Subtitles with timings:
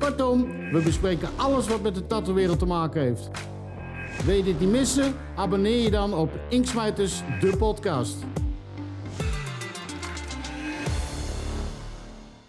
[0.00, 3.30] Kortom, we bespreken alles wat met de tattoo-wereld te maken heeft.
[4.24, 5.14] Wil je dit niet missen?
[5.36, 8.16] Abonneer je dan op Inksmijters, de podcast.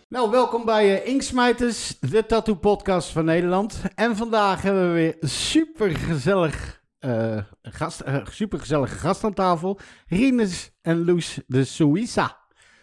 [0.07, 3.81] Nou, welkom bij uh, Inksmijters, de tattoo-podcast van Nederland.
[3.95, 9.79] En vandaag hebben we weer super gezellig, uh, gast, uh, super gezellige gast aan tafel.
[10.07, 12.37] Rines en Loes de Suïssa.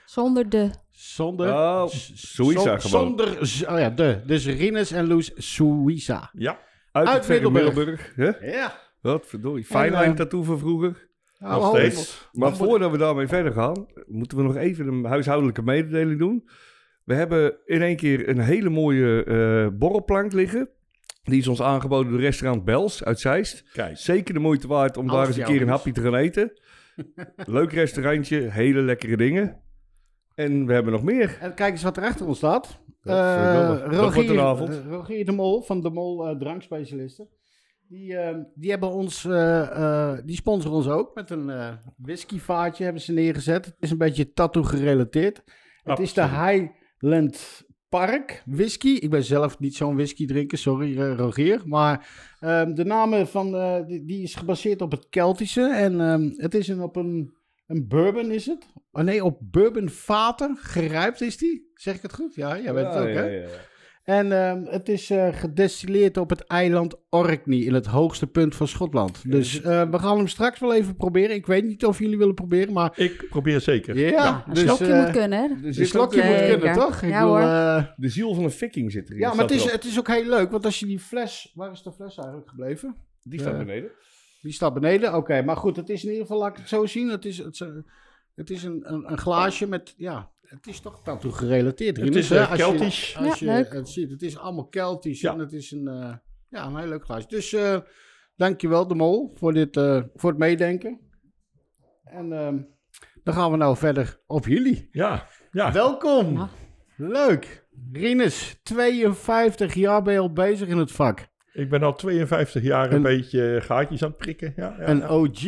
[0.05, 0.71] Zonder de.
[1.19, 1.49] Zonder.
[1.53, 2.81] Oh, zon- gewoon.
[2.81, 3.29] Zonder.
[3.71, 4.21] Oh ja, de.
[4.27, 6.31] Dus Rines en Loes Suïssa.
[6.33, 6.59] Ja,
[6.93, 7.65] uit, Uit Middelburg.
[7.65, 8.13] Middelburg.
[8.17, 8.51] hè?
[8.51, 8.79] Ja.
[9.01, 9.65] Wat verdorie.
[9.65, 11.09] Fijnlijn eh, tattoo van vroeger.
[11.39, 12.29] Nou, nog ho- steeds.
[12.33, 16.49] Maar voordat we daarmee verder gaan, moeten we nog even een huishoudelijke mededeling doen.
[17.05, 20.69] We hebben in één keer een hele mooie eh, borrelplank liggen.
[21.23, 23.65] Die is ons aangeboden door restaurant Bels uit Zeist.
[23.73, 26.53] Kijk, Zeker de moeite waard om daar eens een keer een hapje te gaan eten.
[27.47, 29.57] Leuk restaurantje, hele lekkere dingen.
[30.39, 31.39] En we hebben nog meer.
[31.41, 32.81] En kijk eens wat er achter ons staat.
[33.03, 37.29] Eh, wordt Rogier, eh, Rogier de Mol van de Mol eh, Drankspecialisten.
[37.89, 42.85] Die, eh, die hebben ons, eh, eh, die sponsoren ons ook met een eh whiskyvaartje
[42.85, 43.65] hebben ze neergezet.
[43.65, 45.43] Het is een beetje tattoo gerelateerd.
[45.83, 48.89] Het is de Highland Park whisky.
[48.89, 51.63] Ik ben zelf niet zo'n whisky drinker, sorry eh, Rogier.
[51.65, 52.09] Maar
[52.41, 55.75] ehm, de naam van, eh, die, die is gebaseerd op het Keltische.
[55.75, 57.37] En ehm, het is een, op een,
[57.69, 58.67] een bourbon is het.
[58.93, 61.71] Oh nee, op bourbon vaten gerijpt is die.
[61.75, 62.35] Zeg ik het goed?
[62.35, 63.25] Ja, jij weet het Ja, ook ja, hè?
[63.27, 63.49] ja, ja.
[64.05, 68.69] En ehm, het is eh, gedestilleerd op het eiland Orkney, in het hoogste punt van
[68.69, 69.31] Schotland.
[69.31, 71.35] Dus eh, we gaan hem straks wel even proberen.
[71.37, 72.93] Ik weet niet of jullie willen proberen, maar...
[72.97, 73.99] ik probeer zeker.
[73.99, 76.59] Ja, Een dus, slokje eh, moet kunnen, Een slokje eh, moet Zeker.
[76.59, 77.03] kunnen, toch?
[77.03, 77.47] Ik Ja, bedoel, hoor.
[77.49, 79.21] eh, De ziel van een viking zit erin.
[79.21, 79.73] ja, maar het is, erop.
[79.73, 81.53] het is ook heel leuk, want als je die fles...
[81.55, 82.97] Waar is de fles eigenlijk gebleven?
[83.23, 83.91] Die staat eh, beneden.
[84.41, 85.43] Die staat beneden, oké.
[85.43, 87.09] maar goed, het is in ieder geval, laat ik het zo zien.
[87.09, 87.87] Het is, het is, een-
[88.35, 90.31] het is een, een, een glaasje met, ja...
[90.41, 91.97] Het is toch tattoo gerelateerd.
[91.97, 93.17] Het is eh, Als je- Keltisch.
[93.19, 95.33] Als Ja, je het ziet, het is allemaal Keltisch Ja.
[95.33, 96.15] en het is een, eh,
[96.49, 97.29] ja, een heel leuk glaasje.
[97.29, 97.79] Dus eh
[98.37, 101.01] dankjewel de Mol voor, dit, eh, voor het meedenken.
[102.05, 102.59] En ehm,
[103.23, 104.89] dan gaan we nou verder op jullie.
[104.91, 105.73] Ja, ja.
[105.73, 106.33] Welkom.
[106.37, 106.49] Ja.
[106.97, 107.67] Leuk.
[107.93, 111.29] Rinus, 52 jaar ben je al bezig in het vak.
[111.59, 114.53] Ik ben al 52 jaar een, Een- beetje gaatjes aan het prikken.
[114.57, 115.09] Ja, ja, Een ja.
[115.09, 115.43] OG.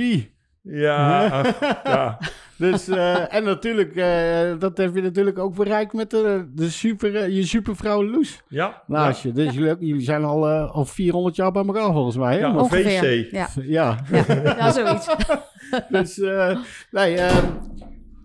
[0.63, 1.43] ja,
[1.85, 2.19] ja.
[2.57, 7.17] Dus, eh, en natuurlijk, eh, dat heb je natuurlijk ook bereikt met de, de super,
[7.17, 9.33] eh, je supervrouw Loes ja, naast je.
[9.33, 12.33] Dus jullie, zijn al, al 400 jaar bij elkaar volgens mij.
[12.35, 12.39] Hè?
[12.41, 12.85] Ja, Ongeveer.
[12.85, 13.31] VC.
[13.31, 13.99] Ja, ja.
[14.11, 14.25] ja.
[14.57, 15.09] ja zoiets.
[15.89, 16.57] Dus, eh,
[16.91, 17.47] nee, ehm,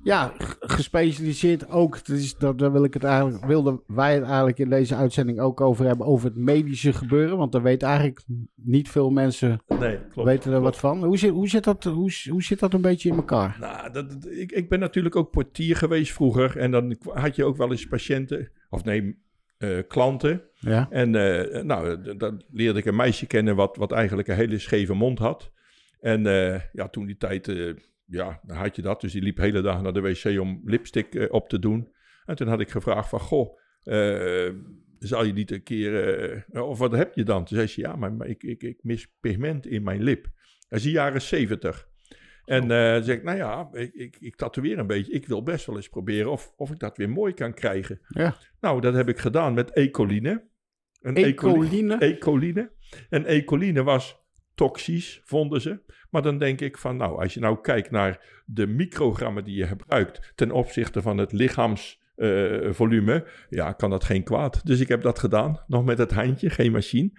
[0.05, 1.99] ja, gespecialiseerd ook.
[2.37, 5.85] Dat daar wil ik het eigenlijk, wilden wij het eigenlijk in deze uitzending ook over
[5.85, 7.37] hebben, over het medische gebeuren.
[7.37, 8.23] Want daar weten eigenlijk
[8.55, 10.27] niet veel mensen Nee, klopt.
[10.29, 10.63] weten er klopt.
[10.63, 11.03] wat van.
[11.03, 13.57] Hoe zit, hoe, zit dat, hoe, hoe zit dat een beetje in elkaar?
[13.59, 16.57] Nou, dat, ik, ik ben natuurlijk ook portier geweest vroeger.
[16.57, 19.23] En dan had je ook wel eens patiënten, of nee,
[19.57, 20.41] eh, klanten.
[20.53, 20.87] Ja.
[20.89, 24.93] En eh, nou, dan leerde ik een meisje kennen wat, wat eigenlijk een hele scheve
[24.93, 25.51] mond had.
[25.99, 27.47] En eh, ja, toen die tijd,
[28.05, 29.01] ja, dan had je dat.
[29.01, 31.93] Dus die liep hele dag naar de wc om lipstick eh, op te doen.
[32.25, 34.53] En toen had ik gevraagd van, goh, eh,
[34.99, 36.19] zou je niet een keer,
[36.51, 37.45] eh, of wat heb je dan?
[37.45, 40.23] Toen zei ze, ja, maar, maar ik, ik, ik mis pigment in mijn lip.
[40.69, 41.87] Dat is de jaren zeventig.
[42.45, 45.11] En dan zeg ik, nou ja, ik, ik, ik tatoeëer een beetje.
[45.11, 48.01] Ik wil best wel eens proberen of, of ik dat weer mooi kan krijgen.
[48.07, 48.37] Ja.
[48.59, 50.47] Nou, dat heb ik gedaan met ecoline.
[51.01, 51.97] Een Ecoline?
[51.97, 52.71] Ecoline.
[53.09, 54.24] En ecoline was
[54.55, 55.79] toxisch, vonden ze.
[56.09, 59.67] Maar dan denk ik van, nou, als je nou kijkt naar de microgrammen die je
[59.67, 61.31] gebruikt ten opzichte van het
[62.17, 64.65] lichaamsvolume, ja, kan dat geen kwaad.
[64.65, 67.09] Dus ik heb dat gedaan, nog met het handje, geen machine.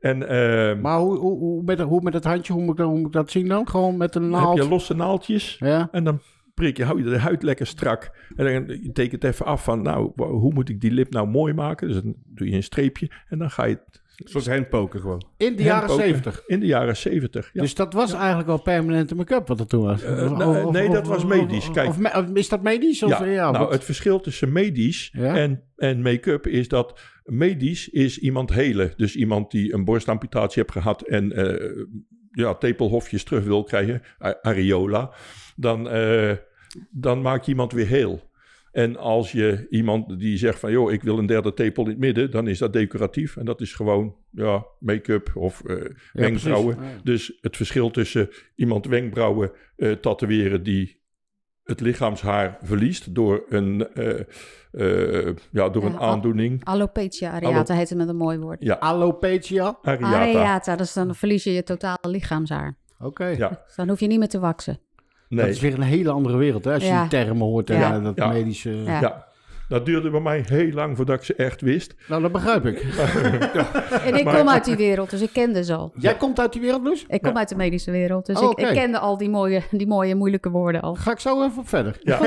[0.00, 2.86] En ehm, Maar hoe, hoe, hoe, met, hoe met het handje, hoe moet, ik, dat-
[2.86, 3.68] hoe moet ik dat zien dan?
[3.68, 4.54] Gewoon met een naald?
[4.54, 5.56] heb je losse naaldjes.
[5.58, 5.88] Ja.
[5.92, 6.20] En dan
[6.54, 8.16] prik je, hou je de huid lekker strak.
[8.36, 11.52] En dan je tekent even af van, nou, hoe moet ik die lip nou mooi
[11.54, 11.88] maken?
[11.88, 15.24] Dus dan doe je een streepje en dan ga je het Een soort handpoken gewoon.
[15.36, 16.04] In de jaren handpoken.
[16.06, 16.42] 70.
[16.46, 17.60] In de jaren 70, ja.
[17.60, 20.02] Dus dat was eigenlijk al permanente make-up wat er toen was.
[20.02, 21.70] Eh, Of- nou, of- nee, of- dat was medisch.
[21.70, 21.88] Kijk.
[21.88, 21.98] Of,
[22.34, 23.02] is dat medisch?
[23.02, 25.36] Of, ja, ja, nou, het verschil tussen medisch Ja.
[25.36, 28.92] en, en make-up is dat medisch is iemand helen.
[28.96, 31.84] Dus iemand die een borstamputatie heeft gehad en eh,
[32.30, 34.02] ja, tepelhofjes terug wil krijgen,
[34.42, 35.12] areola.
[35.56, 36.32] Dan, eh,
[36.90, 38.32] dan maak je iemand weer heel.
[38.74, 41.98] En als je iemand die zegt van, joh, ik wil een derde tepel in het
[41.98, 43.36] midden, dan is dat decoratief.
[43.36, 45.76] En dat is gewoon, ja, make-up of eh,
[46.12, 46.76] wenkbrauwen.
[46.80, 46.88] Ja.
[47.02, 51.02] Dus het verschil tussen iemand wenkbrauwen eh, tatoeëren die
[51.64, 54.20] het lichaamshaar verliest door een, eh,
[54.70, 56.64] eh, ja, door een aandoening.
[56.64, 58.62] Alopecia areata heet het met een mooi woord.
[58.62, 59.78] Ja, Alopecia.
[59.82, 60.20] areata.
[60.20, 62.76] Areata, dus dan verlies je je totale lichaamshaar.
[62.98, 63.26] Oké.
[63.26, 64.78] Ja, Dus dan hoef je niet meer te waksen.
[65.42, 66.72] Dat is weer een hele andere wereld, hè?
[66.74, 67.00] Als je Ja.
[67.00, 67.98] die termen hoort en Ja.
[68.00, 68.28] dat Ja.
[68.28, 68.70] medische...
[68.70, 69.26] Ja.
[69.68, 71.94] Ja, dat duurde bij mij heel lang voordat ik ze echt wist.
[72.08, 72.78] Nou, dat begrijp ik.
[74.04, 75.92] En ik Maar- kom uit die wereld, dus ik kende ze al.
[75.98, 77.04] Jij komt uit die wereld dus?
[77.08, 77.38] Ik kom Ja.
[77.38, 80.80] uit de medische wereld, dus Oh, ik, kende al die mooie, die mooie moeilijke woorden
[80.80, 80.94] al.
[80.94, 81.96] Ga ik zo even verder.
[82.02, 82.20] Ja,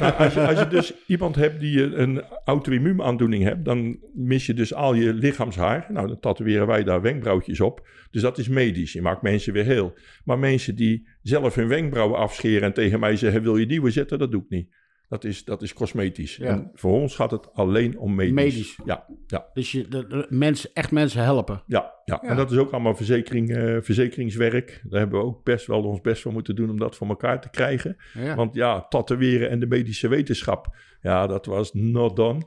[0.00, 4.46] nou, als, je, als je dus iemand hebt die een- een auto-immuunaandoening hebt, dan mis
[4.46, 5.86] je dus al je lichaamshaar.
[5.88, 7.86] Nou, dan tatoeëren wij daar wenkbrauwtjes op.
[8.10, 8.92] Dus dat is medisch.
[8.92, 9.94] Je maakt mensen weer heel.
[10.24, 14.18] Maar mensen die zelf hun wenkbrauwen afscheren en tegen mij zeggen: Wil je nieuwe zetten?
[14.18, 14.68] Dat doe ik niet.
[15.12, 16.36] Dat is, dat is cosmetisch.
[16.36, 16.46] Ja.
[16.46, 18.32] En voor ons gaat het alleen om medisch.
[18.34, 18.78] Medisch.
[18.84, 21.62] Ja, ja, Dus je de, de mensen, echt mensen helpen.
[21.66, 22.18] ja, ja.
[22.22, 22.28] Ja.
[22.28, 24.82] En dat is ook allemaal verzekering, eh, verzekeringswerk.
[24.88, 27.40] Daar hebben we ook best wel ons best voor moeten doen om dat voor elkaar
[27.40, 27.96] te krijgen.
[28.14, 28.34] Ja.
[28.34, 32.42] Want ja, tatoeëren en de medische wetenschap, ja, dat was not done.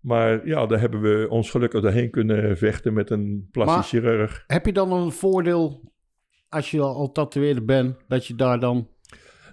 [0.00, 4.44] Maar ja, daar hebben we ons gelukkig doorheen kunnen vechten met een plastisch Maar- chirurg.
[4.46, 5.92] Heb je dan een voordeel
[6.48, 8.88] als je al, al tatoeëerder bent, dat je daar dan...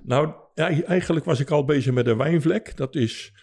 [0.04, 0.34] Nou,
[0.70, 2.78] ja, eigenlijk was ik al bezig met een wijnvlek.
[2.78, 3.34] Dat is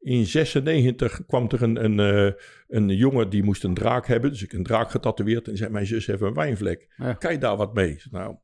[0.00, 2.32] in 96 kwam er een, een, eh,
[2.68, 4.30] een jongen die moest een draak hebben.
[4.30, 6.94] Dus ik een draak getatoeëerd en zei mijn zus heeft een wijnvlek.
[6.96, 7.12] Ja.
[7.12, 8.02] Kan je daar wat mee?
[8.10, 8.36] Nou,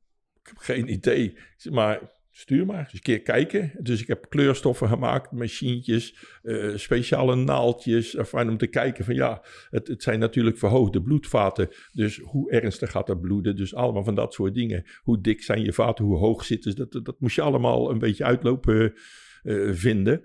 [0.43, 1.39] ik heb geen idee.
[1.71, 2.01] Maar
[2.37, 3.73] stuur maar eens een keer kijken.
[3.79, 8.15] Dus ik heb kleurstoffen gemaakt, machientjes, eh, speciale naaldjes.
[8.15, 11.69] Enfin, om te kijken van ja, het, het zijn natuurlijk verhoogde bloedvaten.
[11.93, 13.57] Dus hoe ernstig gaat dat bloeden?
[13.57, 14.85] Dus allemaal van dat soort dingen.
[15.03, 16.05] Hoe dik zijn je vaten?
[16.05, 16.77] Hoe hoog zitten ze?
[16.77, 18.95] Dat, dat, dat moest je allemaal een beetje uitlopen
[19.43, 20.25] eh, vinden.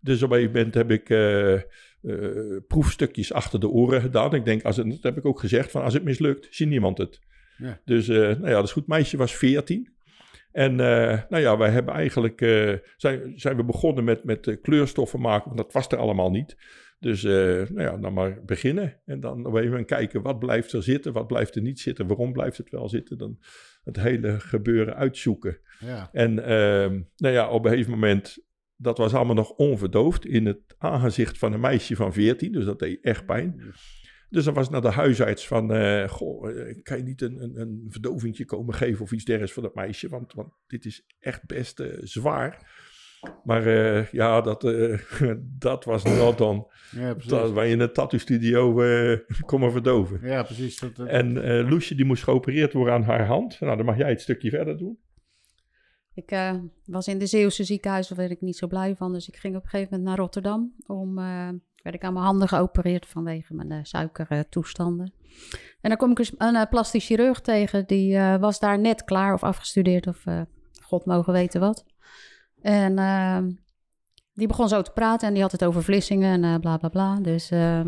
[0.00, 4.34] Dus op een gegeven moment heb ik eh, eh, proefstukjes achter de oren gedaan.
[4.34, 6.98] Ik denk, als het, dat heb ik ook gezegd, van als het mislukt, ziet niemand
[6.98, 7.20] het.
[7.56, 7.80] Ja.
[7.84, 8.86] Dus eh, nou ja, dat is goed.
[8.86, 9.96] Meisje was 14.
[10.52, 14.56] En eh, nou ja, wij hebben eigenlijk, eh, zijn, zijn we begonnen met, met eh,
[14.62, 16.56] kleurstoffen maken, want dat was er allemaal niet.
[17.00, 19.00] Dus nou ja, dan maar beginnen.
[19.04, 22.56] En dan moment kijken, wat blijft er zitten, wat blijft er niet zitten, waarom blijft
[22.56, 23.18] het wel zitten.
[23.18, 23.38] Dan
[23.84, 25.58] het hele gebeuren uitzoeken.
[25.78, 26.08] Ja.
[26.12, 28.38] En ehm, nou ja, op een gegeven moment,
[28.76, 32.52] dat was allemaal nog onverdoofd in het aangezicht van een meisje van 14.
[32.52, 33.62] Dus dat deed echt pijn.
[34.30, 37.60] Dus dan was naar de huisarts van, eh, goh, eh, kan je niet een, een,
[37.60, 40.08] een verdovingje komen geven of iets dergelijks voor dat meisje?
[40.08, 42.86] Want, want dit is echt best eh, zwaar.
[43.44, 44.98] Maar eh, ja, dat, eh,
[45.58, 46.66] dat was not dan.
[46.90, 47.30] Ja, precies.
[47.30, 50.20] Dat wij in een tattoo studio eh komen verdoven.
[50.22, 50.78] Ja, precies.
[50.78, 53.60] Dat, dat- En eh Loesje die moest geopereerd worden aan haar hand.
[53.60, 54.98] Nou, dan mag jij het stukje verder doen.
[56.14, 56.54] Ik eh,
[56.84, 59.12] was in de Zeeuwse ziekenhuis, daar werd ik niet zo blij van.
[59.12, 60.74] Dus ik ging op een gegeven moment naar Rotterdam.
[60.86, 61.48] Om, eh,
[61.82, 65.12] werd ik aan mijn handen geopereerd vanwege mijn eh, suikertoestanden.
[65.80, 67.86] en dan kom ik dus een eh, plastisch chirurg tegen.
[67.86, 70.24] Die eh, was daar net klaar of afgestudeerd of
[70.82, 71.84] god mogen weten wat.
[72.60, 73.38] En eh,
[74.32, 77.20] die begon zo te praten en die had het over Vlissingen en bla bla bla.
[77.20, 77.50] Dus...
[77.50, 77.78] eh,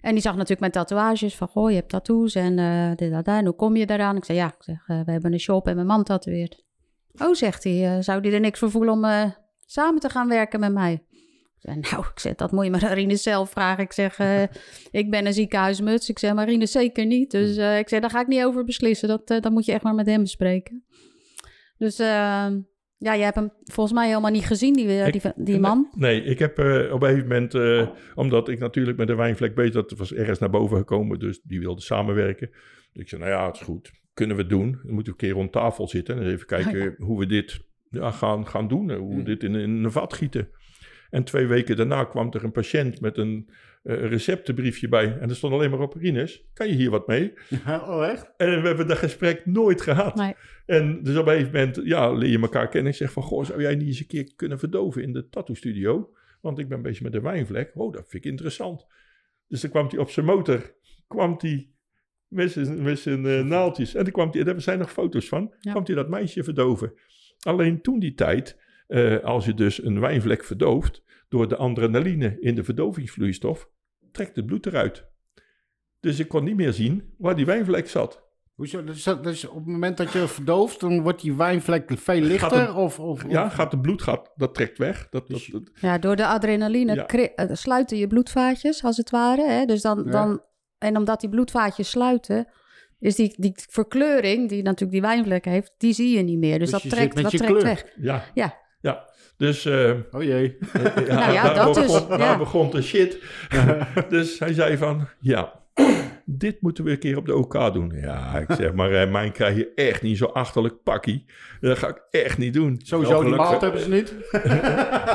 [0.00, 2.56] en die zag natuurlijk mijn tatoeages van, goh, je hebt tattoos en
[2.96, 3.34] dit, dat, dat.
[3.36, 4.16] En hoe kom je daaraan?
[4.16, 6.64] Ik zei, ja, ik zeg, we hebben een shop en mijn man tatoeëert.
[7.18, 9.32] Oh, zegt hij, zou die er niks voor voelen om
[9.66, 11.04] samen te gaan werken met mij?
[11.62, 13.84] Nou, ik zeg, dat moet je maar Marine zelf vragen.
[13.84, 14.42] Ik zeg, eh,
[15.00, 16.08] ik ben een ziekenhuismuts.
[16.08, 17.30] Ik zeg, Marine zeker niet.
[17.30, 19.08] Dus eh, ik zeg, daar ga ik niet over beslissen.
[19.08, 20.84] Dat, eh, dat moet je echt maar met hem bespreken.
[21.78, 22.46] Dus eh,
[22.96, 25.90] ja, je hebt hem volgens mij helemaal niet gezien, die, die, die man.
[25.94, 26.58] Nee, ik heb
[26.92, 27.54] op een gegeven moment,
[28.14, 31.60] omdat ik natuurlijk met de wijnvlek bezig dat was ergens naar boven gekomen, dus die
[31.60, 32.50] wilde samenwerken.
[32.92, 34.70] Dus ik zei, nou ja, het is goed, kunnen we doen.
[34.70, 38.10] Dan moeten we een keer rond tafel zitten en even kijken hoe we dit ja,
[38.10, 40.48] gaan, gaan doen, en hoe we dit in, in een vat gieten.
[41.10, 43.50] En twee weken daarna kwam er een patiënt met een
[43.82, 47.32] eh, receptenbriefje bij en er stond alleen maar op, Rinus, kan je hier wat mee?
[47.66, 48.30] oh, echt?
[48.36, 50.14] En we hebben dat gesprek nooit gehad.
[50.14, 50.34] Nee.
[50.66, 52.90] En dus op een gegeven moment, ja, leer je elkaar kennen.
[52.92, 55.54] Ik zeg van, goh, zou jij niet eens een keer kunnen verdoven in de tattoo
[55.54, 56.10] studio?
[56.40, 57.70] Want ik ben bezig met de wijnvlek.
[57.74, 58.86] Oh, dat vind ik interessant.
[59.48, 60.74] Dus dan kwam hij op zijn motor,
[61.08, 61.70] kwam hij
[62.28, 63.94] met zijn, met zijn eh, naaldjes.
[63.94, 65.70] En dan kwam hij, daar zijn nog foto's van, Ja.
[65.70, 66.92] kwam hij dat meisje verdoven.
[67.40, 68.58] Alleen toen die tijd,
[68.90, 73.68] eh, als je dus een wijnvlek verdooft, door de adrenaline in de verdovingsvloeistof,
[74.12, 75.04] trekt het bloed eruit.
[76.00, 78.28] Dus ik kon niet meer zien waar die wijnvlek zat.
[78.54, 78.84] Hoezo?
[78.84, 82.50] Dus, dat- dus op het moment dat je verdooft, dan wordt die wijnvlek veel lichter?
[82.50, 84.98] Gaat het- of, of, Ja, gaat het bloed gaat, dat trekt weg.
[85.10, 87.06] Dat, dat, Dus- dat- Ja, door de adrenaline Ja.
[87.06, 89.48] eh, sluiten je bloedvaatjes, als het ware.
[89.48, 89.64] Hè?
[89.64, 90.10] Dus dan, Ja.
[90.10, 90.42] dan,
[90.78, 92.46] en omdat die bloedvaatjes sluiten,
[92.98, 96.58] is die, die verkleuring, die natuurlijk die wijnvlek heeft, die zie je niet meer.
[96.58, 97.62] Dus, Dus dat trekt, dat trekt kleur.
[97.62, 97.84] weg.
[98.00, 98.24] ja.
[98.34, 98.58] Ja.
[98.80, 100.58] Ja, dus eh, Oh jee.
[101.06, 102.38] ja, Nou ja, daar, dat begon, dus, daar ja.
[102.38, 103.18] begon de shit.
[104.08, 105.52] dus hij zei van, ja,
[106.24, 107.92] dit moeten we een keer op de OK doen.
[107.94, 111.24] Ja, ik zeg maar, eh, mijn krijg je echt niet zo achterlijk pakkie.
[111.60, 112.80] Dat ga ik echt niet doen.
[112.82, 114.14] Sowieso die maat hebben ze niet.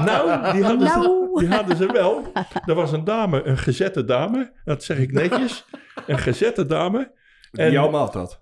[0.06, 1.40] Nou, die hadden, Ze, Nou.
[1.40, 2.32] die hadden ze wel.
[2.66, 4.52] Er was een dame, een gezette dame.
[4.66, 5.66] Dat zeg ik netjes.
[6.08, 7.12] Een gezette dame.
[7.52, 8.42] Die jouw maat had.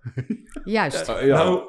[0.64, 1.10] Juist.
[1.10, 1.44] Uh, ja.
[1.44, 1.62] Nou,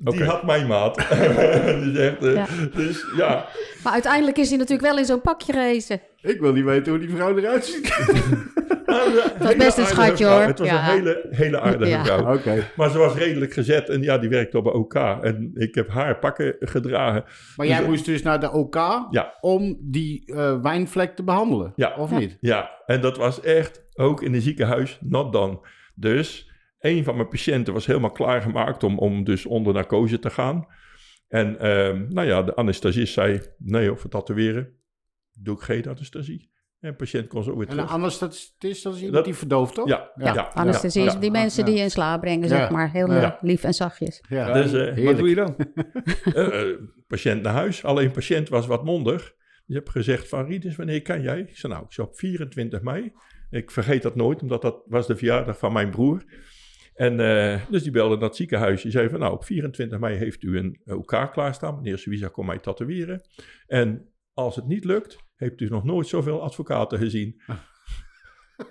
[0.00, 0.94] die had mijn maat.
[1.84, 2.46] dus, echt, eh, Ja.
[2.74, 3.46] dus ja,
[3.84, 6.00] Maar uiteindelijk is hij natuurlijk wel in zo'n pakje gerezen.
[6.22, 7.96] Ik wil niet weten hoe die vrouw eruit ziet.
[8.86, 10.40] dat was best een schatje, hoor.
[10.40, 10.88] Het was Ja.
[10.88, 12.04] een hele, hele aardige Ja.
[12.04, 12.34] vrouw.
[12.34, 12.66] Oké.
[12.76, 14.94] Maar ze was redelijk gezet en ja, die werkte op een OK.
[14.94, 17.24] En ik heb haar pakken gedragen.
[17.56, 18.74] Maar jij Dus- moest dus naar de OK
[19.10, 19.34] Ja.
[19.40, 21.72] om die eh, wijnvlek te behandelen.
[21.76, 21.94] Ja.
[21.96, 22.18] Of Ja.
[22.18, 22.36] niet?
[22.40, 25.58] Ja, en dat was echt ook in een ziekenhuis not done.
[25.94, 26.45] Dus
[26.86, 30.66] een van mijn patiënten was helemaal klaargemaakt om, om dus onder narcose te gaan.
[31.28, 34.72] En ehm, nou ja, de anesthesist zei, nee of tatoeëren,
[35.32, 36.50] doe ik geen anesthesie.
[36.80, 37.92] En de patiënt kon zo weer En een terug.
[37.92, 39.88] anesthesist, dat is iemand Dat- die verdooft, toch?
[39.88, 41.68] Ja, Ja, ja, is die mensen ja.
[41.68, 42.56] die je in slaap brengen, Ja.
[42.56, 42.90] zeg maar.
[42.90, 43.38] Heel Ja.
[43.40, 44.24] lief en zachtjes.
[44.28, 44.52] Ja.
[44.52, 45.04] Dus, eh, Heerlijk.
[45.06, 45.56] Wat doe je dan?
[46.34, 46.76] Eh, eh,
[47.06, 47.84] patiënt naar huis.
[47.84, 49.34] Alleen patiënt was wat mondig.
[49.66, 51.40] Je hebt gezegd van Riedis, wanneer kan jij?
[51.40, 53.12] Ik zei nou, ik zou op 24 mei.
[53.50, 56.24] Ik vergeet dat nooit, omdat dat was de verjaardag van mijn broer.
[56.96, 58.82] En eh, dus die belde naar het ziekenhuis.
[58.82, 61.76] Die zei van nou, op 24 mei heeft u een OK klaarstaan.
[61.76, 63.20] Meneer Suiza kon mij tatoeëren.
[63.66, 67.40] En als het niet lukt, heeft u nog nooit zoveel advocaten gezien.
[67.46, 67.64] Ja.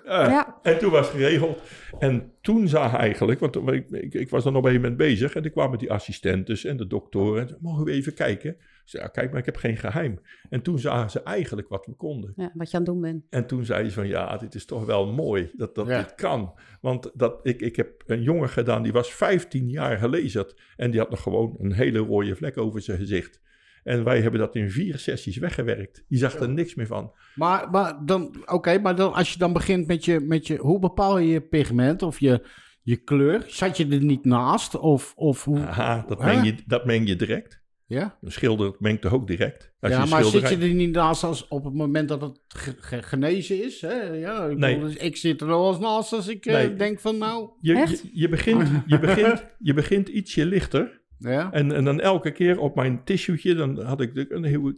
[0.04, 1.62] Ja, En toen was het geregeld.
[1.98, 5.34] En toen zag hij eigenlijk, want ik, ik, ik was dan op een moment bezig
[5.34, 7.42] en ik kwam met die assistentes en de doktoren.
[7.42, 8.56] En zei, mogen we even kijken?
[8.86, 10.20] Ik zei, ja, kijk, maar ik heb geen geheim.
[10.50, 12.32] En toen zagen ze eigenlijk wat we konden.
[12.36, 13.24] ja, wat je aan het doen bent.
[13.30, 16.02] En toen zei ze van, ja, dit is toch wel mooi dat, dat Ja.
[16.02, 16.54] dit kan.
[16.80, 20.60] Want dat, ik, ik heb een jongen gedaan, die was 15 jaar gelezerd.
[20.76, 23.40] En die had nog gewoon een hele rode vlek over zijn gezicht.
[23.82, 26.04] En wij hebben dat in vier sessies weggewerkt.
[26.08, 27.12] Die zag er niks meer van.
[27.34, 30.78] Maar, maar dan, oké, maar dan, als je dan begint met je, met je, hoe
[30.78, 32.46] bepaal je je pigment of je,
[32.82, 33.44] je kleur?
[33.46, 34.74] Zat je er niet naast?
[34.78, 35.58] Of, of hoe?
[35.60, 37.64] Aha, dat meng je, dat meng je direct.
[37.88, 39.72] Ja, Een schilder mengt toch ook direct?
[39.80, 42.20] Als ja je maar schilderij- zit je er niet naast als op het moment dat
[42.20, 43.80] het ge- ge- genezen is?
[43.80, 44.02] Hè?
[44.02, 44.74] Ja, ik, Nee.
[44.74, 46.74] bedoel, dus ik zit er wel eens naast als ik eh, Nee.
[46.74, 47.50] denk van nou...
[47.60, 48.04] Je, je, Echt?
[48.12, 51.00] je, begint, je, begint, je begint ietsje lichter.
[51.18, 54.72] Ja, En, en dan elke keer op mijn tissueetje, dan had ik de- een heel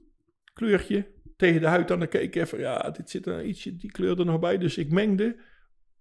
[0.52, 1.88] kleurtje tegen de huid.
[1.88, 4.58] Dan keek ik even, ja, dit zit er ietsje, die kleur er nog bij.
[4.58, 5.36] Dus ik mengde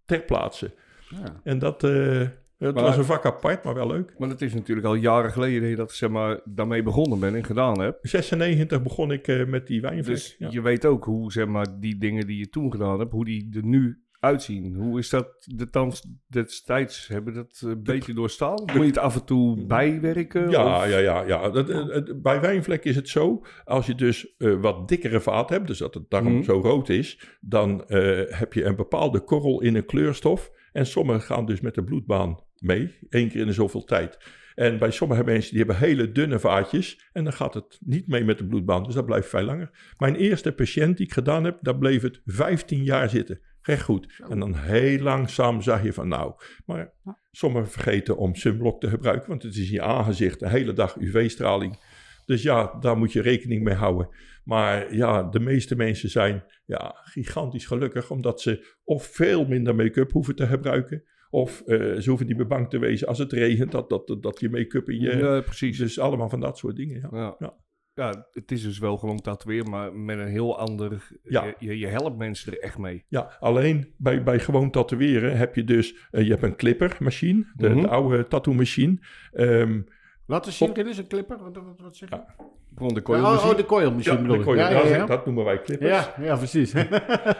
[0.05, 0.71] ter plaatse.
[1.09, 1.41] ja.
[1.43, 4.13] En dat, eh, het Maar- was een vak apart, maar wel leuk.
[4.17, 7.35] Maar het is natuurlijk al jaren geleden dat je dat zeg maar, daarmee begonnen bent
[7.35, 7.97] en gedaan hebt.
[8.01, 10.15] 96 begon ik eh, met die wijnvlek.
[10.15, 10.47] Dus ja.
[10.51, 13.49] je weet ook hoe zeg maar, die dingen die je toen gedaan hebt, hoe die
[13.55, 14.75] er nu uitzien.
[14.75, 17.07] Hoe is dat de thans destijds?
[17.07, 18.61] Hebben dat een beetje doorstaan?
[18.65, 20.49] Moet je het af en toe bijwerken?
[20.49, 21.23] Ja, of- ja, ja.
[21.25, 21.49] ja.
[21.49, 25.67] Dat, eh, bij wijnvlek is het zo, als je dus eh, wat dikkere vaat hebt,
[25.67, 26.43] dus dat het daarom Mhm.
[26.43, 30.51] zo rood is, dan eh, heb je een bepaalde korrel in een kleurstof.
[30.71, 34.17] En sommigen gaan dus met de bloedbaan mee, één keer in de zoveel tijd.
[34.55, 38.23] En bij sommige mensen die hebben hele dunne vaatjes en dan gaat het niet mee
[38.23, 39.93] met de bloedbaan, dus dat blijft veel langer.
[39.97, 43.41] Mijn eerste patiënt die ik gedaan heb, daar bleef het 15 jaar zitten.
[43.61, 44.21] Recht goed.
[44.29, 46.33] En dan heel langzaam zag je van nou,
[46.65, 46.93] maar
[47.31, 50.95] sommigen vergeten om sunblock te gebruiken, want het is in je aangezicht de hele dag
[50.95, 51.79] UV-straling.
[52.25, 54.09] Dus ja, daar moet je rekening mee houden.
[54.43, 60.11] Maar ja, de meeste mensen zijn ja, gigantisch gelukkig omdat ze of veel minder make-up
[60.11, 61.03] hoeven te gebruiken.
[61.29, 64.39] Of eh, ze hoeven niet meer bang te wezen als het regent, dat, dat, dat
[64.39, 65.17] je make-up in je...
[65.17, 65.77] Ja, precies.
[65.77, 67.07] Dus allemaal van dat soort dingen.
[67.11, 67.17] Ja.
[67.17, 67.35] Ja.
[67.39, 67.53] Ja.
[67.93, 68.27] Ja.
[68.31, 71.07] het is dus wel gewoon tatoeëren, maar met een heel ander...
[71.23, 71.53] Ja.
[71.59, 73.03] Je, je, helpt mensen er echt mee.
[73.07, 75.95] Ja, alleen bij, bij gewoon tatoeëren heb je dus...
[76.11, 77.81] eh, je hebt een clippermachine, de, Mhm.
[77.81, 78.97] de oude tattoo-machine.
[79.33, 79.81] Ehm,
[80.25, 81.37] Laat eens zien, dit is een clipper.
[81.37, 82.15] Wat, wat, wat zeg je?
[82.15, 82.35] Ja.
[82.75, 85.05] Gewoon de coil oh, oh, de coil ja, bedoel de coil, Ja, ja, dat- ja.
[85.05, 85.89] dat noemen wij clippers.
[85.89, 86.73] Ja, ja, precies.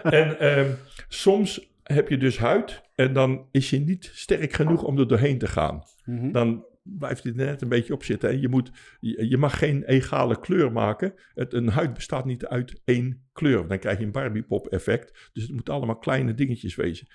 [0.03, 0.71] En ehm,
[1.07, 5.37] soms heb je dus huid en dan is je niet sterk genoeg om er doorheen
[5.37, 5.83] te gaan.
[6.05, 6.31] Mhm.
[6.31, 8.29] Dan blijft het er net een beetje op zitten.
[8.29, 11.13] En je, moet, je, je mag geen egale kleur maken.
[11.33, 13.67] Het, een huid bestaat niet uit één kleur.
[13.67, 15.29] Dan krijg je een Barbie-pop effect.
[15.33, 17.07] Dus het moeten allemaal kleine dingetjes wezen.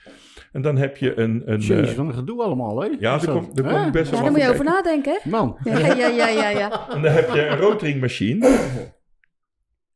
[0.52, 1.42] En dan heb je een...
[1.52, 2.86] een Jezus, wat een gedoe allemaal, hè?
[2.86, 3.86] ja, daar dat- kom, daar kom Hè?
[3.86, 5.30] ik best Ja, wel daar moet je over nadenken, hè?
[5.30, 6.88] Man, Ja, ja, ja, ja, ja.
[6.90, 8.58] En dan heb je een roteringmachine.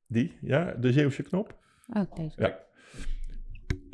[0.06, 1.59] Die, ja, de Zeeuwse knop.
[1.92, 2.35] Oh, deze.
[2.42, 2.64] Ja.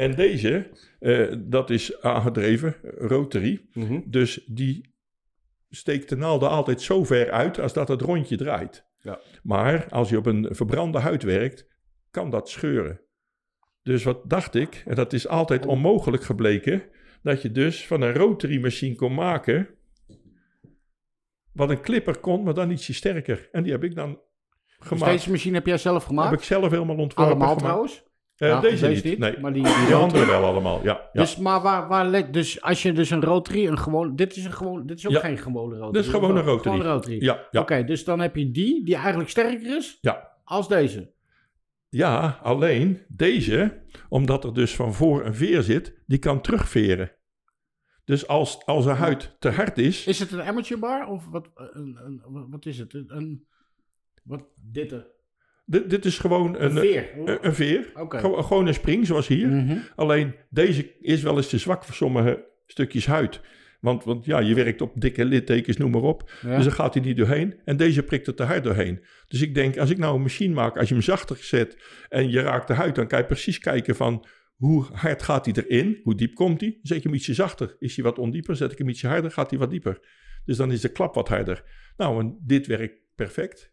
[0.02, 3.66] En deze, eh, dat is aangedreven, rotary.
[3.72, 4.00] Mhm.
[4.04, 4.94] Dus die
[5.70, 8.86] steekt de naalden altijd zo ver uit als dat het rondje draait.
[9.00, 9.20] Ja.
[9.42, 11.66] Maar als je op een verbrande huid werkt,
[12.10, 13.00] kan dat scheuren.
[13.82, 16.82] Dus wat dacht ik, en dat is altijd onmogelijk gebleken,
[17.22, 19.68] dat je dus van een rotary machine kon maken
[21.52, 23.48] wat een clipper kon, maar dan ietsje sterker.
[23.52, 24.20] En die heb ik dan
[24.78, 25.12] Dus gemaakt.
[25.12, 26.30] deze machine heb jij zelf gemaakt?
[26.30, 27.24] heb ik zelf helemaal ontworpen.
[27.24, 27.62] Allemaal gemaakt.
[27.64, 28.10] trouwens?
[28.42, 29.38] Eh, Ja, deze, deze niet, nee.
[29.40, 31.08] maar die- die, die andere wel allemaal, ja.
[31.12, 31.20] ja.
[31.22, 34.44] Dus, maar waar, waar let, dus als je dus een rotary, een gewoon, dit is,
[34.44, 35.20] een gewoon, dit is ook Ja.
[35.20, 35.92] geen gewone rotary.
[35.92, 36.62] Dit is gewoon een rotary.
[36.76, 37.22] Gewoon een rotary.
[37.24, 37.48] ja.
[37.52, 40.30] Oké, dus dan heb je die, die eigenlijk sterker is Ja.
[40.44, 41.10] als deze.
[41.88, 47.12] Ja, alleen deze, omdat er dus van voor een veer zit, die kan terugveren.
[48.04, 51.48] Dus als, als een huid te hard is, Is het een amateur bar of wat,
[51.54, 52.94] een, een, wat is het?
[52.94, 53.46] Een,
[54.22, 54.92] wat, dit?
[54.92, 55.04] Een,
[55.64, 57.10] dit, dit is gewoon een een, veer.
[57.24, 57.90] een, een veer.
[57.94, 58.18] Oké.
[58.18, 59.48] Gewoon, gewoon een spring, zoals hier.
[59.48, 59.78] Mhm.
[59.94, 63.40] Alleen deze is wel eens te zwak voor sommige stukjes huid.
[63.80, 66.30] Want, want ja, je werkt op dikke littekens, noem maar op.
[66.42, 66.56] Ja.
[66.56, 67.60] Dus dan gaat hij niet doorheen.
[67.64, 69.04] En deze prikt er te hard doorheen.
[69.28, 71.76] Dus ik denk, als ik nou een machine maak, als je hem zachter zet
[72.08, 74.26] en je raakt de huid, dan kan je precies kijken van
[74.56, 76.78] hoe hard gaat hij erin, hoe diep komt hij.
[76.82, 78.56] Zet je hem ietsje zachter, is hij wat ondieper.
[78.56, 80.00] Zet ik hem ietsje harder, gaat hij wat dieper.
[80.44, 81.64] Dus dan is de klap wat harder.
[81.96, 83.71] Nou, en dit werkt perfect.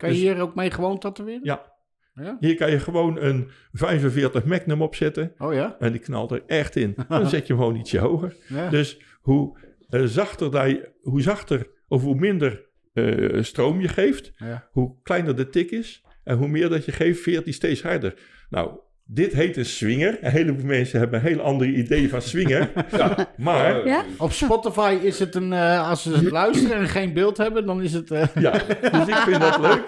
[0.00, 1.40] Kan je dus- hier ook mee gewoon tatoeëren?
[1.42, 1.72] Ja,
[2.14, 2.36] Ja?
[2.40, 5.32] hier kan je gewoon een 45 Magnum opzetten.
[5.38, 5.76] Oh ja?
[5.78, 6.94] En die knalt er echt in.
[7.08, 8.36] Dan zet je hem gewoon ietsje hoger.
[8.48, 8.68] ja.
[8.70, 14.32] Dus hoe, eh, zachter dat je, hoe zachter of hoe minder eh, stroom je geeft,
[14.36, 14.68] Ja.
[14.72, 16.04] hoe kleiner de tik is.
[16.24, 18.14] En hoe meer dat je geeft, veert die steeds harder.
[18.50, 18.78] Nou,
[19.12, 20.18] dit heet een swinger.
[20.20, 22.70] Een heleboel mensen hebben een heel ander idee van swinger.
[22.98, 24.04] ja, maar Ja?
[24.18, 27.82] Op Spotify is het een, eh, als ze het luisteren en geen beeld hebben, dan
[27.82, 28.10] is het...
[28.10, 28.50] eh, ja,
[28.90, 29.82] dus ik vind dat leuk.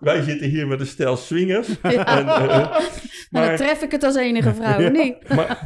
[0.00, 1.80] Wij zitten hier met een stel swingers.
[1.80, 2.78] En, eh,
[3.30, 5.28] Maar dan tref ik het als enige vrouw, niet?
[5.36, 5.58] maar,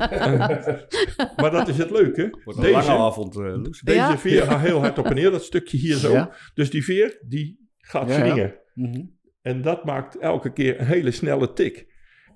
[1.36, 2.38] maar dat is het leuke.
[2.44, 3.80] Wordt een lange Deze, avond, eh, Loes.
[3.80, 4.18] deze Ja.
[4.18, 6.12] veer gaat heel hard op en neer, dat stukje hier zo.
[6.12, 6.30] Ja.
[6.54, 8.26] Dus die veer, die gaat Ja, ja.
[8.26, 8.54] swingen.
[8.74, 9.00] mhm.
[9.42, 11.87] En dat maakt elke keer een hele snelle tik.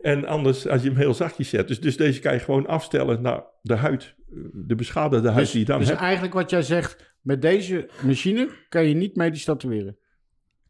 [0.02, 1.68] En anders als je hem heel zachtjes zet.
[1.68, 5.50] Dus, dus deze kan je gewoon afstellen naar de huid, eh, de beschadigde huid Dus,
[5.50, 6.00] die je dan dus hebt.
[6.00, 9.96] eigenlijk wat jij zegt, met deze machine kan je niet medisch tatoeëren.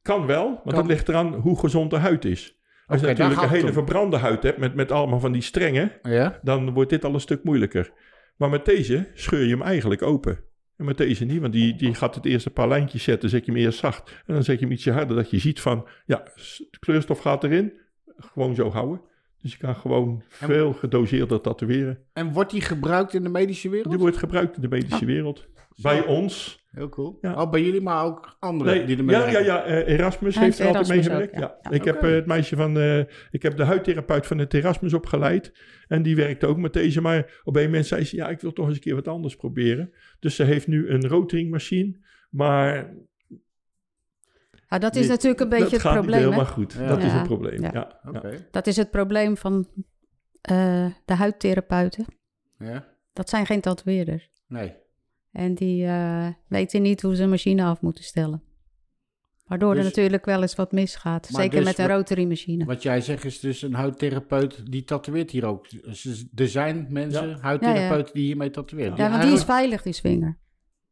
[0.02, 0.74] Kan wel, maar Kan.
[0.74, 2.56] dat ligt eraan hoe gezond de huid is.
[2.86, 6.38] Als je natuurlijk een hele verbrande huid hebt met, met allemaal van die strengen, Ja?
[6.42, 7.92] dan wordt dit al een stuk moeilijker.
[8.36, 10.38] Maar met deze scheur je hem eigenlijk open.
[10.76, 13.52] En met deze niet, want die, die gaat het eerste paar lijntjes zetten, zet je
[13.52, 14.10] hem eerst zacht.
[14.26, 16.22] En dan zet je hem ietsje harder, dat je ziet van, ja,
[16.70, 17.72] de kleurstof gaat erin.
[18.16, 19.00] Gewoon zo houden.
[19.42, 21.98] Dus je kan gewoon En- veel gedoseerder tatoeëren.
[22.12, 23.90] En wordt die gebruikt in de medische wereld?
[23.90, 25.48] Die wordt gebruikt in de medische wereld.
[25.82, 26.60] Bij ons.
[26.70, 27.18] Heel cool.
[27.20, 27.42] Ja.
[27.42, 29.44] Oh, bij jullie, maar ook anderen Nee, die ermee ja, ja, werken?
[29.44, 31.34] ja, eh, Erasmus Hij heeft er altijd Erasmus meegewerkt.
[31.34, 31.58] ook, Ja.
[31.62, 31.70] ja.
[31.76, 32.98] Ik heb eh, het meisje van, eh,
[33.30, 35.52] ik heb de huidtherapeut van het Erasmus opgeleid.
[35.88, 37.00] En die werkte ook met deze.
[37.00, 39.36] Maar op een moment zei ze, ja, ik wil toch eens een keer wat anders
[39.36, 39.90] proberen.
[40.20, 41.96] Dus ze heeft nu een rotering machine.
[42.30, 42.94] Maar
[44.72, 46.20] Ja, dat is Nee, natuurlijk een beetje dat het gaat probleem.
[46.20, 46.32] niet hè?
[46.34, 46.72] helemaal goed.
[46.72, 46.86] Ja.
[46.86, 47.62] Dat is een probleem.
[47.62, 48.00] Ja.
[48.50, 49.68] Dat is het probleem van
[50.40, 52.04] eh, de huidtherapeuten.
[52.58, 52.84] Ja?
[53.12, 54.30] Dat zijn geen tatoeëerders.
[54.46, 54.74] Nee.
[55.32, 58.42] En die eh, weten niet hoe ze een machine af moeten stellen.
[59.46, 61.26] Waardoor er Dus- natuurlijk wel eens wat misgaat.
[61.26, 62.64] Zeker dus met een rotary machine.
[62.64, 65.70] Wat jij zegt is dus een huidtherapeut die tatoeëert hier ook.
[65.70, 67.38] Dus er zijn mensen, Ja.
[67.40, 68.96] huidtherapeuten die hiermee tatoeëren.
[68.96, 70.38] Ja, want die is veilig, die swinger.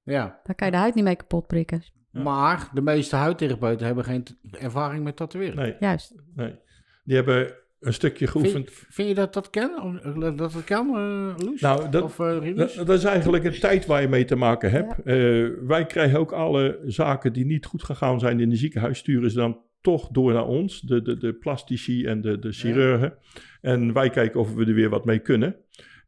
[0.02, 1.82] Ja, Daar kan je de huid niet mee kapot prikken.
[2.12, 2.22] Ja.
[2.22, 5.56] maar de meeste huidtherapeuten hebben geen ervaring met tatoeëren.
[5.56, 6.14] Nee, Juist.
[6.34, 6.54] nee.
[7.04, 8.70] Die hebben een stukje geoefend.
[8.70, 10.00] Vind, vind je dat dat kan?
[10.02, 11.60] Eh, Dat dat kan, eh Loes?
[11.60, 12.74] Nou, dat, of eh Rinus?
[12.74, 14.92] Dat, dat is eigenlijk een tijd waar je mee te maken hebt.
[15.04, 19.30] Eh, wij krijgen ook alle zaken die niet goed gegaan zijn in het ziekenhuis, sturen
[19.30, 23.14] ze dan toch door naar ons, de, de, de plastici en de, de chirurgen.
[23.60, 25.56] En wij kijken of we er weer wat mee kunnen.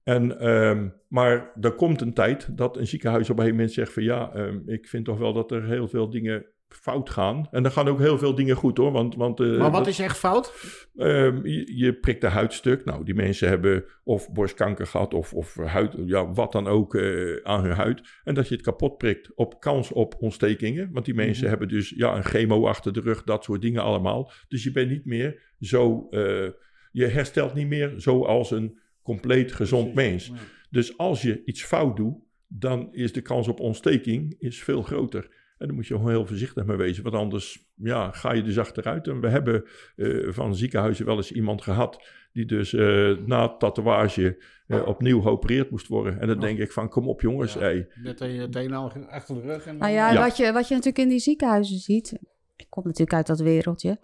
[0.05, 3.93] En, ehm, maar er komt een tijd dat een ziekenhuis op een gegeven moment zegt
[3.93, 7.49] van ja, ehm, ik vind toch wel dat er heel veel dingen fout gaan.
[7.51, 8.93] En er gaan ook heel veel dingen goed hoor.
[8.93, 10.53] Want, want, eh, maar wat dat- is echt fout?
[10.97, 12.85] Ehm, je, je prikt de huidstuk.
[12.85, 17.37] Nou, die mensen hebben of borstkanker gehad of, of huid, ja, wat dan ook eh,
[17.43, 18.01] aan hun huid.
[18.25, 20.89] En dat je het kapot prikt op kans op ontstekingen.
[20.93, 21.51] Want die mensen Mhm.
[21.51, 24.31] hebben dus ja, een chemo achter de rug, dat soort dingen allemaal.
[24.49, 26.49] Dus je bent niet meer zo, eh,
[26.93, 30.33] je herstelt niet meer zoals een compleet gezond mens.
[30.71, 32.15] Dus als je iets fout doet,
[32.49, 35.41] dan is de kans op ontsteking is veel groter.
[35.59, 38.59] En daar moet je gewoon heel voorzichtig mee wezen, want anders ja, ga je dus
[38.59, 39.07] achteruit.
[39.09, 39.65] En we hebben
[39.97, 45.71] eh, van ziekenhuizen wel eens iemand gehad die dus eh, na tatoeage eh, opnieuw geopereerd
[45.71, 46.21] moest worden.
[46.21, 47.61] En dan denk ik van, kom op jongens, Ja.
[47.61, 47.89] hey.
[48.03, 49.67] Net een- het een al achter de rug.
[49.67, 50.21] En Nou ja, Ja.
[50.21, 52.19] Wat, je, wat je natuurlijk in die ziekenhuizen ziet,
[52.57, 53.99] ik kom natuurlijk uit dat wereldje,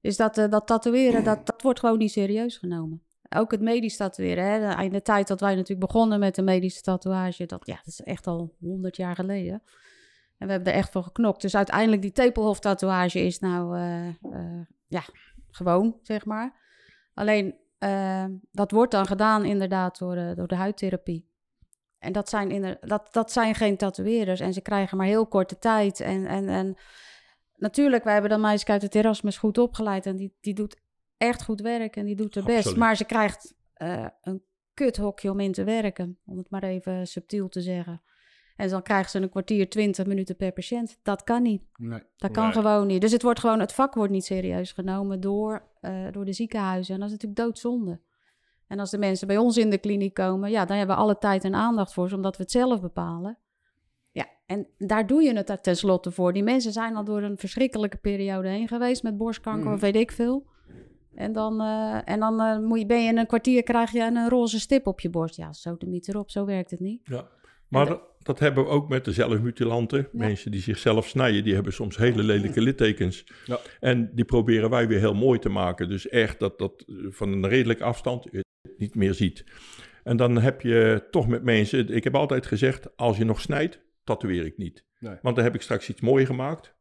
[0.00, 3.02] is dat eh, dat tatoeëren, dat, dat wordt gewoon niet serieus genomen.
[3.28, 4.44] Ook het medisch tatoeëren.
[4.44, 4.82] Hè?
[4.82, 8.00] In de tijd dat wij natuurlijk begonnen met de medische tatoeage, dat, ja, dat is
[8.00, 9.62] echt al honderd jaar geleden.
[10.38, 11.42] En we hebben er echt voor geknokt.
[11.42, 15.02] Dus uiteindelijk die tepelhof tatoeage is nou, eh, eh, ja,
[15.50, 16.64] gewoon, zeg maar.
[17.14, 21.28] Alleen, eh, dat wordt dan gedaan inderdaad door, eh, door de huidtherapie.
[21.98, 24.40] En dat zijn, inder, dat, dat zijn geen tatoeëerders.
[24.40, 26.00] En ze krijgen maar heel korte tijd.
[26.00, 26.76] En, en, en
[27.56, 30.06] natuurlijk, wij hebben dan meisje uit het Erasmus goed opgeleid.
[30.06, 30.80] En die, die doet
[31.16, 32.56] echt goed werk en die doet haar best.
[32.56, 32.78] Absoluut.
[32.78, 34.42] Maar ze krijgt eh, een
[34.74, 36.18] kuthokje om in te werken.
[36.24, 38.02] Om het maar even subtiel te zeggen.
[38.56, 40.98] En dan krijgt ze een kwartier, twintig minuten per patiënt.
[41.02, 41.62] Dat kan niet.
[41.76, 42.02] Nee.
[42.16, 42.52] Dat kan Nee.
[42.52, 43.00] gewoon niet.
[43.00, 46.94] Dus het, wordt gewoon, het vak wordt niet serieus genomen door, eh, door de ziekenhuizen.
[46.94, 48.00] En dat is natuurlijk doodzonde.
[48.66, 51.18] En als de mensen bij ons in de kliniek komen, ja, dan hebben we alle
[51.18, 53.38] tijd en aandacht voor ze, omdat we het zelf bepalen.
[54.10, 56.32] Ja, en daar doe je het daar tenslotte voor.
[56.32, 59.74] Die mensen zijn al door een verschrikkelijke periode heen geweest met borstkanker Mhm.
[59.74, 60.46] of weet ik veel.
[61.16, 64.00] En dan, eh, en dan eh, moet je, ben je in een kwartier, krijg je
[64.00, 65.36] een roze stip op je borst.
[65.36, 67.00] Ja, zo de miet erop, zo werkt het niet.
[67.04, 67.28] Ja.
[67.68, 70.08] Maar dat, dat hebben we ook met de zelfmutilanten.
[70.12, 73.26] Mensen die zichzelf snijden, die hebben soms hele lelijke littekens.
[73.44, 73.58] Ja.
[73.80, 75.88] En die proberen wij weer heel mooi te maken.
[75.88, 79.44] Dus echt dat dat van een redelijke afstand je het niet meer ziet.
[80.04, 81.88] En dan heb je toch met mensen...
[81.88, 84.84] Ik heb altijd gezegd, als je nog snijdt, tatoeëer ik niet.
[84.98, 85.16] Nee.
[85.22, 86.74] Want dan heb ik straks iets moois gemaakt.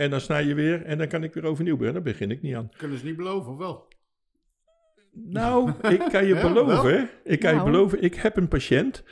[0.00, 2.02] En dan snij je weer en dan kan ik weer overnieuw beginnen.
[2.02, 2.70] Daar begin ik niet aan.
[2.76, 3.88] Kunnen ze niet beloven, of wel?
[5.12, 7.70] Nou, ik kan je Ja, beloven, ik kan je Nou.
[7.70, 9.04] beloven, ik heb een patiënt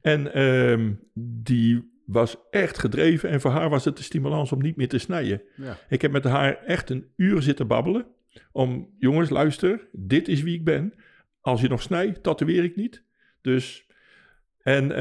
[0.00, 0.92] en ehm,
[1.44, 4.98] die was echt gedreven en voor haar was het de stimulans om niet meer te
[4.98, 5.42] snijden.
[5.56, 5.78] Ja.
[5.88, 8.06] Ik heb met haar echt een uur zitten babbelen
[8.52, 10.94] om, jongens luister, dit is wie ik ben.
[11.40, 13.02] Als je nog snijdt, tatoeëer ik niet.
[13.40, 13.86] Dus,
[14.62, 14.98] en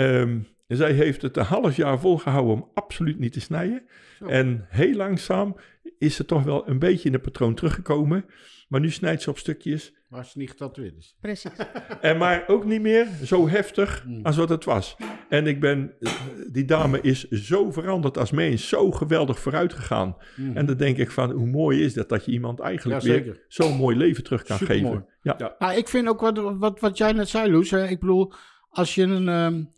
[0.67, 3.83] zij heeft het een half jaar volgehouden om absoluut niet te snijden.
[4.19, 4.25] Zo.
[4.25, 5.55] En heel langzaam
[5.97, 8.25] is ze toch wel een beetje in het patroon teruggekomen.
[8.67, 9.93] Maar nu snijdt ze op stukjes.
[10.07, 11.17] Maar ze niet getatoeëerd is.
[11.21, 11.51] Precies.
[12.01, 14.19] En maar ook niet meer zo heftig Hmm.
[14.25, 14.95] als wat het was.
[15.29, 15.93] En ik ben,
[16.51, 20.15] die dame is zo veranderd als mens, zo geweldig vooruit gegaan.
[20.35, 20.57] Mhm.
[20.57, 23.43] En dan denk ik van, hoe mooi is dat dat je iemand eigenlijk Ja, weer
[23.47, 24.95] zo'n mooi leven terug kan Supermooi.
[24.95, 25.09] geven.
[25.21, 25.35] Ja.
[25.37, 25.55] Ja.
[25.59, 27.71] Nou, ik vind ook wat, wat, wat jij net zei, Loes.
[27.71, 27.87] Hè?
[27.87, 28.33] Ik bedoel,
[28.69, 29.29] als je een...
[29.29, 29.73] ehm, een-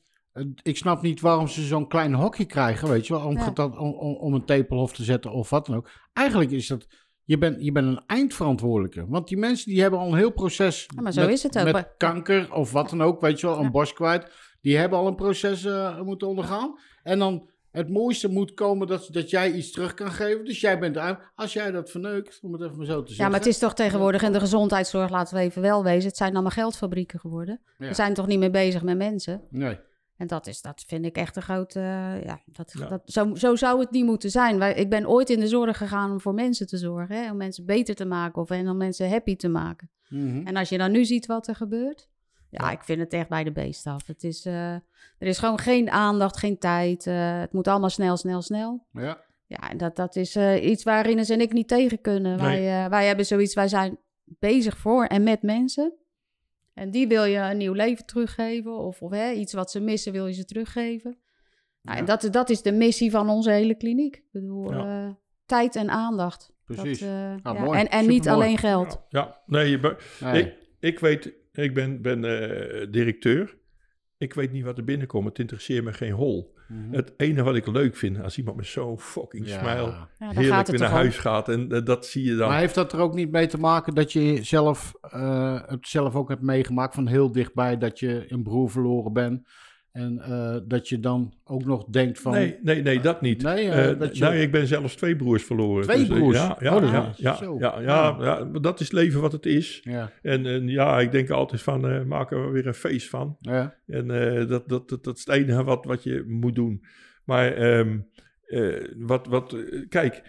[0.62, 3.65] ik snap niet waarom ze zo'n klein hokje krijgen, weet je wel, om, Ja.
[3.65, 5.89] om, om, een tepelhof te zetten of wat dan ook.
[6.13, 6.88] Eigenlijk is dat,
[7.23, 9.06] je bent, je bent een eindverantwoordelijke.
[9.08, 11.60] Want die mensen die hebben al een heel proces Ja, maar zo met, is het
[11.60, 11.71] ook.
[11.71, 14.32] met kanker of wat dan ook, weet je wel, een borst kwijt.
[14.62, 16.80] Die hebben al een proces eh, moeten ondergaan.
[17.04, 20.45] En dan het mooiste moet komen dat, dat jij iets terug kan geven.
[20.45, 23.26] Dus jij bent de Als jij dat verneukt, om het even maar zo te zeggen.
[23.26, 26.17] Ja, maar het is toch tegenwoordig in de gezondheidszorg, laten we even wel wezen, het
[26.17, 27.62] zijn allemaal geldfabrieken geworden.
[27.78, 27.88] Ja.
[27.88, 29.41] We zijn toch niet meer bezig met mensen.
[29.50, 29.80] Nee.
[30.18, 31.80] En dat, is, dat vind ik echt een grote.
[31.80, 32.88] eh, ja, dat, Ja.
[32.88, 34.58] Dat, zo, zo zou het niet moeten zijn.
[34.58, 37.16] Wij, ik ben ooit in de zorg gegaan om voor mensen te zorgen.
[37.24, 39.90] Hè, om mensen beter te maken of en om mensen happy te maken.
[40.10, 40.48] Mhm.
[40.48, 42.08] En als je dan nu ziet wat er gebeurt.
[42.50, 44.08] Ja, ik vind het echt bij de beest af.
[44.08, 44.84] Het is, eh, er
[45.28, 47.08] is gewoon geen aandacht, geen tijd.
[47.08, 48.86] eh, het moet allemaal snel, snel, snel.
[48.92, 49.26] Ja.
[49.46, 52.38] Ja, en dat, dat is iets waar Ines en ik niet tegen kunnen.
[52.38, 52.62] Nee.
[52.66, 55.94] Wij, wij hebben zoiets, wij zijn bezig voor en met mensen.
[56.78, 58.78] En die wil je een nieuw leven teruggeven.
[58.78, 61.18] Of, of hè, iets wat ze missen, wil je ze teruggeven.
[61.82, 64.16] Nou, en dat, dat is de missie van onze hele kliniek.
[64.16, 65.06] Ik bedoel, Ja.
[65.08, 65.13] eh,
[65.46, 66.54] tijd en aandacht.
[66.66, 67.00] Precies.
[67.00, 67.63] Dat, eh, Ah, ja.
[67.63, 67.80] mooi.
[67.80, 69.02] En, en niet alleen geld.
[69.10, 69.42] Ja, ja.
[69.46, 70.42] nee, je be- Nee.
[70.44, 73.58] ik, ik weet, ik ben, ben eh, directeur.
[74.18, 75.28] Ik weet niet wat er binnenkomt.
[75.28, 76.56] Het interesseert me geen hol.
[76.68, 76.94] Mhm.
[76.94, 79.58] Het enige wat ik leuk vind, als iemand met zo'n fucking Ja.
[79.60, 80.96] smile Ja, heerlijk gaat het weer naar om.
[80.96, 81.50] huis gaat.
[81.50, 82.50] En eh, dat zie je dan.
[82.50, 86.16] Maar heeft dat er ook niet mee te maken dat je zelf, eh, het zelf
[86.16, 89.48] ook hebt meegemaakt van heel dichtbij dat je een broer verloren bent?
[89.98, 92.32] En eh, dat je dan ook nog denkt van...
[92.32, 93.42] Nee, nee, nee, dat niet.
[93.42, 95.84] Nee, eh, Eh, dat je- Nou, ik ben zelfs twee broers verloren.
[95.84, 96.38] Twee eh, broers?
[96.38, 97.56] Ja, ja, Oh, ja, ja, zo.
[97.60, 99.80] ja, ja, ja, maar dat is het leven wat het is.
[99.84, 103.38] Ja, En, en ja, ik denk altijd van, maak er weer een feest van.
[103.40, 103.76] ja.
[103.88, 104.08] En
[104.48, 106.84] dat, dat, dat, dat is het enige wat, wat je moet doen.
[107.24, 107.98] Maar ehm,
[108.46, 109.56] eh, wat, wat,
[109.90, 110.24] kijk,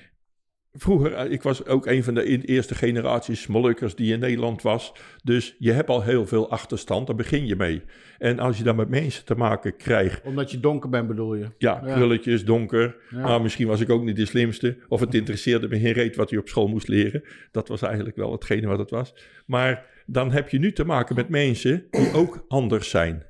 [0.73, 4.63] vroeger, eh, ik was ook een van de in- eerste generaties Molukkers die in Nederland
[4.63, 4.93] was.
[5.25, 7.83] Dus je hebt al heel veel achterstand, daar begin je mee.
[8.19, 11.45] En als je dan met mensen te maken krijgt, Omdat je donker bent bedoel je?
[11.59, 11.95] ja, Ja.
[11.95, 12.97] krulletjes, donker.
[13.11, 13.21] Ja.
[13.21, 14.79] Maar misschien was ik ook niet de slimste.
[14.89, 17.23] Of het interesseerde me geen reet wat hij op school moest leren.
[17.51, 19.15] Dat was eigenlijk wel hetgene wat het was.
[19.47, 23.27] Maar dan heb je nu te maken met mensen die ook anders zijn.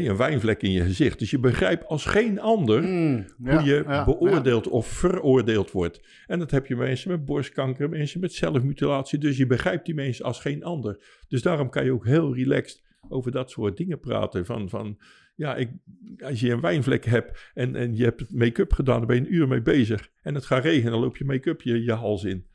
[0.00, 1.18] Een wijnvlek in je gezicht.
[1.18, 6.00] Dus je begrijpt als geen ander Mm, ja, hoe je ja, beoordeeld of veroordeeld wordt.
[6.26, 9.18] En dat heb je mensen met borstkanker, mensen met zelfmutilatie.
[9.18, 11.04] Dus je begrijpt die mensen als geen ander.
[11.28, 14.46] Dus daarom kan je ook heel relaxed over dat soort dingen praten.
[14.46, 14.98] Van, van
[15.34, 15.70] ja, ik,
[16.24, 19.34] als je een wijnvlek hebt en, en je hebt make-up gedaan, dan ben je een
[19.34, 20.08] uur mee bezig.
[20.22, 22.46] En het gaat regenen, dan loop je make-up je, je hals in.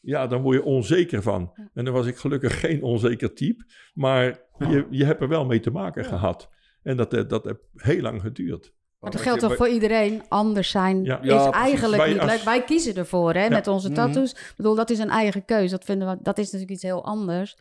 [0.00, 1.52] Ja, dan word je onzeker van.
[1.74, 3.64] En dan was ik gelukkig geen onzeker type.
[3.94, 6.50] Maar je, je hebt er wel mee te maken gehad.
[6.88, 8.72] En dat, eh, dat heeft heel lang geduurd.
[8.98, 10.22] Maar dat geldt toch voor iedereen.
[10.28, 11.20] Anders zijn Ja.
[11.20, 12.40] is Ja, eigenlijk Wij niet als- leuk.
[12.42, 13.96] Wij kiezen ervoor hè, met onze Mhm.
[13.96, 14.32] tattoos.
[14.32, 15.70] Ik bedoel, dat is een eigen keuze.
[15.74, 17.56] Dat vinden we, dat is natuurlijk iets heel anders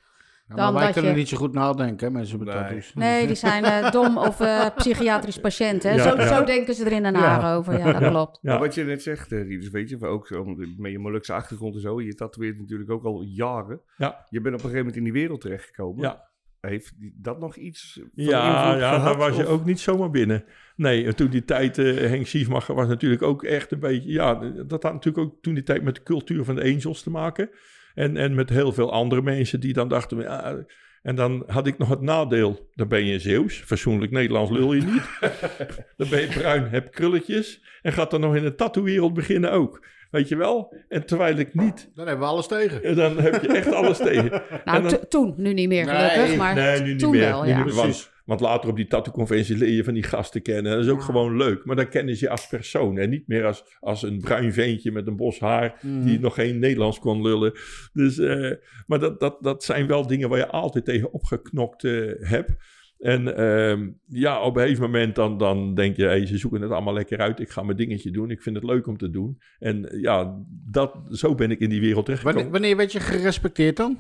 [0.50, 2.58] Ja, Dan maar wij dat kunnen je- niet zo goed nadenken, hè, mensen met Nee.
[2.58, 2.92] tattoos.
[2.94, 5.84] Nee, die zijn eh, dom of eh, psychiatrisch patiënt.
[5.84, 5.92] Hè?
[5.94, 6.28] Ja, zo, ja.
[6.38, 7.56] zo denken ze er in Den Haag Ja.
[7.56, 7.78] over.
[7.78, 8.40] Ja, dat klopt.
[8.42, 10.30] Wat je net zegt, Rieders, weet je, ook
[10.78, 12.02] met je Molukse achtergrond en zo.
[12.02, 13.82] Je tatoeëert natuurlijk ook al jaren.
[13.98, 14.26] Ja.
[14.30, 16.02] Je bent op een gegeven moment in die wereld terechtgekomen.
[16.04, 16.27] Ja.
[16.68, 20.10] Heeft dat nog iets van Ja, invloed ja gehad, daar was je ook niet zomaar
[20.10, 20.44] binnen.
[20.76, 24.12] Nee, en toen die tijd, eh, Henk Schiefmacher was natuurlijk ook echt een beetje...
[24.12, 24.34] Ja,
[24.68, 27.50] dat had natuurlijk ook toen die tijd met de cultuur van de Angels te maken.
[27.94, 30.18] En, en met heel veel andere mensen die dan dachten...
[30.18, 30.66] Ja,
[31.02, 33.58] en dan had ik nog het nadeel, dan ben je Zeeuws.
[33.58, 35.10] Fatsoenlijk Nederlands lul je niet.
[35.98, 37.64] dan ben je bruin, heb krulletjes.
[37.82, 39.86] En gaat dan nog in de tattoo-wereld beginnen ook.
[40.12, 40.76] Weet je wel?
[40.90, 41.92] En terwijl ik niet...
[41.96, 42.84] Dan hebben we alles tegen.
[42.84, 44.42] En dan heb je echt alles tegen.
[44.66, 47.20] Nou, dan- toen, nu niet meer Nee, gelukkig, maar Nee, nu niet toen meer.
[47.22, 47.56] wel, Nu ja.
[47.56, 48.04] niet meer, Precies.
[48.04, 50.72] want, want later op die tattoo-conventies leer je van die gasten kennen.
[50.76, 51.06] Dat is ook Ja.
[51.06, 51.66] gewoon leuk.
[51.66, 52.98] Maar dan kennen ze je als persoon.
[52.98, 55.80] En niet meer als, als een bruin veentje met een bos haar...
[55.82, 56.06] Mhm.
[56.06, 57.52] die nog geen Nederlands kon lullen.
[57.94, 58.52] Dus, eh,
[58.88, 62.52] maar dat, dat, dat zijn wel dingen waar je altijd tegen opgeknokt eh, hebt.
[63.00, 66.06] En ehm, ja, op een gegeven moment dan, dan denk je...
[66.06, 67.40] Hey, ze zoeken het allemaal lekker uit.
[67.40, 68.32] Ik ga mijn dingetje doen.
[68.32, 69.42] Ik vind het leuk om te doen.
[69.60, 72.52] En ja, dat, zo ben ik in die wereld terechtgekomen.
[72.52, 74.00] Wanneer, wanneer werd je gerespecteerd dan?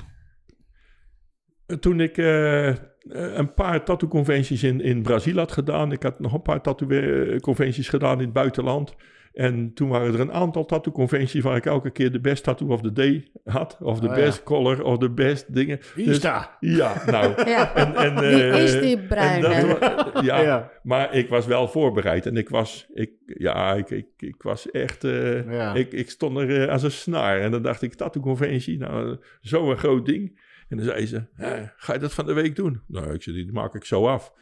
[1.79, 2.75] Toen ik eh, eh,
[3.09, 5.91] een paar tattoo-conventies in, in Brazil had gedaan.
[5.91, 8.95] Ik had nog een paar tattoo-conventies gedaan in het buitenland.
[9.37, 12.81] En toen waren er een aantal tattoo-conventies waar ik elke keer de best tattoo of
[12.81, 13.77] the day had.
[13.81, 14.21] Of de Oh, ja.
[14.23, 15.79] best color, of de best dingen.
[15.95, 16.57] Hier Dus- sta.
[16.59, 17.33] Ja, nou.
[17.49, 17.75] Ja.
[17.75, 19.77] En, en, Wie eh, is die en bruine?
[19.79, 20.71] dat ja, Ja.
[20.83, 22.25] maar ik was wel voorbereid.
[22.25, 25.73] En ik was, ik, ja, ik, ik, ik was echt, eh, Ja.
[25.73, 27.39] ik, ik stond er eh, als een snaar.
[27.39, 30.39] En dan dacht ik, tattoo-conventie, nou, zo'n groot ding.
[30.69, 32.81] En dan zei ze, "Hè, ga je dat van de week doen?
[32.87, 34.33] Nou, ik zei, die maak ik zo af.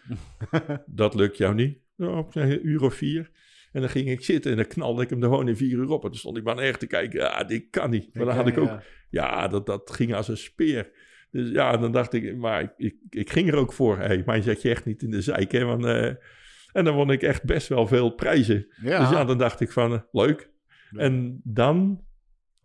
[0.86, 1.78] dat lukt jou niet?
[1.98, 3.30] Nou, een uur of vier.
[3.76, 5.90] En dan ging ik zitten en dan knalde ik hem er gewoon in vier uur
[5.90, 6.04] op.
[6.04, 8.10] En toen stond ik maar echt te kijken, ja, dit kan niet.
[8.14, 9.48] Maar dan had ik ook, Ja.
[9.48, 10.92] dat, dat ging als een speer.
[11.32, 13.98] Dus ja, dan dacht ik, maar ik, ik, ik ging er ook voor.
[13.98, 15.64] Hé, hey, mij zet je echt niet in de zijk, hè.
[15.64, 16.06] Want, eh,
[16.72, 18.68] en dan won ik echt best wel veel prijzen.
[18.82, 19.00] Ja.
[19.00, 20.50] Dus ja, dan dacht ik van, eh, leuk.
[20.92, 22.05] En dan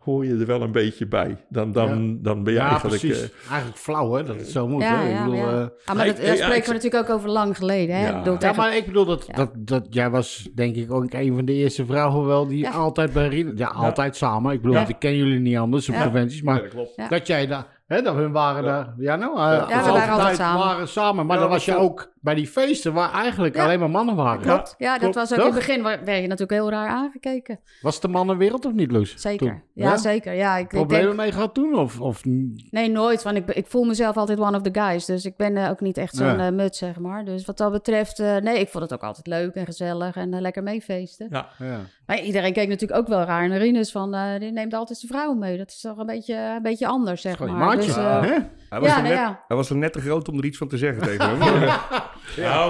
[0.00, 1.36] hoor je er wel een beetje bij.
[1.48, 3.00] Dan, dan, dan ben je Ja, eigenlijk...
[3.00, 3.22] precies.
[3.22, 4.82] eh, Eigenlijk flauw, hè, dat het zo moet.
[4.82, 5.06] Ja, hè?
[5.08, 5.42] Ik ja, bedoel, ja.
[5.60, 7.96] eh, Ah, maar dat, daar ja, spreken ik- we natuurlijk ook over lang geleden.
[7.96, 8.08] Hè?
[8.08, 8.22] Ja.
[8.36, 9.34] Tegen- maar ik bedoel dat, Ja.
[9.34, 12.70] dat, dat jij was denk ik ook een van de eerste vrouwen wel die Ja.
[12.70, 14.52] altijd bij Rien, ja, altijd samen.
[14.52, 14.88] Ik bedoel, Ja.
[14.88, 16.02] ik ken jullie niet anders op Ja.
[16.02, 16.92] conventies, maar Ja, dat klopt.
[16.96, 17.08] Ja.
[17.08, 20.36] dat jij daar, hè, dat hun waren daar, ja nou, uh, Ja, we waren altijd
[20.36, 20.66] samen.
[20.66, 23.64] waren samen, maar Ja, dan was je ook bij die feesten waar eigenlijk Ja.
[23.64, 24.40] alleen maar mannen waren.
[24.42, 24.74] Klopt.
[24.78, 25.14] Ja, dat klopt.
[25.14, 25.46] was ook Toch?
[25.48, 27.60] in het begin, waar- werd je natuurlijk heel raar aangekeken.
[27.82, 29.14] Was het de mannenwereld of niet, Loes?
[29.16, 29.46] Zeker.
[29.46, 29.62] Toen?
[29.74, 30.34] Ja, zeker.
[30.34, 31.74] Ja, ik, ik Problemen denk, mee gehad toen?
[31.74, 32.24] Of, of
[32.70, 33.22] nee, nooit.
[33.22, 35.04] Want ik, ik voel mezelf altijd one of the guys.
[35.04, 37.24] Dus ik ben eh, ook niet echt zo'n eh, mut, zeg maar.
[37.24, 40.40] Dus wat dat betreft, eh, nee, ik vond het ook altijd leuk en gezellig en
[40.40, 41.26] lekker meefeesten.
[41.30, 41.78] ja, ja.
[42.06, 45.12] Maar iedereen keek natuurlijk ook wel raar naar Rinus van, eh, die neemt altijd zijn
[45.12, 45.58] vrouwen mee.
[45.58, 47.48] Dat is toch een beetje, een beetje anders, zeg maar.
[47.52, 48.36] maatje, Dus, eh, hè?
[48.70, 49.44] Hij was, Ja, er nou net, ja.
[49.46, 51.38] hij was er net te groot om er iets van te zeggen tegen hem.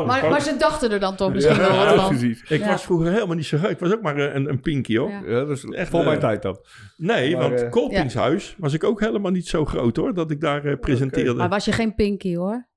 [0.07, 2.09] Maar, maar ze dachten er dan toch misschien wel wat van.
[2.09, 2.43] precies.
[2.49, 2.67] ik Ja.
[2.67, 3.71] was vroeger helemaal niet zo gek.
[3.71, 5.11] Ik was ook maar eh, een, een pinky, hoor.
[5.11, 5.21] Ja.
[5.27, 6.59] Ja, dat is Echt, voor eh, mijn tijd dan.
[6.97, 10.15] Nee, Maar, want Kolpingshuis was ik ook helemaal niet zo groot, hoor.
[10.15, 11.35] Dat ik daar eh, presenteerde.
[11.35, 12.69] Maar was je geen pinky, hoor.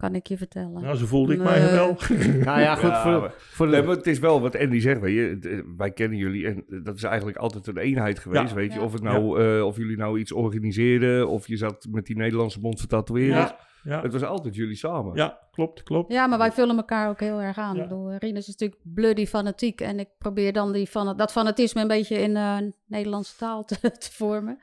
[0.00, 0.82] Kan ik je vertellen.
[0.82, 1.96] Nou, zo voelde ik mij wel.
[2.44, 3.72] Nou ja, goed, Ja, voor, maar- voor de...
[3.72, 5.20] Nee, maar het is wel wat Andy zegt, weet je.
[5.22, 8.54] Het, eh, Wij kennen jullie en dat is eigenlijk altijd een eenheid geweest, Ja.
[8.54, 8.78] weet je.
[8.78, 8.84] Ja.
[8.84, 12.60] Of, het nou, eh, of jullie nou iets organiseerden, of je zat met die Nederlandse
[12.60, 13.50] bond van tatoeëerders.
[13.50, 13.58] Ja.
[13.82, 15.16] Ja, Het was altijd jullie samen.
[15.16, 16.12] ja klopt, klopt.
[16.12, 17.76] Ja, maar wij vullen elkaar ook heel erg aan.
[17.76, 17.82] Ja.
[17.82, 19.80] Ik bedoel, Rinus is natuurlijk bloody fanatiek.
[19.80, 23.80] En ik probeer dan die van, dat fanatisme een beetje in eh, Nederlandse taal te,
[23.98, 24.58] te vormen.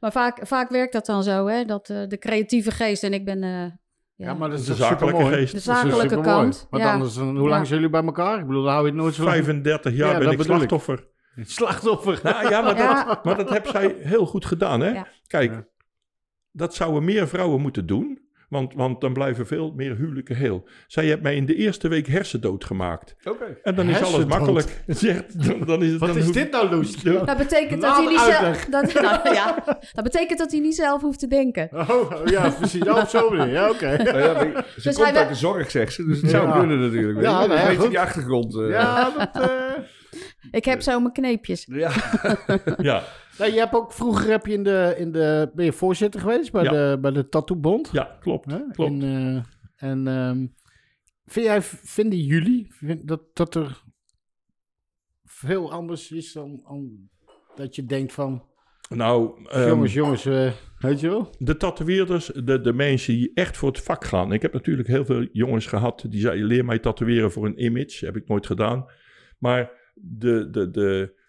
[0.00, 1.64] Maar vaak, vaak werkt dat dan zo, hè?
[1.64, 3.42] Dat de creatieve geest en ik ben...
[4.16, 5.34] ja, Ja, maar dat is De zakelijke supermooi?
[5.34, 5.52] geest.
[5.52, 6.66] de zakelijke kant.
[6.70, 6.92] Want ja.
[6.92, 7.54] anders, hoe lang Ja.
[7.64, 8.38] zijn jullie bij elkaar?
[8.38, 9.24] Ik bedoel, dan hou je het nooit zo...
[9.24, 11.06] 35 jaar Ja, ben ik slachtoffer.
[11.42, 12.20] Slachtoffer.
[12.22, 13.04] Nou ja, maar, Ja.
[13.04, 14.88] Dat, maar dat heb zij heel goed gedaan, hè?
[14.90, 15.06] Ja.
[15.26, 15.66] Kijk, Ja.
[16.52, 18.22] dat zouden meer vrouwen moeten doen.
[18.54, 20.68] Want, want dan blijven veel meer huwelijken heel.
[20.86, 23.14] Zij heeft mij in de eerste week hersendood gemaakt.
[23.24, 23.44] Oké.
[23.62, 24.82] En dan is alles makkelijk.
[24.86, 27.02] Zegt, dan, dan is het, Wat dan is dit nou, Loes?
[27.02, 28.64] Dat betekent dat hij niet zelf...
[28.64, 31.68] Dat, nou, ja, dat betekent dat hij niet zelf hoeft te denken.
[31.72, 32.82] Oh, oh, ja, precies.
[32.88, 33.52] Oh, zo bedoel je.
[33.52, 33.96] Ja, oké.
[34.04, 36.04] Nou ja, weet je, ze Dus komt uit de zorg, zegt ze.
[36.06, 36.58] Dus het zou Ja.
[36.58, 37.14] kunnen natuurlijk.
[37.18, 37.88] weet Ja, nou ja, Weet je goed.
[37.88, 38.54] die achtergrond.
[38.58, 39.50] eh, Ja, dat...
[39.50, 39.82] eh,
[40.50, 41.66] Ik heb zo mijn kneepjes.
[41.70, 41.90] ja.
[42.78, 43.02] Ja,
[43.38, 46.52] Nou, je hebt ook vroeger heb je in de, in de ben je voorzitter geweest
[46.52, 46.70] bij Ja.
[46.70, 47.88] de bij de Tattoo Bond.
[47.92, 48.50] ja, klopt.
[48.50, 48.58] Hè?
[48.72, 48.90] klopt.
[48.90, 50.46] In, eh, en ehm,
[51.24, 53.82] vind jij, vinden jullie vind, dat, dat er
[55.24, 57.08] veel anders is dan, dan
[57.54, 58.42] dat je denkt van,
[58.88, 61.30] nou, ehm, jongens, jongens, eh, weet je wel?
[61.38, 64.32] de tatoeëerders, de, de mensen die echt voor het vak gaan.
[64.32, 68.04] Ik heb natuurlijk heel veel jongens gehad die zeiden: leer mij tatoeëren voor een image.
[68.04, 68.86] Heb ik nooit gedaan.
[69.38, 71.22] Maar de, de, de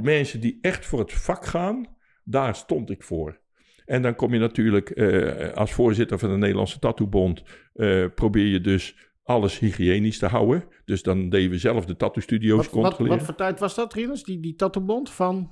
[0.00, 1.86] mensen die echt voor het vak gaan,
[2.24, 3.40] daar stond ik voor.
[3.86, 7.42] En dan kom je natuurlijk eh, als voorzitter van de Nederlandse Tattoobond,
[7.74, 10.64] eh probeer je dus alles hygiënisch te houden.
[10.84, 13.16] Dus dan deden we zelf de tattoo-studio's Wat, wat, controleren.
[13.18, 14.24] wat voor tijd was dat, Rinus?
[14.24, 15.50] Die, die tattoombond van...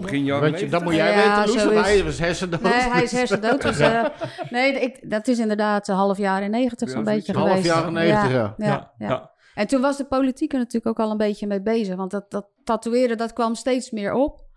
[0.00, 0.94] Begin jaren je, dat moet 90?
[0.94, 2.62] jij Ja, weten, Loes, is- hij was hersendood.
[2.62, 3.62] Nee, hij is hersendood.
[3.62, 4.04] Dus, eh,
[4.50, 7.66] nee, ik, dat is inderdaad een half jaren 90 zo'n Ja, beetje half geweest.
[7.66, 8.54] jaren 90, ja.
[8.58, 9.29] Ja, ja, ja, ja.
[9.54, 11.96] En toen was de politiek er natuurlijk ook al een beetje mee bezig.
[11.96, 14.48] Want dat, dat tatoeëren, dat kwam steeds meer op.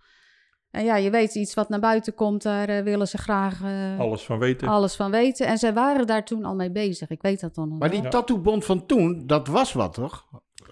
[0.71, 3.99] En ja, je weet, iets wat naar buiten komt, daar eh, willen ze graag eh,
[3.99, 4.67] alles van weten.
[4.67, 5.47] alles van weten.
[5.47, 7.09] En zij waren daar toen al mee bezig.
[7.09, 8.01] Ik weet dat dan nog Maar wel.
[8.01, 10.25] die tattoobond van toen, dat was wat, toch?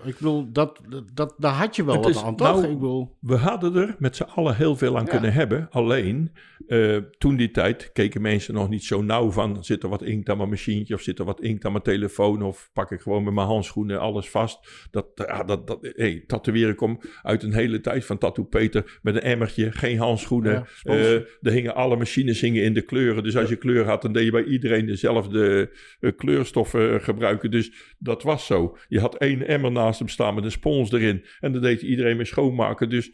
[0.04, 0.82] Ik bedoel, dat,
[1.14, 2.48] dat, daar had je wel Het wat is aan, toch?
[2.48, 3.18] nou- ik bedoel...
[3.20, 5.12] We hadden er met z'n allen heel veel aan Ja.
[5.12, 5.68] kunnen hebben.
[5.72, 6.32] Alleen,
[6.68, 9.64] eh, toen die tijd keken mensen nog niet zo nauw van...
[9.64, 12.42] zit er wat inkt aan mijn machientje of zit er wat inkt aan mijn telefoon...
[12.42, 14.88] of pak ik gewoon met mijn handschoenen alles vast.
[14.92, 19.00] Dat, ja, dat, dat, hey, tatoeëren komt uit een hele tijd van Tattoo Peter...
[19.02, 20.66] met een emmertje, geen handschoenen.
[20.84, 20.94] Ja.
[20.94, 23.24] Eh, er hingen alle machines hingen in de kleuren.
[23.24, 27.52] Dus als je kleur had, dan deed je bij iedereen dezelfde eh, kleurstoffen gebruiken.
[27.52, 28.78] Dus dat was zo.
[28.88, 31.26] Je had één emmer naast hem staan met een spons erin.
[31.40, 32.90] En dan deed iedereen mee schoonmaken.
[32.90, 33.12] Dus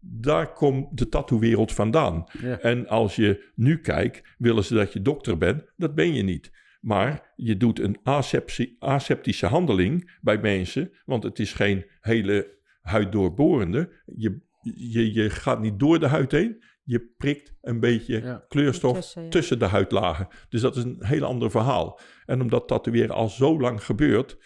[0.00, 2.24] daar komt de tattoo-wereld vandaan.
[2.40, 2.58] Ja.
[2.60, 5.72] En als je nu kijkt, willen ze dat je dokter bent.
[5.76, 6.50] Dat ben je niet.
[6.80, 10.90] Maar je doet een asepti- aseptische handeling bij mensen.
[11.04, 13.92] Want het is geen hele huiddoorborende.
[14.16, 14.40] Je,
[14.74, 16.64] je, je gaat niet door de huid heen.
[16.84, 18.44] Je prikt een beetje Ja.
[18.48, 19.28] kleurstof Tussen, ja.
[19.28, 20.28] tussen de huidlagen.
[20.48, 22.00] Dus dat is een heel ander verhaal.
[22.26, 24.38] En omdat tatoeëren al zo lang gebeurt,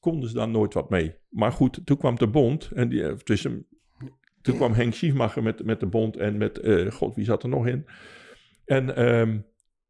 [0.00, 1.14] konden ze daar nooit wat mee.
[1.28, 3.66] Maar goed, toen kwam de bond en die, eh, tussen,
[4.40, 7.48] toen kwam Henk Schiefmacher met, met de bond en met, eh, god, wie zat er
[7.48, 7.86] nog in?
[8.64, 9.38] En, ehm,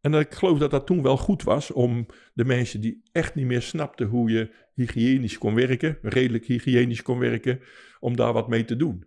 [0.01, 3.47] en ik geloof dat dat toen wel goed was om de mensen die echt niet
[3.47, 7.61] meer snapten hoe je hygiënisch kon werken, redelijk hygiënisch kon werken,
[8.01, 9.07] om daar wat mee te doen.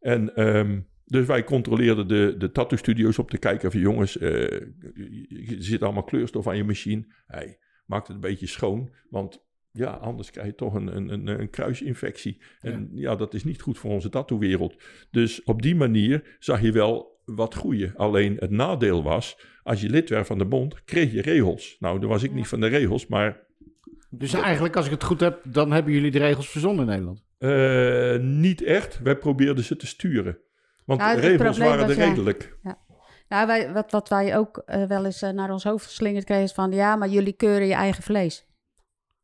[0.00, 5.56] En ehm, dus wij controleerden de, de tattoo-studio's op te kijken van jongens, eh, er
[5.58, 7.06] zit allemaal kleurstof aan je machine.
[7.26, 11.26] Hey, maak het een beetje schoon, want ja, anders krijg je toch een, een, een,
[11.26, 12.40] een kruisinfectie.
[12.60, 13.16] En ja.
[13.16, 14.82] dat is niet goed voor onze tattoo-wereld.
[15.10, 17.92] Dus op die manier zag je wel wat groeien.
[17.96, 21.76] Alleen het nadeel was, als je lid werd van de bond, kreeg je regels.
[21.78, 23.40] Nou, dan was ik niet van de regels, maar
[24.10, 27.22] Dus eigenlijk, als ik het goed heb, dan hebben jullie de regels verzonnen in Nederland.
[27.38, 29.00] eh, niet echt.
[29.02, 30.38] Wij probeerden ze te sturen.
[30.84, 32.04] Want Ja, de het regels waren er ja.
[32.04, 32.56] redelijk.
[33.28, 36.44] Nou, wij, wat, wat wij ook eh, wel eens eh, naar ons hoofd geslingerd kregen
[36.44, 36.72] is van...
[36.72, 38.46] ja, maar jullie keuren je eigen vlees.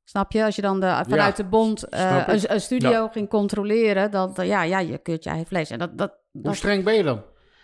[0.08, 0.44] Snap je?
[0.44, 4.10] Als je dan de, vanuit de bond eh, een, een studio ging controleren...
[4.10, 5.70] Dan, ja, ja, je keurt je eigen vlees.
[5.70, 7.22] En dat, dat, Hoe dat, streng ben je dan?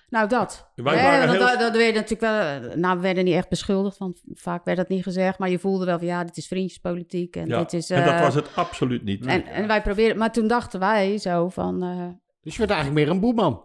[0.08, 0.70] nou, dat.
[0.74, 2.40] Wij Hè, waren want heel- dat, dat werd natuurlijk wel...
[2.70, 5.38] eh, Nou, we werden niet echt beschuldigd, want vaak werd dat niet gezegd.
[5.38, 7.36] Maar je voelde wel van, ja, dit is vriendjespolitiek.
[7.36, 9.26] En, Ja, dit is, en dat eh, was het absoluut niet.
[9.26, 10.18] En, en wij probeerden...
[10.18, 11.82] Maar toen dachten wij zo van...
[11.82, 12.06] eh,
[12.42, 13.62] Dus je werd eigenlijk meer een boeman.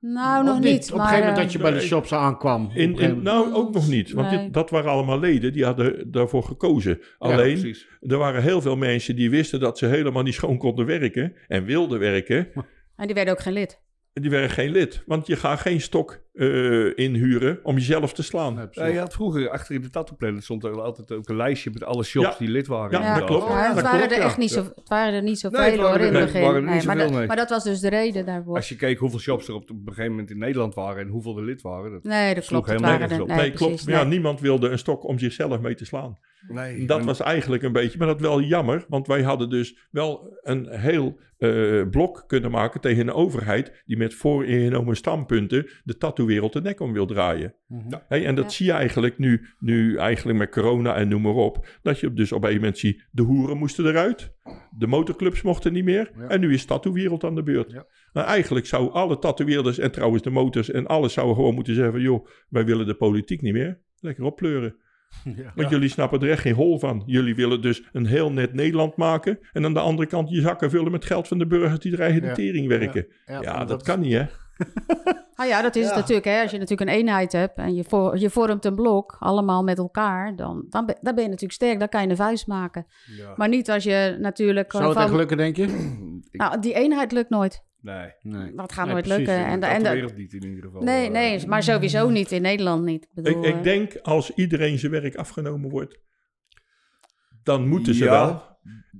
[0.00, 0.92] Nou, Of nog niet.
[0.92, 1.86] Op een gegeven moment eh, dat je bij de nee.
[1.86, 2.70] shops aankwam.
[2.74, 4.12] In, nou, ook nog niet.
[4.12, 4.44] Want Nee.
[4.44, 7.00] dit- dat waren allemaal leden die hadden daarvoor gekozen.
[7.18, 11.34] Alleen, er waren heel veel mensen die wisten dat ze helemaal niet schoon konden werken.
[11.48, 12.48] En wilden werken.
[12.96, 13.80] En die werden ook geen lid.
[14.12, 15.02] En die werden geen lid.
[15.06, 18.68] Want je gaat geen stok eh, inhuren om jezelf te slaan.
[18.70, 21.84] Ja, je had vroeger achter in de Tattoo stond er altijd ook een lijstje met
[21.84, 22.34] alle shops Ja.
[22.38, 23.00] die lid waren.
[23.00, 23.48] Ja, dat klopt.
[23.48, 25.98] Ja, het dat waren er echt niet zo, het waren er niet zoveel Nee, hoor
[25.98, 26.40] in het begin.
[26.40, 27.26] waren er niet Nee, maar, dat- nee.
[27.26, 28.56] maar dat was dus de reden daarvoor.
[28.56, 31.36] Als je keek hoeveel shops er op, een gegeven moment in Nederland waren en hoeveel
[31.38, 31.92] er lid waren.
[31.92, 32.02] Dat...
[32.02, 32.80] nee, dat sloeg klopt.
[32.80, 33.58] Het helemaal waren er, nergens nee, op.
[33.60, 33.86] Nee, klopt.
[33.86, 36.18] Maar ja, niemand wilde een stok om zichzelf mee te slaan.
[36.48, 38.84] Nee, Dat was eigenlijk een beetje, maar dat wel jammer.
[38.88, 43.82] Want wij hadden dus wel een heel eh, blok kunnen maken tegen een overheid...
[43.86, 45.96] die met vooringenomen standpunten de
[46.26, 47.54] tattoo-wereld de nek om wil draaien.
[47.66, 47.94] Mhm.
[48.08, 48.50] Hey, en dat Ja.
[48.50, 51.66] zie je eigenlijk nu, nu eigenlijk met corona en noem maar op.
[51.82, 54.34] Dat je dus op een moment ziet, de hoeren moesten eruit.
[54.78, 56.10] De motorclubs mochten niet meer.
[56.18, 56.28] Ja.
[56.28, 57.70] En nu is tattoo-wereld aan de beurt.
[57.72, 57.86] Ja.
[58.12, 62.00] Nou, eigenlijk zou alle tatoeëerders en trouwens de motors en alles zouden gewoon moeten zeggen...
[62.00, 63.80] joh, wij willen de politiek niet meer.
[64.00, 64.74] Lekker oppleuren.
[65.36, 65.52] Ja.
[65.54, 67.02] Want jullie snappen er echt geen hol van.
[67.06, 69.38] Jullie willen dus een heel net Nederland maken...
[69.52, 71.78] en aan de andere kant je zakken vullen met geld van de burgers...
[71.78, 72.34] die er eigen de Ja.
[72.34, 73.06] tering werken.
[73.26, 74.24] Ja, dat, kan niet, hè?
[75.38, 75.88] Ah ja, dat is Ja.
[75.88, 76.26] het natuurlijk.
[76.26, 76.40] Hè.
[76.42, 79.78] Als je natuurlijk een eenheid hebt en je, voor, je vormt een blok, allemaal met
[79.78, 81.78] elkaar, dan, dan, ben, dan ben je natuurlijk sterk.
[81.78, 82.86] Dan kan je een vuist maken.
[83.16, 83.32] Ja.
[83.36, 85.16] Maar niet als je natuurlijk Zou het echt van...
[85.16, 85.66] lukken, denk je?
[86.32, 87.64] Nou, die eenheid lukt nooit.
[87.80, 88.52] nee, Nee.
[88.54, 89.46] Dat gaat Nee, nooit precies, lukken.
[89.46, 90.82] En, de- dat en de wereld niet in ieder geval.
[90.82, 93.04] nee, eh, nee, maar sowieso niet in Nederland niet.
[93.04, 95.98] Ik, bedoel, Ik, ik eh, denk als iedereen zijn werk afgenomen wordt...
[97.42, 98.42] dan moeten ze Ja, wel.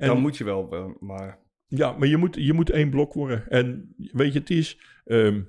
[0.08, 1.44] Dan moet je wel, eh, maar...
[1.68, 3.48] Ja, maar je moet, je moet één blok worden.
[3.48, 5.42] En weet je, het is ehm,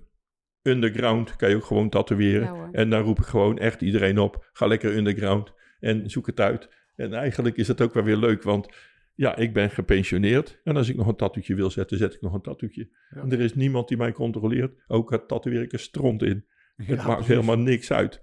[0.61, 2.55] underground, kan je ook gewoon tatoeëren.
[2.55, 6.39] Ja, en dan roep ik gewoon echt iedereen op, ga lekker underground en zoek het
[6.39, 6.69] uit.
[6.95, 8.67] En eigenlijk is het ook wel weer leuk, want
[9.15, 10.59] ja, ik ben gepensioneerd.
[10.63, 12.89] En als ik nog een tattoetje wil zetten, zet ik nog een tattoetje.
[13.09, 13.21] Ja.
[13.21, 14.83] En er is niemand die mij controleert.
[14.87, 16.45] Ook het tatoeëer ik er stront in.
[16.75, 17.27] Het Ja, maakt precies.
[17.27, 18.19] helemaal niks uit.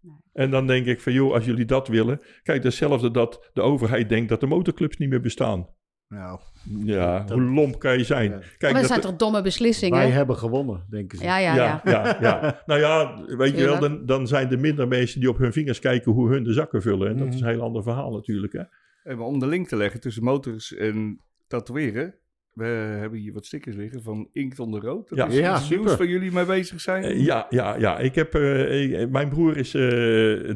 [0.00, 0.12] Nee.
[0.32, 2.20] En dan denk ik van, joh, als jullie dat willen...
[2.42, 5.68] Kijk, hetzelfde dat de overheid denkt dat de motorclubs niet meer bestaan.
[6.08, 6.40] Nou,
[6.84, 8.30] Ja, Dat- hoe lomp kan je zijn?
[8.30, 8.36] Ja.
[8.36, 9.98] Maar Kijk, dat dat zijn toch domme beslissingen?
[9.98, 11.24] wij hebben gewonnen, denken ze.
[11.24, 11.80] Ja, ja, ja.
[11.84, 12.60] ja, ja, ja.
[12.66, 15.78] Nou ja, weet je wel, dan, dan zijn er minder mensen die op hun vingers
[15.78, 17.08] kijken hoe hun de zakken vullen.
[17.08, 17.34] En dat Mhm.
[17.34, 18.52] is een heel ander verhaal natuurlijk.
[18.52, 18.62] Hè?
[19.02, 22.14] Hey, maar om de link te leggen tussen motors en tatoeëren.
[22.52, 22.64] We
[23.00, 25.08] hebben hier wat stickers liggen van Inkt onder Rood.
[25.08, 25.26] Dat Ja.
[25.26, 25.96] is Ja, nieuws super.
[25.96, 27.02] waar jullie mee bezig zijn.
[27.02, 27.98] Eh, ja, ja, ja.
[27.98, 29.82] Ik heb, eh, ik- mijn broer is eh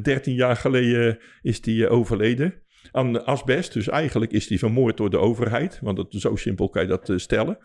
[0.01, 2.53] 13 jaar geleden is die, overleden
[2.93, 3.73] aan asbest.
[3.73, 5.79] Dus eigenlijk is die vermoord door de overheid.
[5.81, 7.57] Want dat, zo simpel kan je dat eh, stellen.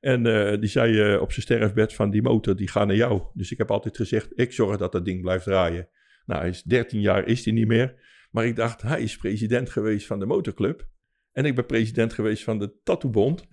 [0.00, 3.22] En eh, die zei eh, op zijn sterfbed van die motor, die gaat naar jou.
[3.34, 5.88] Dus ik heb altijd gezegd, ik zorg dat dat ding blijft draaien.
[6.26, 7.94] Nou, hij is 13 jaar is hij niet meer.
[8.30, 10.86] Maar ik dacht, hij is president geweest van de motorclub.
[11.32, 13.46] En ik ben president geweest van de Tattoobond.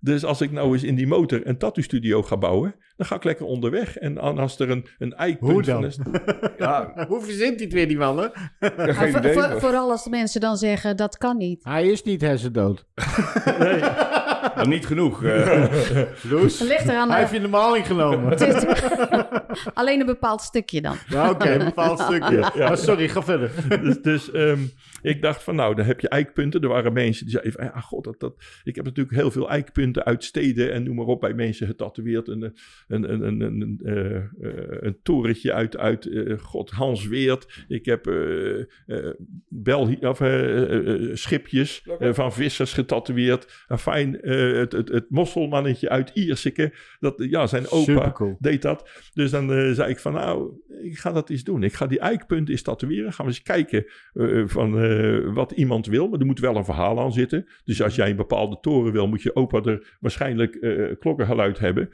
[0.00, 3.14] Dus als ik nou eens in die motor een tattoo studio ga bouwen, dan ga
[3.16, 3.96] ik lekker onderweg.
[3.96, 5.84] En als er een, een eikpunt Hoe van dan?
[5.84, 5.98] is-
[6.58, 8.22] Ja, Hoe verzint hij het weer, die man, hè?
[8.24, 8.32] ja,
[8.76, 9.32] Maar geen voor- idee.
[9.32, 11.64] voor- maar- vooral als de mensen dan zeggen, dat kan niet.
[11.64, 12.84] Hij is niet hersendood.
[13.58, 13.80] Nee.
[14.56, 15.24] Nou, niet genoeg.
[15.24, 15.64] eh.
[16.30, 17.08] Loes, ligt eraan...
[17.10, 18.30] hij eh, heeft je in de maling genomen.
[18.36, 18.64] het is-
[19.74, 20.96] alleen een bepaald stukje dan.
[21.08, 22.50] Ja, Oké, een bepaald stukje.
[22.54, 23.50] Ja, sorry, ga verder.
[23.82, 24.58] dus dus ehm,
[25.02, 26.60] ik dacht van nou, dan heb je eikpunten.
[26.60, 28.34] Er waren mensen die zeiden van ja, god, dat, dat...
[28.64, 32.28] ik heb natuurlijk heel veel eikpunten uit steden en noem maar op bij mensen getatoeëerd.
[32.28, 32.42] Een,
[32.88, 34.22] een, een, een, een, een, eh, eh,
[34.80, 37.64] een torentje uit, uit eh, god, Hans Weert.
[37.68, 38.16] Ik heb eh
[38.86, 39.14] eh,
[39.48, 43.64] Belgi- of, eh, eh, eh, schipjes eh, van vissers getatoeëerd.
[43.78, 46.72] Fijn, het, het, het mosselmannetje uit Ierseke.
[47.00, 48.88] Dat, ja, zijn opa deed dat.
[49.14, 51.62] Dus dan eh, zei ik van nou, ik ga dat eens doen.
[51.62, 53.12] Ik ga die eikpunten eens tatoeëren.
[53.12, 56.08] Gaan we eens kijken eh, van eh, wat iemand wil.
[56.08, 57.46] Maar er moet wel een verhaal aan zitten.
[57.64, 60.58] Dus als jij een bepaalde toren wil, moet je opa er waarschijnlijk
[60.98, 61.90] klokkengeluid hebben.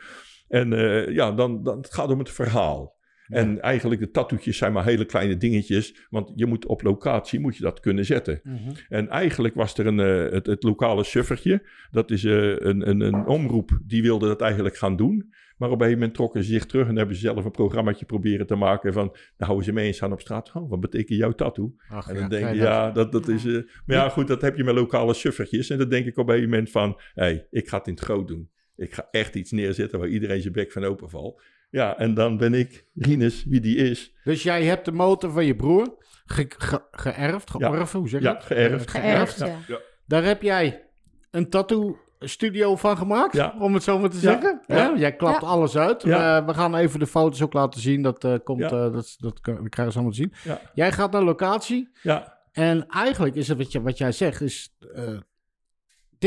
[0.49, 0.71] En
[1.13, 2.94] ja, dan, dan het gaat om het verhaal.
[3.29, 6.07] En eigenlijk de tattoetjes zijn maar hele kleine dingetjes.
[6.11, 8.41] Want je moet op locatie moet je dat kunnen zetten.
[8.43, 8.71] Mhm.
[8.89, 11.67] En eigenlijk was er een, eh, het, het lokale suffertje.
[11.91, 15.33] Dat is eh, een, een, een omroep die wilde dat eigenlijk gaan doen.
[15.57, 18.05] Maar op een gegeven moment trokken ze zich terug en hebben ze zelf een programmaatje
[18.05, 19.07] proberen te maken van...
[19.37, 20.53] Dan houden ze mensen aan op straat.
[20.55, 21.75] Oh, wat betekent jouw tattoo?
[21.89, 23.45] Ach, En dan ja, denk je, ja, dat, dat is...
[23.45, 23.53] eh,
[23.87, 25.71] maar ja, goed, dat heb je met lokale suffertjes.
[25.71, 27.01] En dan denk ik op een gegeven moment van...
[27.15, 28.51] Hé, hey, ik ga het in het groot doen.
[28.77, 31.43] Ik ga echt iets neerzetten waar iedereen zijn bek van open valt.
[31.75, 34.13] Ja, en dan ben ik, Rinus, wie die is.
[34.25, 35.97] Dus jij hebt de motor van je broer
[36.27, 38.45] ge- ge- geërfd, georven, hoe zeg je Ja, dat?
[38.45, 38.91] geërfd.
[38.91, 39.47] Geërfd, Ja.
[39.69, 39.79] ja.
[40.07, 40.87] Daar heb jij
[41.31, 43.55] een tattoo studio van gemaakt, Ja.
[43.59, 44.23] om het zo maar te Ja.
[44.23, 44.61] zeggen.
[44.67, 44.77] Ja.
[44.77, 45.47] Ja, Jij klapt Ja.
[45.47, 46.03] alles uit.
[46.03, 46.39] Ja.
[46.41, 48.03] Eh, we gaan even de foto's ook laten zien.
[48.03, 48.67] Dat, eh, komt, Ja.
[48.67, 50.33] eh, dat, dat, dat krijgen ze allemaal te zien.
[50.45, 54.41] Ja, Jij gaat naar locatie ja, en eigenlijk is het wat, je, wat jij zegt,
[54.41, 55.19] is, eh,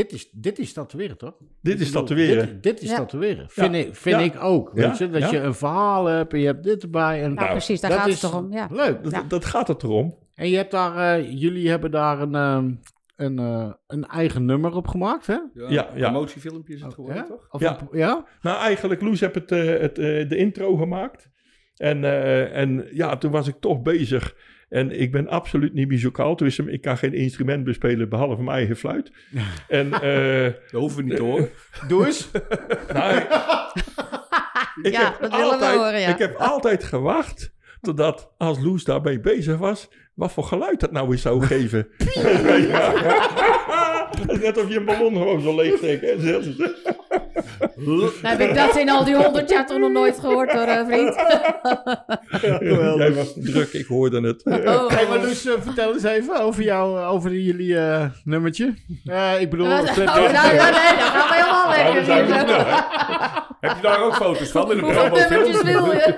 [0.02, 0.28] dit is...
[0.32, 1.34] Dit is tatoeëren, toch?
[1.62, 2.46] dit is tatoeëren.
[2.46, 2.96] Dit, dit is Ja.
[2.96, 3.48] tatoeëren.
[3.50, 3.80] Vind, Ja.
[3.80, 4.22] ik, vind Ja.
[4.24, 4.70] ik ook.
[4.74, 4.88] Ja.
[4.88, 5.10] Weet je?
[5.10, 5.30] Dat Ja.
[5.30, 7.22] je een verhaal hebt en je hebt dit erbij.
[7.22, 8.52] En, Nou, precies, daar dat gaat is het toch om.
[8.52, 8.68] Ja.
[8.70, 9.02] Leuk.
[9.02, 9.22] Dat, Ja.
[9.28, 10.16] dat gaat het erom.
[10.34, 12.70] En je hebt daar, eh, jullie hebben daar een, ehm,
[13.16, 15.32] een, eh, een eigen nummer op gemaakt, hè?
[15.34, 16.10] Ja, Ja, ja.
[16.10, 17.28] promotiefilmpje is het geworden, ja?
[17.28, 17.46] toch?
[17.50, 17.78] Of Ja.
[17.90, 18.24] een- ja?
[18.42, 19.94] Nou, eigenlijk, Loes heb het, eh, het,
[20.30, 21.28] de intro gemaakt.
[21.76, 22.04] En,
[22.52, 24.36] en ja, toen was ik toch bezig.
[24.68, 26.36] En ik ben absoluut niet muzikaal.
[26.36, 29.10] Dus ik kan geen instrument bespelen behalve mijn eigen fluit.
[29.68, 31.48] En eh, Dat hoeven we niet horen.
[31.88, 32.30] Doe eens.
[32.92, 33.26] nou, ik,
[34.92, 36.08] Ja, heb dat willen we altijd, horen, ja.
[36.08, 41.10] ik heb altijd gewacht totdat als Loes daarmee bezig was, wat voor geluid dat nou
[41.12, 41.88] eens zou geven.
[42.68, 42.92] ja.
[44.20, 46.02] Het is net of je een ballon gewoon zo leeg trekt.
[47.76, 50.86] Nou heb ik dat in al die honderd jaar toch nog nooit gehoord hoor, eh,
[50.86, 51.14] vriend.
[52.98, 54.44] Jij was druk, ik hoorde het.
[54.44, 54.88] Oh.
[54.90, 58.74] Hey, maar dus eh, vertel eens even over, jou, over jullie eh, nummertje.
[59.04, 59.66] Eh, ik bedoel...
[59.66, 60.32] Oh, nou, eh, nou, nee,
[60.98, 62.86] dan gaan we helemaal Nou, lekker.
[63.60, 66.16] Heb je daar ook foto's van in de Hoeveel nummertjes wil je?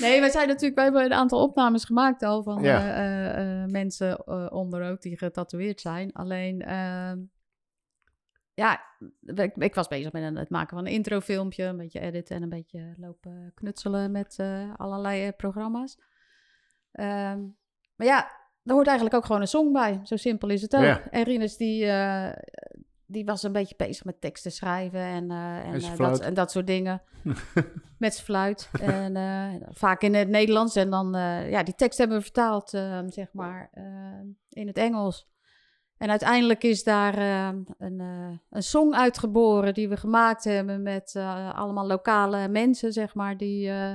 [0.00, 2.78] nee, wij zijn natuurlijk, wij hebben een aantal opnames gemaakt al van Ja.
[2.78, 6.12] eh, eh, eh, mensen eh, onder ook die getatoeëerd zijn.
[6.12, 7.16] Alleen, ehm,
[8.54, 8.80] ja,
[9.20, 12.48] ik, ik was bezig met het maken van een introfilmpje, een beetje editen en een
[12.48, 15.98] beetje lopen knutselen met eh, allerlei eh, programma's.
[16.92, 17.40] Ehm,
[17.96, 18.30] maar ja,
[18.64, 20.00] er hoort eigenlijk ook gewoon een song bij.
[20.02, 20.82] Zo simpel is het ook.
[20.82, 21.10] Ja.
[21.10, 22.32] En Rinus die, eh,
[23.06, 27.02] die was een beetje bezig met teksten schrijven en, en, dat, en dat soort dingen.
[27.98, 28.70] met zijn fluit.
[28.80, 29.14] En
[29.70, 30.76] vaak in het Nederlands.
[30.76, 31.12] En dan,
[31.48, 33.84] ja, die tekst hebben we vertaald, eh, zeg maar, eh,
[34.48, 35.31] in het Engels.
[36.02, 37.48] En uiteindelijk is daar eh,
[37.78, 43.14] een, eh, een song uitgeboren die we gemaakt hebben met eh, allemaal lokale mensen, zeg
[43.14, 43.68] maar, die...
[43.68, 43.92] eh,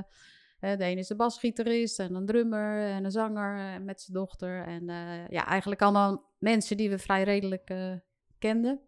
[0.60, 4.66] de een is de basgitarist en een drummer en een zanger met zijn dochter.
[4.66, 7.92] En eh, ja, eigenlijk allemaal mensen die we vrij redelijk eh,
[8.38, 8.80] kenden.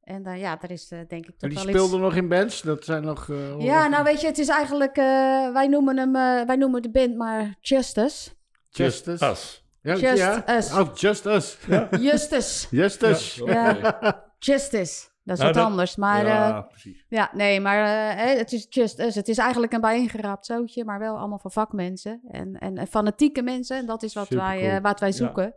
[0.00, 2.02] En eh, ja, daar is eh, denk ik toch die wel speelden iets...
[2.08, 2.62] nog in bands?
[2.62, 3.28] Dat zijn nog...
[3.30, 4.96] eh, Ja, nou weet je, het is eigenlijk...
[4.96, 8.30] eh, wij, noemen hem, eh, wij noemen de band maar Justice.
[8.68, 9.61] Just Us.
[9.82, 10.56] Ja, Just ja.
[10.56, 10.72] Us.
[10.72, 11.58] Oh, Just Us.
[12.00, 12.66] Justice.
[12.76, 13.34] Just Us.
[13.44, 13.74] Ja.
[14.38, 15.10] Justice.
[15.24, 15.96] Dat is Nou, wat dat- anders.
[15.96, 17.04] Maar ja, ja, precies.
[17.08, 19.14] ja nee, maar eh, hè, het is Just Us.
[19.14, 22.20] Het is eigenlijk een bijeengeraapt zootje, maar wel allemaal van vakmensen.
[22.28, 23.76] En, en, en fanatieke mensen.
[23.76, 25.54] En dat is wat wij, eh, wat wij zoeken.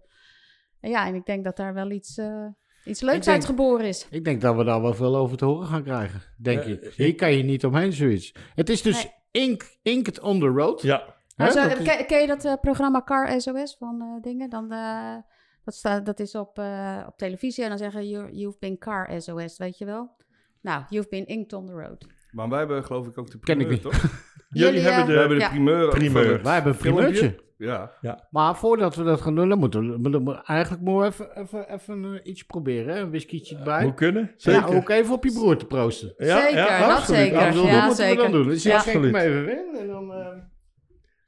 [0.80, 2.46] En ja, en ik denk dat daar wel iets, eh,
[2.84, 4.08] iets leuks denk- uit geboren is.
[4.10, 6.22] Ik denk dat we daar wel veel over te horen gaan krijgen.
[6.38, 6.82] Denk Eh, ik.
[6.82, 8.34] ik- Hier kan je niet omheen zoiets.
[8.56, 10.82] Het is dus Ink, Inked on the Road.
[10.82, 14.50] Ja, Zo, dat is- ken, ken je dat eh, programma Car SOS van eh, dingen?
[14.50, 15.16] Dan, eh,
[15.64, 19.22] dat, staat, dat is op, eh, op televisie en dan zeggen you, you've been Car
[19.22, 20.16] SOS, weet je wel?
[20.62, 22.06] Nou, you've been inked on the road.
[22.32, 23.82] Maar wij hebben geloof ik ook de Ken ik primeur, niet.
[23.82, 24.02] toch?
[24.50, 25.20] jullie Jullie, hebben We de...
[25.20, 25.50] hebben de Ja.
[25.50, 25.90] primeur.
[25.90, 26.44] Primeur.
[26.44, 27.44] Wij hebben een primeurtje.
[27.58, 27.92] Ja.
[28.30, 31.64] Maar voordat we dat gaan doen, dan moeten we, moeten we eigenlijk moeten we even,
[31.64, 32.94] even, even iets proberen.
[32.96, 33.00] Hè?
[33.02, 33.84] Een whiskietje erbij.
[33.84, 34.76] Moet kunnen, Ja, zeker.
[34.76, 36.14] ook even op je broer te proosten.
[36.18, 37.40] Ja, Zeker, ja, dat absoluut, zeker.
[37.40, 38.16] Ja, bedoel, Ja, dat moeten zeker.
[38.26, 38.48] we dan doen.
[38.48, 38.72] Dus Ja.
[38.74, 39.46] ja, schenk hem Absoluut.
[39.46, 40.14] even in en dan...
[40.14, 40.28] eh,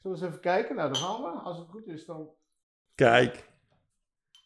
[0.07, 0.75] zullen we eens even kijken?
[0.75, 1.39] Nou, dan gaan we.
[1.39, 2.29] Als het goed is, dan...
[2.95, 3.49] Kijk.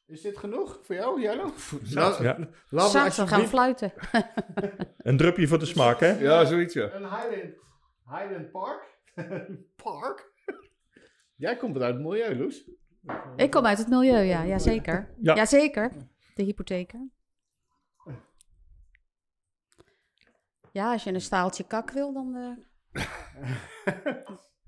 [0.07, 1.53] Is dit genoeg voor jou, Jello?
[1.84, 2.18] Ja.
[2.22, 2.49] Ja.
[2.70, 3.93] Laat gaan fluiten.
[4.97, 6.20] Een drupje voor de smaak, hè?
[6.20, 6.91] ja, zoiets ja.
[6.91, 7.55] een Highland,
[8.05, 8.99] Highland Park.
[9.84, 10.30] Park?
[11.36, 12.70] Jij komt uit het milieu, Loes.
[13.36, 15.16] Ik kom uit het milieu, ja, ja zeker.
[15.22, 15.36] Ja.
[15.36, 15.91] Ja, zeker.
[16.36, 17.09] De hypotheker.
[20.72, 22.36] Ja, als je een staaltje kak wil, dan...
[22.36, 23.01] eh,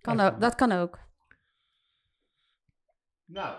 [0.04, 1.00] kan ook, dat kan ook.
[3.26, 3.56] Nou,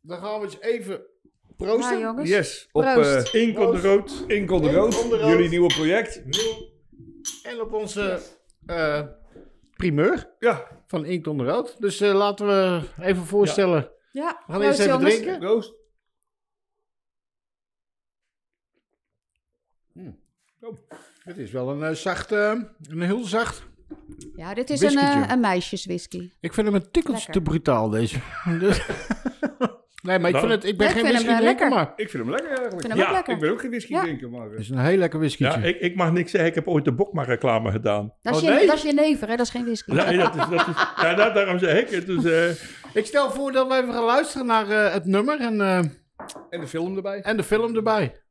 [0.00, 1.98] dan gaan we eens even Ja, proosten.
[2.00, 2.28] jongens.
[2.30, 3.34] Yes, op Proost.
[3.34, 4.24] eh Ink on the road.
[4.26, 5.30] Ink on the Ink Road, on the Road.
[5.30, 6.22] jullie nieuwe project.
[7.42, 8.20] En op onze
[8.66, 9.06] eh,
[9.76, 11.76] primeur Ja, van Ink on the Road.
[11.80, 13.90] Dus eh, laten we even voorstellen.
[14.12, 15.14] Ja, We gaan eerst proost, even jongens.
[15.16, 15.42] drinken.
[15.48, 15.74] Roost.
[21.24, 23.62] Het is wel een eh, zacht, een heel zacht.
[24.36, 26.30] Ja, dit is een, eh, een meisjeswhisky.
[26.40, 28.18] Ik vind hem een tikkeltje te brutaal, deze.
[28.60, 28.86] Dus-
[30.02, 31.68] nee, maar ik, Nou, vind het, ik ben ik geen whisky eh, drinker, lekker.
[31.68, 32.74] maar Ik vind hem lekker eigenlijk.
[32.74, 33.34] Ik vind hem Ja, ook lekker.
[33.34, 34.02] Ik ben ook geen whisky Ja.
[34.02, 34.42] drinker, maar...
[34.44, 35.60] het eh, is een heel lekker whiskytje.
[35.60, 36.48] Ja, ik, ik mag niks zeggen.
[36.48, 38.12] Ik heb ooit de Bokma reclame gedaan.
[38.22, 38.66] Dat is, Oh, je, nee?
[38.66, 39.36] dat is je never, hè?
[39.36, 39.92] Dat is geen whisky.
[39.92, 42.06] Nee, dat is, dat is, ja, dat, daarom zeg ik het.
[42.06, 45.60] Dus, eh, Ik stel voor dat we even gaan luisteren naar eh, het nummer en,
[45.60, 45.78] eh,
[46.50, 47.20] En de film erbij.
[47.20, 48.22] en de film erbij.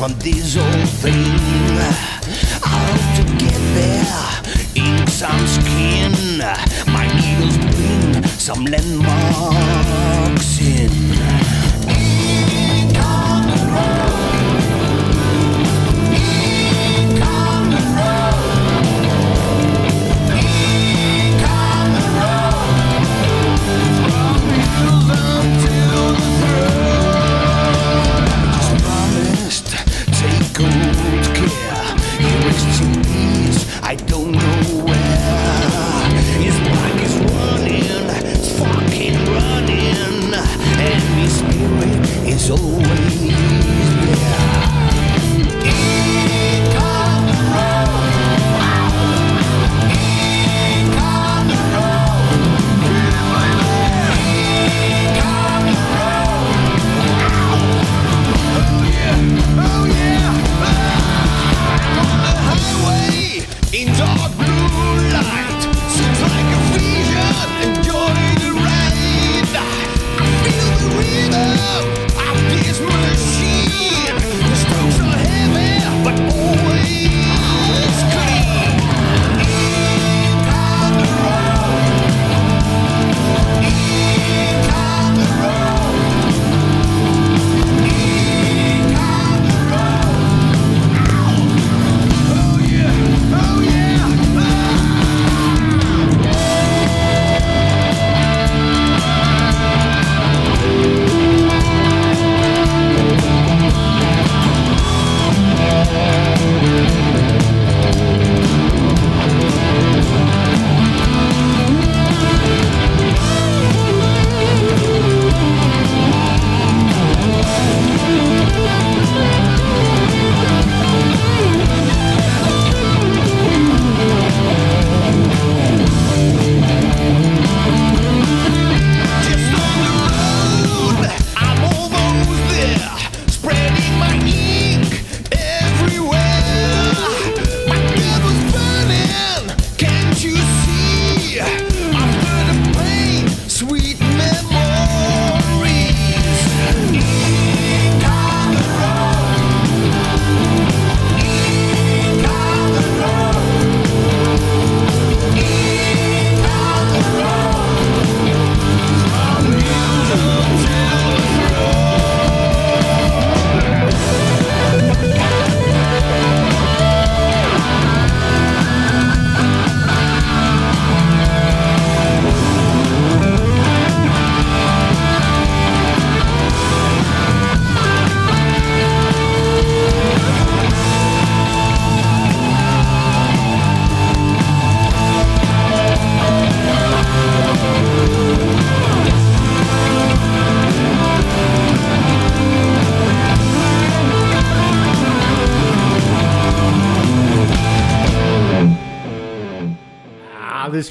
[0.00, 1.14] On this old thing.
[2.62, 4.06] How to get there
[4.74, 6.12] in some skin.
[6.92, 11.05] My needles bring some landmarks in.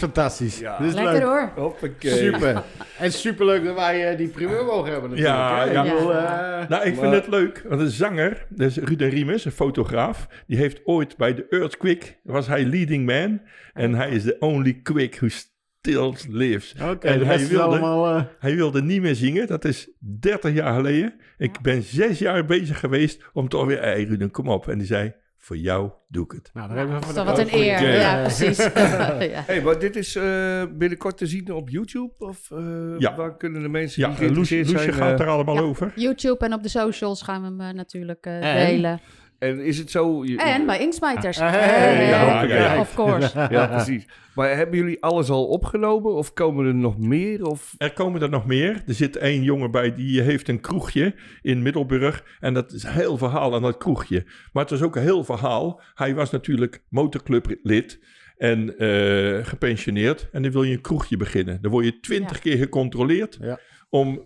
[0.05, 0.59] Fantastisch.
[0.59, 0.77] Ja.
[0.77, 1.23] Dit is Lekker leuk.
[1.23, 1.51] hoor.
[1.55, 2.11] Hoppakee.
[2.11, 2.63] Super.
[2.99, 5.37] En superleuk dat wij eh, die primeur mogen hebben natuurlijk.
[5.37, 5.83] Ja, ja.
[5.83, 9.51] Ik eh, Nou, ik vind het leuk, want een zanger, dat is Ruud Riemes, een
[9.51, 13.41] fotograaf, die heeft ooit bij de Earthquake, was hij leading man,
[13.73, 16.75] en hij is the only quick who still lives.
[16.91, 18.15] Oké, en hij wilde, allemaal...
[18.17, 19.89] eh, hij wilde niet meer zingen, dat is
[20.19, 21.13] 30 jaar geleden.
[21.37, 24.67] Ik ben zes jaar bezig geweest om toch weer, hey Ruud, kom op.
[24.67, 25.13] En die zei,
[25.45, 26.49] voor jou doe ik het.
[26.53, 27.97] nou, daar hebben we Dat is van wat een eer.
[27.99, 28.57] Ja, precies.
[29.33, 29.43] ja.
[29.45, 32.13] Hey, maar dit is eh, binnenkort te zien op YouTube?
[32.17, 32.57] Of eh,
[32.97, 33.15] Ja.
[33.15, 34.93] waar kunnen de mensen Ja, die Loes, geïnteresseerd Loesje zijn...
[35.09, 35.61] gaat eh, er allemaal Ja.
[35.61, 35.91] over.
[35.95, 38.67] YouTube en op de socials gaan we hem natuurlijk eh, En?
[38.67, 38.99] delen.
[39.39, 40.25] En is het zo...
[40.25, 41.39] je- En bij Inksmijters.
[41.39, 42.79] Ah, Eh, hey, ja, ja.
[42.79, 43.39] Of course.
[43.49, 44.07] Ja, precies.
[44.35, 46.13] Maar hebben jullie alles al opgenomen?
[46.13, 47.45] Of komen er nog meer?
[47.45, 47.73] Of...
[47.77, 48.83] Er komen er nog meer.
[48.87, 52.37] Er zit één jongen bij die heeft een kroegje in Middelburg.
[52.39, 54.23] En dat is een heel verhaal aan dat kroegje.
[54.53, 55.81] Maar het was ook een heel verhaal.
[55.93, 57.99] Hij was natuurlijk motorclublid
[58.37, 60.29] en eh, gepensioneerd.
[60.31, 61.61] En dan wil je een kroegje beginnen.
[61.61, 62.41] Dan word je twintig Ja.
[62.41, 63.37] keer gecontroleerd.
[63.41, 63.59] Ja.
[63.89, 64.21] Om,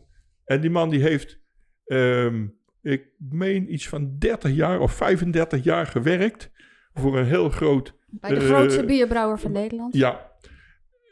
[0.45, 1.39] en die man die heeft,
[1.85, 2.47] ehm,
[2.81, 6.51] ik meen iets van 30 jaar of 35 jaar gewerkt.
[6.93, 9.95] Voor een heel groot Bij de Eh, grootste bierbrouwer van Nederland.
[9.95, 10.27] ja.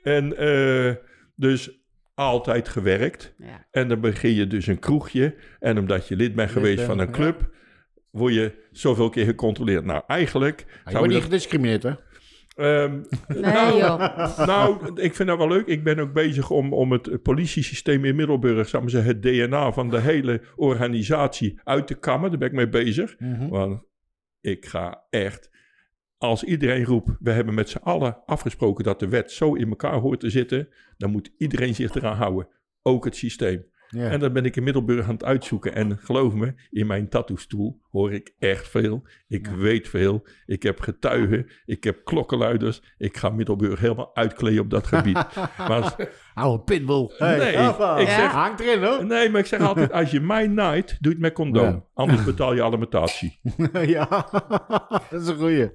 [0.03, 0.95] En eh,
[1.35, 1.79] dus
[2.15, 3.33] altijd gewerkt.
[3.37, 3.67] Ja.
[3.71, 5.35] En dan begin je dus een kroegje.
[5.59, 7.11] En omdat je lid bent geweest van een ja.
[7.11, 7.49] club,
[8.11, 9.85] word je zoveel keer gecontroleerd.
[9.85, 11.91] Nou, eigenlijk Je zou wordt je niet gediscrimineerd, hè?
[12.57, 14.37] Ehm, Nee nou, joh.
[14.47, 15.67] nou, ik vind dat wel leuk.
[15.67, 19.71] Ik ben ook bezig om, om het politiesysteem in Middelburg, ik maar zeggen, het DNA
[19.71, 22.29] van de hele organisatie uit te kammen.
[22.29, 23.19] Daar ben ik mee bezig.
[23.19, 23.47] Mhm.
[23.47, 23.81] Want
[24.41, 25.49] ik ga echt,
[26.17, 29.99] als iedereen roept, we hebben met z'n allen afgesproken dat de wet zo in elkaar
[29.99, 32.47] hoort te zitten, dan moet iedereen zich eraan houden.
[32.81, 33.65] Ook het systeem.
[33.89, 34.09] Ja.
[34.09, 35.75] En dat ben ik in Middelburg aan het uitzoeken.
[35.75, 39.03] En geloof me, in mijn tattoo-stoel hoor ik echt veel.
[39.27, 40.27] Ik weet veel.
[40.45, 41.47] Ik heb getuigen.
[41.65, 42.81] Ik heb klokkenluiders.
[42.97, 45.13] Ik ga Middelburg helemaal uitkleden op dat gebied.
[45.57, 45.95] maar als-
[46.33, 47.11] Oude pitbull.
[47.17, 47.53] Hey, Nee,
[48.01, 49.05] ik zeg- Hangt erin, hoor.
[49.05, 51.65] nee, maar ik zeg altijd, als je mij naait, doe het met condoom.
[51.65, 51.83] Ja.
[51.93, 53.39] Anders betaal je alimentatie.
[53.95, 54.05] ja,
[55.09, 55.71] dat is een goeie.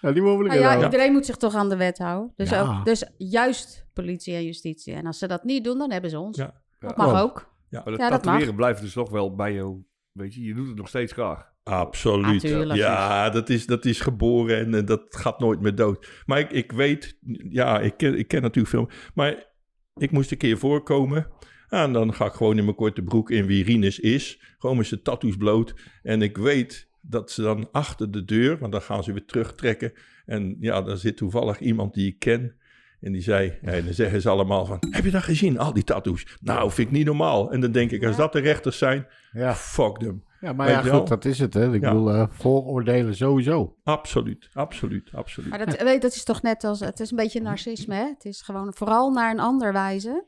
[0.00, 2.32] Ja, die moeten we Nou ja, ja, iedereen moet zich toch aan de wet houden.
[2.36, 2.60] Dus, Ja.
[2.78, 4.94] ook, dus juist politie en justitie.
[4.94, 6.36] En als ze dat niet doen, dan hebben ze ons.
[6.36, 6.60] Ja.
[6.78, 7.36] Dat mag Oh.
[7.72, 9.84] Maar dat Ja, dat tatoeëren blijft dus nog wel bij jou.
[10.12, 11.50] Weet je, je doet het nog steeds graag.
[11.62, 12.42] Absoluut.
[12.42, 12.78] Natuurlijk.
[12.78, 16.22] ja, dat is, dat is geboren en eh, dat gaat nooit meer dood.
[16.26, 17.18] Maar ik, ik weet,
[17.48, 18.90] ja, ik ken, ik ken natuurlijk veel.
[19.14, 19.46] Maar
[19.94, 21.26] ik moest een keer voorkomen.
[21.68, 24.54] En dan ga ik gewoon in mijn korte broek in wie Rinus is.
[24.58, 25.74] Gewoon met zijn tattoos bloot.
[26.02, 29.92] En ik weet dat ze dan achter de deur, want dan gaan ze weer terugtrekken.
[30.24, 32.56] En ja, dan zit toevallig iemand die ik ken.
[33.02, 35.84] En die zei, en dan zeggen ze allemaal van, heb je dat gezien, al die
[35.84, 36.36] tattoos?
[36.40, 37.52] Nou, vind ik niet normaal.
[37.52, 39.54] En dan denk ik, als dat de rechters zijn, Ja.
[39.54, 40.24] fuck them.
[40.40, 40.98] ja, maar Weet ja, wel?
[40.98, 41.74] goed, dat is het, hè.
[41.74, 41.88] Ik Ja.
[41.90, 43.76] bedoel, eh, vooroordelen sowieso.
[43.84, 45.50] Absoluut, absoluut, absoluut.
[45.50, 46.80] Maar dat, weet, dat is toch net als...
[46.80, 48.04] Het is een beetje narcisme, hè?
[48.06, 50.24] Het is gewoon vooral naar een ander wijzen...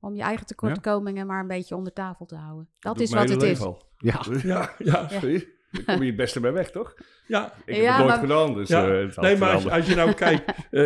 [0.00, 2.68] om je eigen tekortkomingen maar een beetje onder tafel te houden.
[2.78, 3.60] Dat, is wat het is.
[3.60, 3.82] al.
[3.96, 4.20] Ja.
[4.42, 5.40] Ja, ja, Ja.
[5.70, 6.94] Daar kom je het beste bij weg, toch?
[7.26, 7.54] ja.
[7.64, 8.88] Ik Ja, heb het nooit maar- gedaan, dus ja.
[8.88, 10.82] eh, het nee, maar als, je nou kijkt, eh,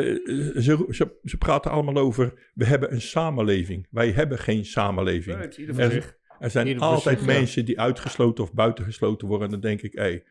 [0.63, 3.87] ze, ze, ze praten allemaal over, we hebben een samenleving.
[3.91, 5.37] Wij hebben geen samenleving.
[5.37, 6.07] Nee, het is ieder voor zich.
[6.07, 7.33] Er, er zijn Ieder altijd zich, ja.
[7.35, 9.47] mensen die uitgesloten of buitengesloten worden.
[9.47, 10.25] En dan denk ik, hé, hey,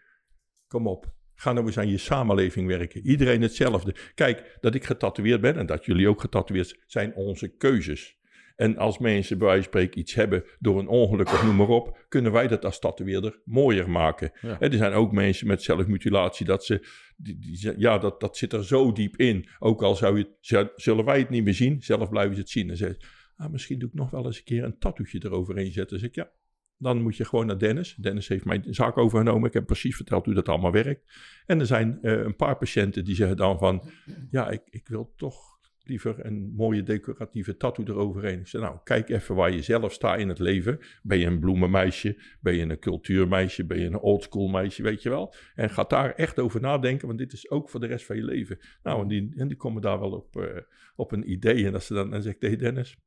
[0.67, 1.13] kom op.
[1.35, 3.01] Ga nou eens aan je samenleving werken.
[3.07, 3.95] Iedereen hetzelfde.
[4.15, 8.17] Kijk, dat ik getatoeëerd ben en dat jullie ook getatoeëerd zijn onze keuzes.
[8.55, 11.67] En als mensen bij wijze van spreken iets hebben door een ongeluk of noem maar
[11.67, 14.31] op, kunnen wij dat als tatoeëerder mooier maken.
[14.41, 14.59] Ja.
[14.59, 16.87] Er zijn ook mensen met zelfmutilatie dat ze,
[17.17, 19.47] die, die, ja, dat, dat zit er zo diep in.
[19.59, 22.69] Ook al zou je, zullen wij het niet meer zien, zelf blijven ze het zien.
[22.69, 25.71] En zeggen ze, ah, misschien doe ik nog wel eens een keer een tattoetje eroverheen
[25.71, 25.89] zetten.
[25.89, 26.31] Dan zeg ik, ja,
[26.77, 27.95] dan moet je gewoon naar Dennis.
[27.95, 29.47] Dennis heeft mijn zaak overgenomen.
[29.47, 31.11] Ik heb precies verteld hoe dat allemaal werkt.
[31.45, 33.89] En er zijn eh, een paar patiënten die zeggen dan van...
[34.29, 35.52] ja, ik, ik wil toch
[35.83, 38.39] liever een mooie decoratieve tattoo eroverheen.
[38.39, 40.79] Ik zeg, nou, kijk even waar je zelf staat in het leven.
[41.01, 42.21] Ben je een bloemenmeisje?
[42.41, 43.65] Ben je een cultuurmeisje?
[43.65, 44.83] Ben je een oldschool meisje?
[44.83, 45.33] Weet je wel?
[45.55, 48.23] En ga daar echt over nadenken, want dit is ook voor de rest van je
[48.23, 48.59] leven.
[48.83, 50.61] Nou, en die, en die komen daar wel op, eh,
[50.95, 51.65] op een idee.
[51.65, 52.97] En als ze dan, dan zeg ik tegen Dennis...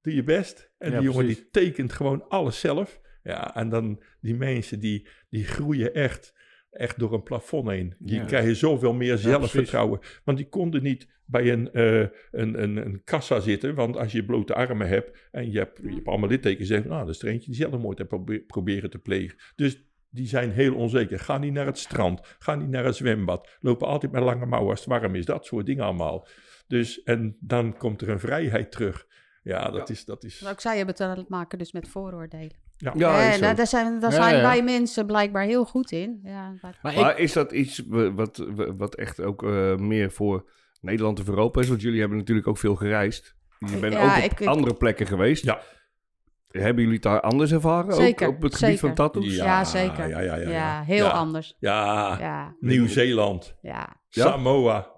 [0.00, 0.72] Doe je best.
[0.78, 1.42] En Ja, die jongen precies.
[1.42, 3.00] die tekent gewoon alles zelf.
[3.22, 6.34] Ja, en dan die mensen die, die groeien echt,
[6.76, 7.94] echt door een plafond heen.
[7.98, 8.24] Die Ja.
[8.24, 10.00] krijgen zoveel meer zelfvertrouwen.
[10.24, 12.00] Want die konden niet bij een, eh,
[12.30, 13.74] een, een, een kassa zitten.
[13.74, 17.06] Want als je blote armen hebt en je hebt, je hebt allemaal littekens, zeggen nou,
[17.06, 19.38] dat is er eentje die zelfmoord heeft probe- proberen te plegen.
[19.56, 21.18] Dus die zijn heel onzeker.
[21.18, 22.20] Ga niet naar het strand.
[22.38, 23.56] Ga niet naar het zwembad.
[23.60, 25.24] Lopen altijd met lange mouwen als het warm is.
[25.24, 26.26] Dat soort dingen allemaal.
[26.66, 29.06] Dus, en dan komt er een vrijheid terug.
[29.42, 30.04] Ja, dat is...
[30.04, 32.52] Dat is Maar ook zij hebben te maken dus met vooroordelen.
[32.76, 32.92] Ja.
[32.96, 33.54] Ja, zo.
[33.54, 34.42] daar, zijn, daar Ja, zijn ja.
[34.42, 36.20] wij mensen blijkbaar heel goed in.
[36.24, 36.52] Ja,
[36.82, 38.46] Maar ik, Maar is dat iets wat,
[38.76, 40.50] wat echt ook eh, meer voor
[40.80, 41.68] Nederland of Europa is?
[41.68, 43.34] Want jullie hebben natuurlijk ook veel gereisd.
[43.58, 45.44] Je bent Ja, ook op ik- ik- andere plekken geweest.
[45.44, 45.60] Ja.
[46.50, 47.94] Hebben jullie het daar anders ervaren?
[47.94, 48.86] Zeker, ook op het gebied zeker.
[48.86, 49.34] van tattoos?
[49.36, 50.08] Ja, zeker.
[50.08, 50.50] Ja, ja, ja.
[50.50, 50.82] ja.
[50.82, 51.10] heel Ja.
[51.10, 51.56] anders.
[51.58, 53.96] Ja, Ja, Nieuw-Zeeland, ja.
[54.08, 54.22] Ja?
[54.30, 54.90] Samoa,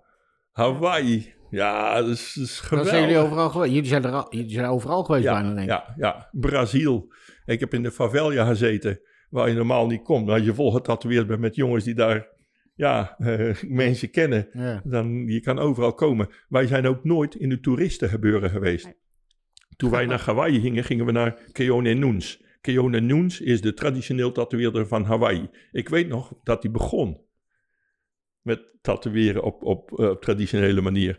[0.53, 1.35] Hawaii.
[1.51, 2.93] Ja, dat is, dat is Dat geweldig.
[2.93, 3.73] zijn jullie overal geweest.
[3.73, 5.69] Jullie zijn, er al, jullie zijn overal geweest bijna, ja, denk ik.
[5.69, 7.13] ja, ja, Brazil.
[7.49, 10.29] Ik heb in de favela gezeten, waar je normaal niet komt.
[10.29, 12.29] Als je vol getatoeëerd bent met jongens die daar
[12.75, 14.81] ja, eh, mensen kennen, Ja.
[14.85, 16.29] dan je kan overal komen.
[16.49, 18.95] Wij zijn ook nooit in de toeristengebeuren geweest.
[19.77, 22.43] Toen wij naar Hawaii gingen, gingen we naar Keone Nuns.
[22.61, 25.51] Keone Nuns is de traditioneel tatoeëerder van Hawaii.
[25.73, 27.21] Ik weet nog dat hij begon
[28.41, 31.19] met tatoeëren op, op, eh, op traditionele manier.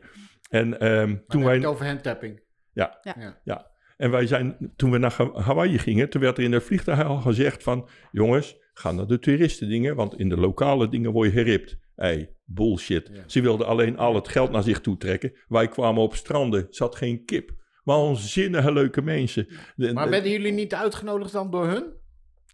[0.49, 1.55] En ehm, toen Toen wij...
[1.55, 2.41] het over handtapping.
[2.73, 2.99] Ja.
[3.01, 3.39] ja.
[3.43, 3.68] Ja,
[3.99, 7.03] en wij zijn, toen we naar Ha- Hawaii gingen, toen werd er in de vliegtuig
[7.05, 11.37] al gezegd van, jongens, ga naar de toeristendingen, want in de lokale dingen word je
[11.37, 11.77] geript.
[11.95, 13.09] Hey, bullshit.
[13.13, 13.21] Ja.
[13.27, 15.33] Ze wilden alleen al het geld naar zich toe trekken.
[15.47, 17.51] Wij kwamen op stranden, zat geen kip.
[17.83, 19.47] Maar onzinnige leuke mensen.
[19.75, 21.97] De- Maar de- werden jullie niet uitgenodigd dan door hun?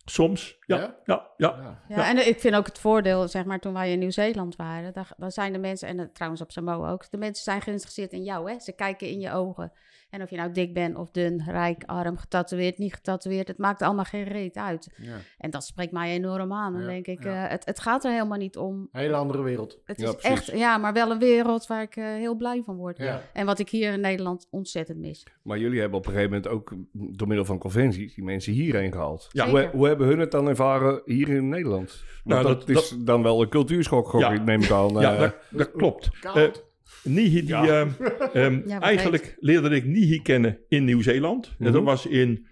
[0.07, 0.95] soms, ja, Ja?
[1.05, 1.55] ja, ja.
[1.87, 1.95] Ja.
[1.95, 5.11] Ja, en ik vind ook het voordeel, zeg maar, toen wij in Nieuw-Zeeland waren, daar,
[5.17, 8.23] daar zijn de mensen, en eh, trouwens op Samoa ook, de mensen zijn geïnteresseerd in
[8.23, 8.59] jou, hè.
[8.59, 9.71] Ze kijken in je ogen.
[10.16, 13.82] En of je nou dik bent of dun, rijk, arm, getatoeëerd, niet getatoeëerd, het maakt
[13.82, 14.89] allemaal geen reet uit.
[14.97, 15.16] Ja.
[15.38, 16.74] En dat spreekt mij enorm aan.
[16.74, 17.43] Dan Ja, denk ik, ja.
[17.45, 18.88] eh, het, het gaat er helemaal niet om.
[18.91, 19.80] Hele andere wereld.
[19.86, 20.49] Het Ja, is precies.
[20.49, 22.97] echt, ja, maar wel een wereld waar ik eh, heel blij van word.
[22.97, 23.22] Ja.
[23.34, 25.24] En wat ik hier in Nederland ontzettend mis.
[25.41, 28.91] Maar jullie hebben op een gegeven moment ook door middel van conventies die mensen hierheen
[28.91, 29.28] gehaald.
[29.32, 29.49] Ja.
[29.49, 32.03] Hoe, hoe hebben hun het dan ervaren hier in Nederland?
[32.24, 34.93] Want Nou, dat, dat- is dan wel een cultuurschok, gok neem ik aan.
[34.93, 35.20] Ja, eh.
[35.20, 36.09] dat, dat klopt.
[36.20, 36.64] Koud.
[37.03, 37.65] Nihi, die, Ja.
[37.67, 37.89] ehm,
[38.33, 41.47] ehm, Ja, eigenlijk leerde ik Nihi kennen in Nieuw-Zeeland.
[41.47, 41.71] En Mhm.
[41.73, 42.47] dat was in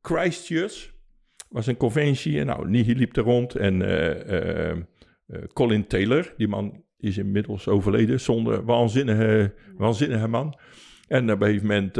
[0.00, 0.96] Christchurch.
[1.48, 3.54] was een conventie en nou, Nihi liep er rond.
[3.54, 8.20] En eh, eh, eh, Colin Taylor, die man is inmiddels overleden.
[8.20, 10.58] Zonder waanzinnige, waanzinnige man.
[11.06, 11.96] En op een gegeven moment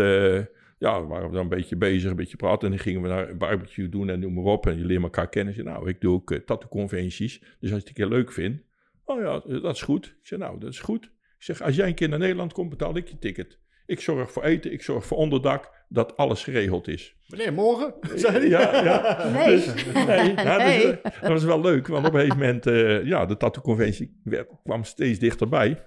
[0.79, 2.69] ja, waren we dan een beetje bezig, een beetje praten.
[2.71, 4.67] En dan gingen we naar een barbecue doen en noem maar op.
[4.67, 5.55] En je leert elkaar kennen.
[5.55, 7.39] Zei, nou, ik doe ook tattoo-conventies.
[7.39, 8.63] Dus als je het een keer leuk vindt,
[9.09, 10.07] oh ja, dat is goed.
[10.07, 11.05] Ik zeg, nou, dat is goed.
[11.05, 13.59] Ik zeg, als jij een keer naar Nederland komt, betaal ik je ticket.
[13.87, 17.17] Ik zorg voor eten, ik zorg voor onderdak, dat alles geregeld is.
[17.27, 17.95] Meneer, morgen?
[18.17, 19.31] Ja, ja.
[19.37, 19.47] Nee.
[19.57, 21.01] Dus, nee, ja, dus, Nee.
[21.01, 24.21] eh, dat was wel leuk, want op een gegeven moment, eh, ja, de tattoo-conventie
[24.65, 25.85] kwam steeds dichterbij.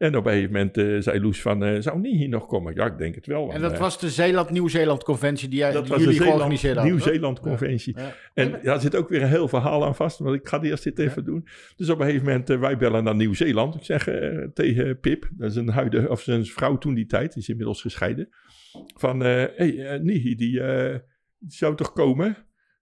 [0.00, 2.74] En op een gegeven moment eh, zei Loes van, eh, zou niet hier nog komen?
[2.74, 3.52] Ja, ik denk het wel.
[3.52, 6.96] En dat eh, was de Zeeland-Nieuw-Zeeland conventie die, jij, dat die was jullie georganiseerd hadden.
[6.96, 7.04] toch?
[7.04, 7.98] Nieuw-Zeeland conventie.
[7.98, 8.14] Ja.
[8.34, 10.84] En ja, er zit ook weer een heel verhaal aan vast, want ik ga eerst
[10.84, 11.46] dit even doen.
[11.76, 13.74] Dus op een gegeven moment, wij bellen naar Nieuw-Zeeland.
[13.74, 14.08] Ik zeg
[14.54, 17.80] tegen Pip, dat is een huidige, of zijn vrouw toen die tijd, die is inmiddels
[17.80, 18.28] gescheiden.
[18.96, 20.60] Van, hé, hey, Nihi, die,
[21.38, 22.36] die zou toch komen?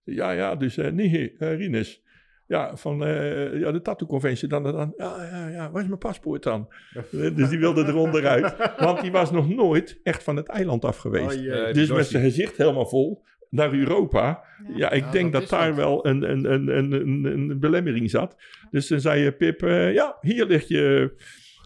[0.05, 2.03] Ja, ja, dus eh Nihi, Rinus.
[2.49, 4.49] Ja, van eh, ja, de tattoo-conventie.
[4.49, 6.69] Dan, dan, ja, ja, ja, waar is mijn paspoort dan?
[6.95, 8.55] Eh, dus die wilde er onderuit.
[8.79, 11.37] Want die was nog nooit echt van het eiland af geweest.
[11.47, 14.45] Oh, Dus met zijn gezicht helemaal vol naar Europa.
[14.75, 18.37] Ja, ik Ja, denk dat daar wel een, een, een, een, een, een belemmering zat.
[18.71, 21.15] Dus dan zei je, Pip, eh, ja, hier ligt je,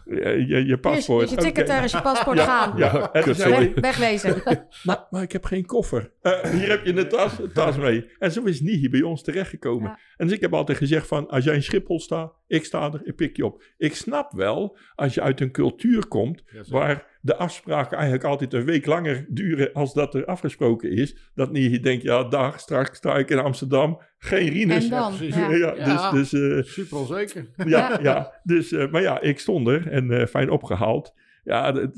[0.05, 1.23] je, je is, paspoort.
[1.23, 2.77] is je ticket, daar is je paspoort Ja, gaan.
[2.77, 4.41] Ja, en zei wegwezen.
[4.83, 6.11] maar, maar ik heb geen koffer.
[6.23, 8.05] Eh, hier heb je een tas, een tas mee.
[8.19, 9.89] En zo is Nihi bij ons terechtgekomen.
[9.89, 9.99] Ja.
[10.17, 13.01] En dus ik heb altijd gezegd van, als jij in Schiphol staat, ik sta er,
[13.03, 13.63] ik pik je op.
[13.77, 18.53] Ik snap wel, als je uit een cultuur komt, Ja, waar de afspraken eigenlijk altijd
[18.53, 21.31] een week langer duren als dat er afgesproken is.
[21.35, 24.83] Dat Nihi denkt, ja dag, straks sta ik in Amsterdam, geen Rinus.
[24.83, 25.15] En dan?
[25.15, 25.35] precies.
[25.35, 25.75] Ja.
[25.75, 27.47] Ja, dus, dus eh, Super onzeker.
[27.65, 28.39] ja, ja.
[28.43, 31.13] Dus, eh, maar ja, ik stond er en eh, fijn opgehaald.
[31.43, 31.89] Ja,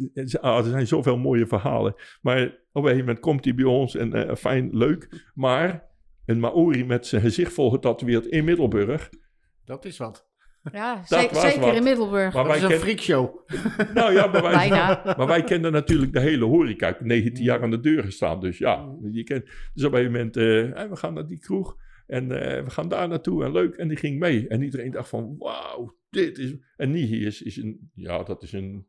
[0.41, 1.95] ah, er zijn zoveel mooie verhalen.
[2.21, 5.29] Maar op een gegeven moment komt hij bij ons en eh, fijn, leuk.
[5.33, 5.83] Maar
[6.25, 9.09] een Maori met zijn gezicht vol getatoeëerd in Middelburg.
[9.65, 10.29] Dat is wat.
[10.71, 11.75] Ja, Dat zeker, wat.
[11.75, 12.33] in Middelburg.
[12.33, 13.49] Maar Dat wij, is een ken, freakshow.
[13.93, 15.01] nou ja, maar, wij, Bijna.
[15.17, 16.87] maar wij kenden natuurlijk de hele horeca.
[16.87, 18.39] Ik heb 19 jaar aan de deur gestaan.
[18.39, 21.39] Dus ja, je kent, dus op een gegeven moment, eh, hey, we gaan naar die
[21.39, 21.75] kroeg.
[22.07, 23.75] En eh, we gaan daar naartoe en leuk.
[23.75, 24.47] En die ging mee.
[24.47, 26.55] En iedereen dacht van, wauw, dit is...
[26.75, 28.87] En Nihi is, is een, ja, dat is een...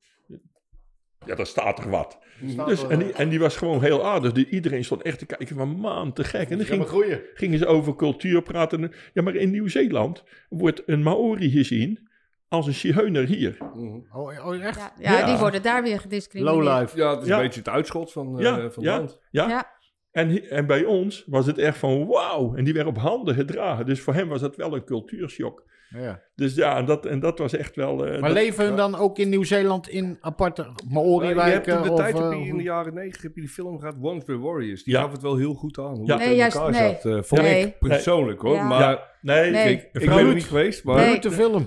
[1.27, 2.19] Ja, daar staat er wat.
[2.47, 4.33] Staat Dus, er- en, die, en die was gewoon heel aardig.
[4.33, 6.51] Die, iedereen stond echt te kijken van, man, te gek.
[6.51, 7.21] En dan ging, groeien.
[7.35, 8.93] gingen ze over cultuur praten.
[9.13, 12.09] Ja, maar in Nieuw-Zeeland wordt een Maori gezien
[12.49, 13.57] als een zigeuner hier.
[13.75, 13.99] Mhm.
[14.13, 14.79] Oh, oh, echt?
[14.79, 15.27] Ja, ja, Ja.
[15.27, 16.65] die worden daar weer gediscrimineerd.
[16.65, 16.97] Lowlife.
[16.97, 17.37] Ja, het is Ja.
[17.37, 19.21] een beetje het uitschot van, eh, Ja, van het land.
[19.31, 19.75] Ja, Ja.
[20.11, 22.55] En, en bij ons was het echt van wauw.
[22.55, 23.87] En die werd op handen gedragen.
[23.87, 25.65] Dus voor hem was dat wel een cultuurshock.
[26.01, 26.21] Ja.
[26.35, 28.05] Dus ja, en dat, en dat was echt wel...
[28.07, 31.77] eh, Maar dat- leven hun dan ook in Nieuw-Zeeland in aparte Maar je hebt Maori-wijken?
[31.77, 33.95] in de of, heb eh, je in de jaren negentig heb je die film gehad,
[34.01, 34.85] Once Were Warriors.
[34.85, 35.01] Die Ja.
[35.01, 35.97] gaf het wel heel goed aan.
[35.97, 36.13] Hoe Ja.
[36.13, 36.97] het Nee, in juist- elkaar nee.
[37.03, 37.05] zat.
[37.13, 37.67] eh, vond Nee.
[37.67, 38.55] ik persoonlijk hoor.
[38.55, 38.63] Ja.
[38.69, 39.73] Maar Ja, nee, Nee.
[39.73, 40.85] ik, ik ben er niet geweest.
[40.85, 41.11] Maar Nee.
[41.11, 41.67] Grote film.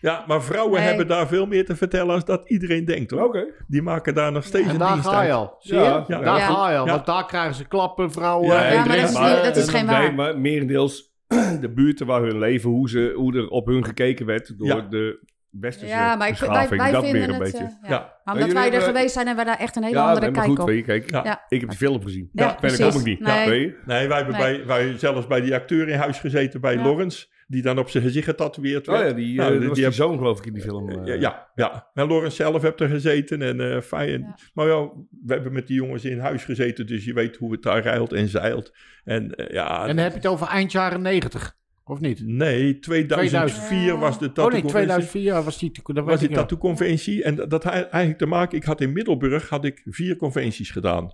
[0.00, 0.88] Ja, maar vrouwen Nee.
[0.88, 3.22] hebben daar veel meer te vertellen als dat iedereen denkt hoor.
[3.24, 3.44] Oké.
[3.66, 5.38] Die maken daar nog steeds En een daar dienst ga je uit.
[5.38, 5.54] al.
[5.58, 5.88] Zie Ja, je?
[6.14, 6.20] ja.
[6.20, 6.38] Daar Ja.
[6.38, 6.86] ga je al.
[6.86, 6.92] Ja.
[6.92, 8.46] Want daar krijgen ze klappen, vrouwen.
[8.48, 10.14] Ja, en maar dat is niet- dat is geen Nee, waar.
[10.14, 11.09] maar merendeels
[11.60, 14.80] de buurten waar hun leven, hoe, ze, hoe er op hun gekeken werd door Ja.
[14.80, 16.80] de westerse Ja, maar ik, wij, beschaving.
[16.82, 17.38] wij dat meer een het...
[17.38, 17.58] beetje.
[17.64, 17.88] eh, ja.
[17.88, 17.98] Ja.
[17.98, 20.08] Maar Maar omdat wij er hebben- geweest zijn, hebben we daar echt een hele ja,
[20.08, 20.66] andere kijk goed, op.
[20.66, 21.24] weet je, kijk, Ja.
[21.24, 21.44] Ja.
[21.48, 22.28] ik heb die film gezien.
[22.32, 22.92] Ja, Ja, verder precies.
[22.92, 23.20] kom ik niet.
[23.20, 23.48] Nee.
[23.48, 23.74] Nee.
[23.86, 24.56] Nee, wij hebben Nee.
[24.56, 26.82] Bij, wij zelfs bij die acteur in huis gezeten bij Ja.
[26.82, 27.26] Lawrence.
[27.50, 29.08] Die dan op zijn gezicht getatoeëerd Oh werd.
[29.10, 30.88] ja, die, Nou, eh, die dat was die heb- zoon geloof ik in die film.
[30.90, 31.06] eh.
[31.06, 31.88] Ja, ja, ja.
[31.94, 34.20] En Lawrence zelf hebt er gezeten en eh fijn.
[34.20, 34.34] Ja.
[34.54, 34.90] Maar ja,
[35.24, 38.12] we hebben met die jongens in huis gezeten, dus je weet hoe het daar ruilt
[38.12, 38.72] en zeilt.
[39.04, 42.22] En ja, En dan heb je het over eind jaren 90, of niet?
[42.26, 45.70] nee, 2004 was de Oh tattoo nee, 2004 was die.
[45.84, 46.44] Dat was die ik wel.
[46.46, 47.22] tattoo-conventie.
[47.24, 51.12] En dat had eigenlijk te maken, ik had in Middelburg had ik vier conventies gedaan.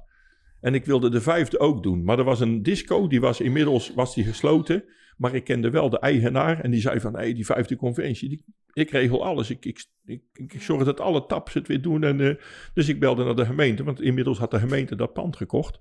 [0.61, 2.05] En ik wilde de vijfde ook doen.
[2.05, 4.85] Maar er was een disco, die was inmiddels was die gesloten.
[5.17, 6.61] Maar ik kende wel de eigenaar.
[6.61, 9.51] En die zei van, hé, die vijfde conventie, die, ik regel alles.
[9.51, 12.05] Ik, ik, ik, ik, zorg dat alle taps het weer doen.
[12.05, 12.35] En, eh,
[12.75, 15.79] dus ik belde naar de gemeente, want inmiddels had de gemeente dat pand gekocht.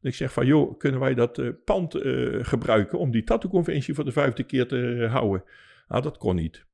[0.00, 4.04] Ik zeg van, joh, kunnen wij dat eh, pand eh, gebruiken om die tattoo-conventie voor
[4.04, 5.44] de vijfde keer te houden?
[5.88, 6.66] Nou, dat kon niet.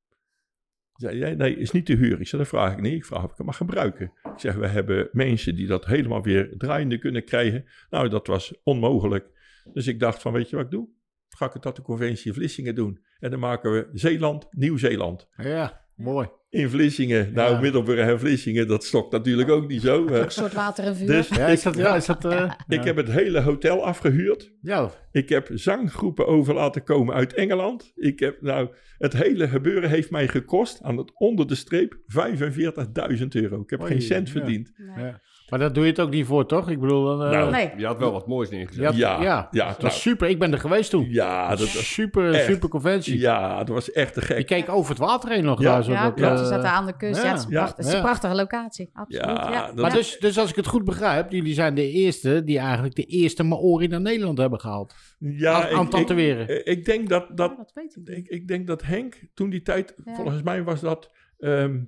[0.93, 2.21] Zei jij, nee, is niet te huur.
[2.21, 2.93] Ik zeg, dat vraag ik niet.
[2.93, 4.13] Ik vraag of ik mag gebruiken.
[4.23, 7.65] Ik zeg, we hebben mensen die dat helemaal weer draaiende kunnen krijgen.
[7.91, 9.27] Nou, dat was onmogelijk.
[9.73, 10.89] Dus ik dacht van, weet je wat ik doe?
[11.37, 12.99] Ga ik het tot de conventie in Vlissingen doen.
[13.19, 15.29] En dan maken we Zeeland, Nieuw-Zeeland.
[15.37, 16.29] Ja, mooi.
[16.49, 17.33] In Vlissingen.
[17.33, 17.61] Nou, Ja.
[17.61, 20.07] Middelburg en Vlissingen, dat stokt natuurlijk ook niet zo.
[20.09, 20.23] hè.
[20.25, 21.07] Een soort water en vuur.
[21.07, 21.77] Dus Ja, is dat...
[21.77, 22.85] Ja, is dat eh, ik ja.
[22.85, 24.53] heb het hele hotel afgehuurd.
[24.61, 27.93] Ja, Ik heb zanggroepen over laten komen uit Engeland.
[27.95, 33.27] Ik heb, nou, het hele gebeuren heeft mij gekost aan het onder de streep 45.000
[33.29, 33.61] euro.
[33.61, 34.33] Ik heb Oei, geen cent ja.
[34.33, 34.73] verdiend.
[34.97, 35.13] Nee.
[35.53, 36.71] Maar daar doe je het ook niet voor, toch?
[36.71, 37.71] Ik bedoel, dan, eh, Nou, Nee.
[37.77, 38.83] Je had wel wat moois neergezet.
[38.83, 39.93] ja, Ja, ja, ja, dat nou.
[39.93, 40.29] super.
[40.29, 41.07] Ik ben er geweest toen.
[41.11, 42.45] Ja, dat was, super, echt.
[42.47, 43.19] super conventie.
[43.19, 44.47] ja, dat was echt te Je gek.
[44.47, 45.73] keek over het water heen nog Ja.
[45.73, 45.85] daar.
[45.85, 46.31] Zo Ja, dat, klopt.
[46.31, 47.23] eh, Ze zaten aan de kust.
[47.23, 47.31] Ja, ja.
[47.31, 47.57] het is, een Ja.
[47.59, 48.05] pracht- het is een Ja.
[48.05, 48.91] prachtige locatie.
[48.93, 49.25] Absoluut.
[49.27, 49.97] Ja, Ja, dat- Maar Ja.
[49.97, 53.43] dus, dus als ik het goed begrijp, jullie zijn de eerste die eigenlijk de eerste
[53.43, 54.95] Maori naar Nederland hebben gehaald.
[55.19, 56.49] Ja, aan- aan tatoeëren.
[56.49, 58.09] Ik, ik denk dat, Ja, dat, dat weet ik.
[58.17, 60.15] ik, ik denk dat Henk toen die tijd, Ja.
[60.15, 61.79] volgens mij was dat, ehm,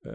[0.00, 0.12] eh,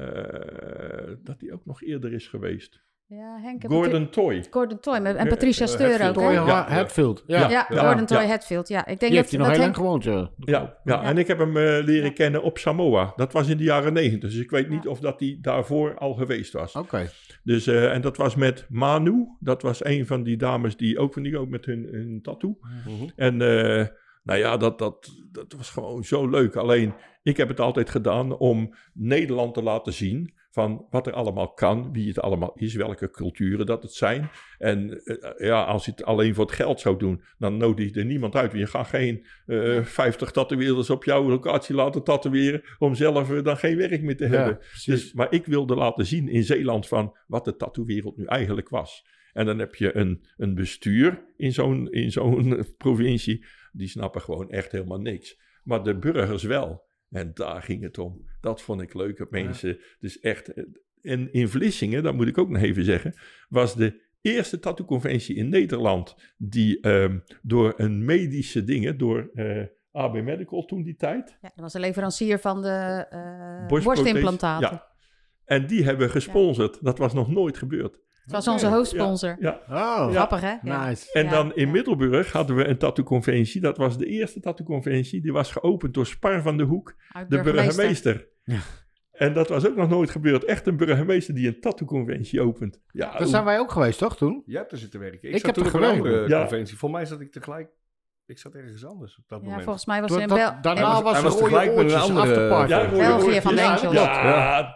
[1.24, 2.84] dat hij ook nog eerder is geweest.
[3.08, 4.46] Ja, Henk en Gordon Toy.
[4.50, 6.00] Gordon Toy met- en Ja, Patricia eh, Steur ook.
[6.00, 6.14] Hè?
[6.14, 6.66] Toy Ja.
[6.70, 7.24] Hatfield.
[7.28, 7.88] Ja, Ja, ja.
[7.88, 8.28] Gordon Toy ja.
[8.28, 8.68] Hatfield.
[8.68, 9.78] Ja, ik denk Die dat, heeft hij nog dat heel Henk...
[9.78, 10.30] lang gewoond, ja.
[10.54, 11.04] Ja, ja, Ja.
[11.04, 13.14] en ik heb hem eh, leren kennen op Samoa.
[13.16, 14.30] Dat was in de jaren negentig.
[14.30, 16.76] Dus ik weet niet of dat hij daarvoor al geweest was.
[16.76, 17.10] Oké.
[17.44, 19.28] Dus, eh, en dat was met Manu.
[19.40, 22.58] Dat was een van die dames die ook van die ook met hun, hun tattoo.
[22.62, 23.10] Mhm.
[23.16, 23.86] En eh,
[24.24, 26.56] nou ja, dat, dat, dat was gewoon zo leuk.
[26.56, 26.94] Alleen,
[27.24, 31.94] ik heb het altijd gedaan om Nederland te laten zien van wat er allemaal kan,
[31.94, 34.30] wie het allemaal is, welke culturen dat het zijn.
[34.58, 38.00] En eh, ja, als je het alleen voor het geld zou doen, dan nodig je
[38.00, 38.52] er niemand uit.
[38.52, 43.58] Je gaat geen eh 50 tatoeëerders op jouw locatie laten tatoeëren om zelf eh, dan
[43.58, 44.60] geen werk meer te hebben.
[44.86, 49.06] Dus, maar ik wilde laten zien in Zeeland van wat de tattoo-wereld nu eigenlijk was.
[49.34, 54.50] En dan heb je een, een bestuur in zo'n, in zo'n provincie, die snappen gewoon
[54.50, 55.40] echt helemaal niks.
[55.64, 56.85] Maar de burgers wel.
[57.10, 58.26] En daar ging het om.
[58.42, 60.54] Dat vond ik leuk, dat mensen dus echt...
[61.02, 63.14] En in Vlissingen, dat moet ik ook nog even zeggen,
[63.50, 70.14] was de eerste tattoo-conventie in Nederland die ehm, door een medische dingen, door eh, AB
[70.14, 74.70] Medical toen die tijd, Ja, dat was de leverancier van de eh borstimplantaten.
[74.70, 74.94] Ja.
[75.46, 76.84] En die hebben gesponsord.
[76.84, 78.00] Dat was nog nooit gebeurd.
[78.26, 79.36] Het was onze hoofdsponsor.
[79.40, 79.62] Ja.
[79.70, 80.54] Oh, Grappig, hè?
[80.62, 80.88] Ja.
[80.88, 81.12] nice.
[81.14, 81.72] En Ja, dan in ja.
[81.72, 83.62] Middelburg hadden we een tattoo-conventie.
[83.62, 85.22] Dat was de eerste tattoo-conventie.
[85.22, 86.96] Die was geopend door Spar van de Hoek,
[87.28, 88.28] de burgemeester.
[88.44, 88.60] Ja.
[89.12, 90.44] En dat was ook nog nooit gebeurd.
[90.46, 92.82] Echt een burgemeester die een tattoo-conventie opent.
[92.92, 94.44] Ja, Daar zijn wij ook geweest, toch, toen?
[94.46, 95.30] Jij hebt er zitten werken.
[95.30, 96.40] Ik zat heb toen er een andere Ja.
[96.40, 96.78] conventie.
[96.78, 97.70] Voor mij zat ik tegelijk...
[98.26, 99.64] Ik zat ergens anders op dat Ja, moment.
[99.64, 100.54] volgens mij was er in dat- Bel...
[100.62, 102.70] daarna was- was, hij was er tegelijk met een andere- afterparty.
[102.72, 103.80] Ja, Ja, België van de Ja.
[103.92, 104.76] Ja,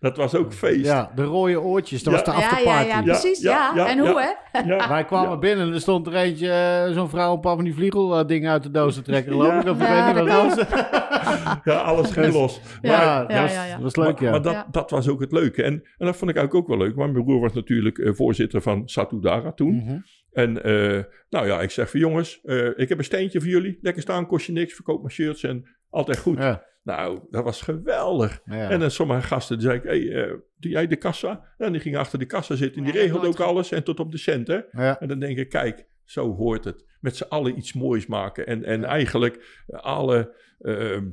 [0.00, 0.84] dat was ook feest.
[1.16, 2.18] de rode oortjes, dat Ja.
[2.24, 2.88] was de Ja, ja, afterparty.
[2.88, 3.40] ja, Ja, precies.
[3.40, 4.10] ja, Ja, ja, En ja.
[4.10, 4.20] hoe,
[4.52, 4.60] hè?
[4.60, 4.88] Ja.
[4.94, 7.74] Wij kwamen binnen en er stond er eentje, eh, zo'n vrouw, een paar van die
[7.74, 9.36] vliegeldingen uit de doos te trekken.
[9.36, 9.60] Ja.
[9.60, 9.68] ik.
[9.68, 10.24] Of ik Ja, weet
[10.56, 10.66] niet.
[11.64, 12.60] Ja, alles ging los.
[12.82, 13.72] Ja, Ja, dat, ja, was, ja, ja.
[13.74, 14.30] dat was leuk, maar, ja.
[14.30, 14.66] maar dat, Ja.
[14.70, 15.62] dat was ook het leuke.
[15.62, 16.96] En, en dat vond ik eigenlijk ook wel leuk.
[16.96, 19.74] Want mijn broer was natuurlijk eh, voorzitter van Satudara toen.
[19.74, 19.98] Mhm.
[20.32, 23.78] En eh, nou ja, ik zeg van jongens, eh, ik heb een steentje voor jullie.
[23.80, 24.74] Lekker staan, kost je niks.
[24.74, 26.38] Verkoop mijn shirts en altijd goed.
[26.38, 28.40] Ja, Nou, dat was geweldig.
[28.44, 28.70] ja.
[28.70, 31.44] En dan sommige gasten die zei ik, hey, eh, doe jij de kassa?
[31.58, 32.78] En die ging achter de kassa zitten.
[32.78, 34.60] En die Ja, regelde ook alles en tot op de cent, hè?
[34.72, 35.00] ja.
[35.00, 36.84] En dan denk ik, kijk, zo hoort het.
[37.00, 38.46] Met z'n allen iets moois maken.
[38.46, 41.10] En, en eigenlijk alle ehm,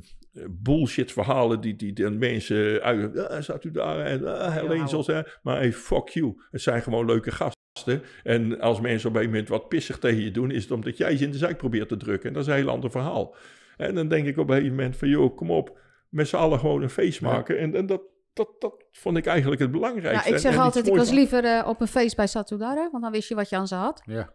[0.50, 3.18] bullshit verhalen die, die de mensen uit...
[3.28, 4.00] Ah, zat u daar?
[4.00, 5.06] En ah, Helene zoals...
[5.06, 5.20] hè.
[5.42, 6.42] Maar hey, fuck you.
[6.50, 8.02] Het zijn gewoon leuke gasten.
[8.22, 10.50] En als mensen op een moment wat pissig tegen je doen...
[10.50, 12.28] is het omdat jij ze in de zijk probeert te drukken.
[12.28, 13.34] En dat is een heel ander verhaal.
[13.78, 15.08] En dan denk ik op een gegeven moment van...
[15.08, 15.78] joh, kom op.
[16.08, 17.58] met z'n allen gewoon een feest maken.
[17.58, 18.00] En, en dat,
[18.32, 20.28] dat, dat vond ik eigenlijk het Ja, belangrijkste.
[20.28, 23.02] ik En- zeg en altijd, ik was liever eh, op een feest bij Satudara, want
[23.02, 24.32] dan wist je wat je aan ze had, Ja.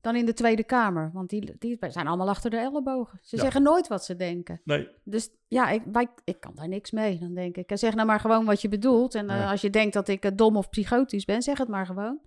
[0.00, 1.10] dan in de Tweede Kamer.
[1.12, 3.18] Want die, die zijn allemaal achter de ellebogen.
[3.22, 3.42] Ze Ja.
[3.42, 4.60] zeggen nooit wat ze denken.
[4.64, 7.18] Nee, Dus ja, ik, wij, ik kan daar niks mee.
[7.18, 9.14] Dan denk ik, zeg nou maar gewoon wat je bedoelt.
[9.14, 11.86] En eh, als je denkt dat ik eh, dom of psychotisch ben, zeg het maar
[11.86, 12.20] gewoon.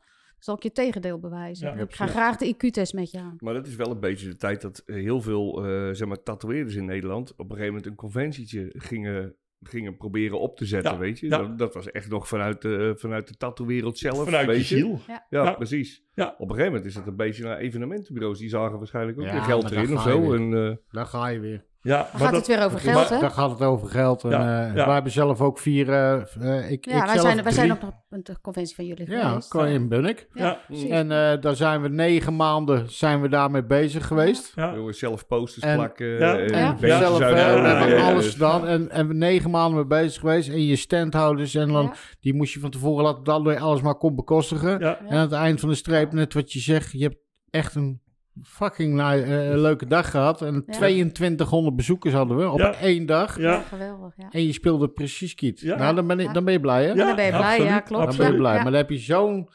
[0.46, 1.76] Zal ik je tegendeel bewijzen.
[1.76, 3.36] Ja, ik ga graag de IQ-test met je aan.
[3.40, 6.76] Maar dat is wel een beetje de tijd dat heel veel eh zeg maar, tatoeëerders
[6.76, 10.98] in Nederland op een gegeven moment een conventietje gingen, gingen proberen op te zetten, Ja,
[10.98, 11.28] weet je.
[11.28, 11.38] ja.
[11.38, 15.00] Dat, dat was echt nog vanuit de, vanuit de tattoo-wereld zelf, vanuit weet je ziel.
[15.08, 15.52] Ja, Ja.
[15.54, 16.04] precies.
[16.14, 16.28] Ja.
[16.38, 18.40] Op een gegeven moment is dat een beetje naar evenementenbureaus.
[18.40, 20.22] Die zagen waarschijnlijk ook Ja, weer geld erin of zo.
[20.30, 20.40] weer.
[20.40, 21.66] En, eh, Daar ga je weer.
[21.86, 23.20] Ja, Dan maar gaat dat, het weer over geld, hè?
[23.20, 24.24] Daar gaat het over geld.
[24.24, 24.86] En, Ja, eh, ja.
[24.86, 25.90] Wij hebben zelf ook vier...
[25.90, 27.80] eh, eh, ik, Ja, ik wij zelf zijn, wij zijn op
[28.10, 29.54] de, de conventie van jullie Ja, geweest.
[29.54, 30.28] je in Bunnik.
[30.34, 30.60] Ja.
[30.90, 34.52] En eh, daar zijn we negen maanden zijn we daarmee bezig geweest.
[34.56, 34.92] ja.
[34.92, 36.08] zelf posters En- plakken.
[36.08, 36.38] Ja.
[36.38, 36.98] en Ja.
[37.00, 38.68] zelf we hebben ja, alles dus- gedaan.
[38.68, 40.50] En, en we negen maanden mee bezig geweest.
[40.50, 41.56] En je standhouders.
[41.56, 41.94] En dan, Ja.
[42.20, 44.80] die moest je van tevoren laten je alles maar kon bekostigen.
[44.80, 45.00] Ja.
[45.00, 46.92] En aan het eind van de streep, net wat je zegt.
[46.92, 47.18] Je hebt
[47.50, 48.02] echt een
[48.44, 50.42] fucking nou, eh, leuke dag gehad.
[50.42, 50.74] En Ja.
[50.74, 52.74] 2200 bezoekers hadden we op Ja.
[52.76, 53.38] één dag.
[53.40, 53.60] Ja, Ja.
[53.60, 54.14] geweldig.
[54.18, 54.28] Ja.
[54.32, 55.60] En je speelde precies kiet.
[55.60, 55.78] Ja.
[55.78, 56.94] Nou, dan ben, ik, dan ben je blij, hè?
[56.94, 57.90] dan ben je blij, ja, klopt.
[57.90, 58.38] Dan ben je absoluut.
[58.38, 58.52] blij.
[58.56, 58.62] Ja.
[58.64, 59.50] Maar dan heb je zo'n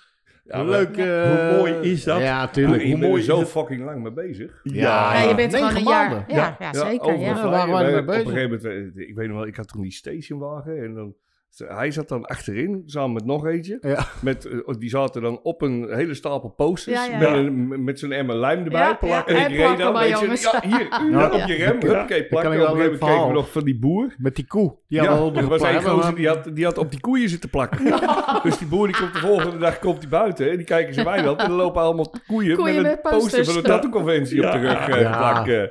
[0.45, 1.03] Ja, maar leuke...
[1.49, 2.21] Hoe mooi is dat?
[2.21, 2.83] Ja, tuurlijk.
[2.83, 4.61] je hoe er mooi zo fucking lang mee bezig.
[4.63, 6.11] Ja, Ja, je bent gewoon een jaar.
[6.11, 6.25] maanden.
[6.37, 7.19] Ja, ja, zeker.
[7.19, 7.51] Ja.
[7.51, 8.25] Waar waren we mee Op bezig?
[8.25, 11.15] een gegeven moment, eh, ik weet nog wel, ik had toen die stationwagen en dan...
[11.57, 13.79] Hij zat dan achterin, samen met nog eentje.
[13.81, 14.07] Ja.
[14.23, 17.07] Met, eh, die zaten dan op een hele stapel posters.
[17.07, 17.19] Ja, ja.
[17.19, 18.81] Met, een- met zo'n emmer lijm erbij.
[18.81, 19.35] Ja, plakken.
[19.37, 19.45] ja.
[19.45, 20.43] En ik reed dan, maar, weet je, jongens.
[20.43, 21.73] ja, hier, u, op je rem.
[21.73, 21.79] Ja.
[21.79, 22.25] Plakken.
[22.25, 24.15] Op wel een een gegeven moment kregen we nog van die boer.
[24.19, 24.77] Met die koe.
[24.89, 27.85] Die Ja, er was een gozer die had, die had op die koeien zitten plakken.
[28.43, 31.05] dus die boer die komt de volgende dag komt die buiten en die kijken ze
[31.05, 31.41] weiland.
[31.41, 33.49] En dan lopen allemaal koeien, Koeien met een poster posters.
[33.53, 35.17] van de tattoo-conventie op de rug eh, Ja.
[35.19, 35.71] plakken.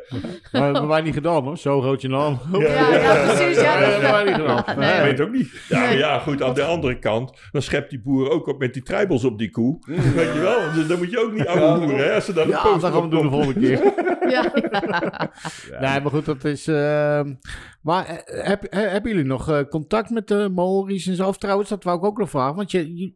[0.51, 1.57] Maar dat hebben wij niet gedaan, hoor.
[1.57, 2.39] Zo groot je naam.
[2.51, 3.61] Ja, ja, precies.
[3.61, 4.59] Ja, dat hebben wij niet gedaan.
[4.97, 5.67] Ik weet ook niet.
[5.69, 8.73] Ja, maar ja, goed, aan de andere kant, dan schept die boer ook op met
[8.73, 9.77] die treibels op die koe.
[9.85, 12.63] Weet je wel, dus dan moet je ook niet ouwe hè, als ze daar Ja,
[12.63, 13.93] dat gaan we doen de volgende keer.
[14.35, 14.51] ja.
[15.81, 16.67] Nee, maar goed, dat is...
[16.67, 17.33] ehm,
[17.81, 21.27] maar eh, heb, eh, hebben jullie nog eh, contact met de Maori's en zo?
[21.27, 22.55] Of trouwens, dat wou ik ook nog vragen.
[22.55, 23.13] Want je, je-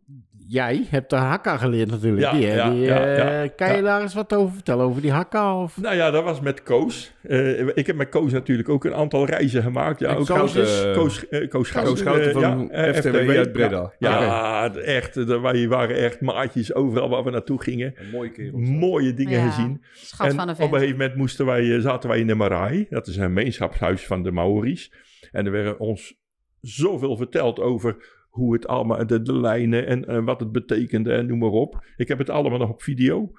[0.53, 2.21] jij hebt de hakka geleerd natuurlijk.
[2.21, 3.47] Ja, die, hè, ja, die, ja, eh, ja.
[3.55, 3.81] kan je Ja.
[3.81, 4.85] daar eens wat over vertellen?
[4.85, 5.61] Over die hakka?
[5.61, 5.77] Of...
[5.81, 7.13] Nou ja, dat was met Koos.
[7.21, 9.99] Eh, ik heb met Koos natuurlijk ook een aantal reizen gemaakt.
[9.99, 12.31] Ja, En ook Koos Koos, Koos, eh, Koos Schouten.
[12.31, 13.93] Van ja, eh, FTW uit Breda.
[13.97, 15.15] Ja, ja, echt.
[15.41, 17.93] Wij waren echt maatjes overal waar we naartoe gingen.
[17.95, 18.59] Een mooie kerel.
[18.59, 19.83] Mooie dingen Ja, gezien.
[19.93, 22.85] Schat en van een op een gegeven moment moesten wij, zaten wij in de Maraai.
[22.89, 24.93] Dat is een gemeenschapshuis van de Maori's.
[25.31, 26.15] En er werden ons
[26.61, 31.25] zoveel verteld over hoe het allemaal, de, de lijnen en, eh, wat het betekende en
[31.25, 31.85] noem maar op.
[31.97, 33.31] Ik heb het allemaal nog op video.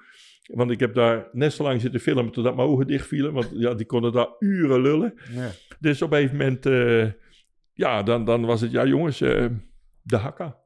[0.45, 3.33] Want ik heb daar net zo lang zitten filmen totdat mijn ogen dicht vielen.
[3.33, 5.13] Want ja, die konden daar uren lullen.
[5.31, 5.49] Ja.
[5.79, 7.11] Dus op een gegeven moment, eh,
[7.73, 9.45] ja, dan, dan was het, ja jongens, eh,
[10.01, 10.57] de hakka.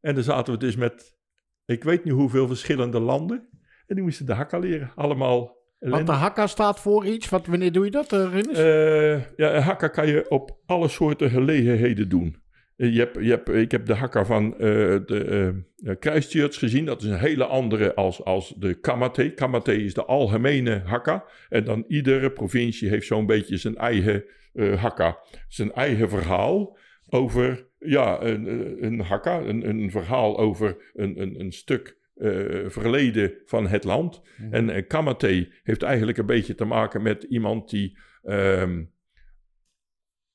[0.00, 1.16] En dan zaten we dus met,
[1.64, 3.48] ik weet niet hoeveel verschillende landen.
[3.86, 4.92] En die moesten de hakka leren.
[4.94, 7.28] Allemaal Want de hakka staat voor iets.
[7.28, 8.58] Wat, wanneer doe je dat, eh, Rinus?
[8.58, 12.42] eh, ja, hakka kan je op alle soorten gelegenheden doen.
[12.80, 14.58] Eh, Je hebt, je hebt, ik heb de hakka van eh,
[15.06, 15.54] de
[15.84, 16.84] eh, Christchurch gezien.
[16.84, 19.30] Dat is een hele andere als, als de Kamate.
[19.30, 21.24] Kamate is de algemene hakka.
[21.48, 25.18] En dan iedere provincie heeft zo'n beetje zijn eigen eh, hakka.
[25.48, 26.76] Zijn eigen verhaal
[27.08, 29.40] over ja, een, eh, een hakka.
[29.40, 34.22] Een, een verhaal over een, een, een stuk eh, verleden van het land.
[34.50, 38.84] En eh, Kamate heeft eigenlijk een beetje te maken met iemand die, ehm,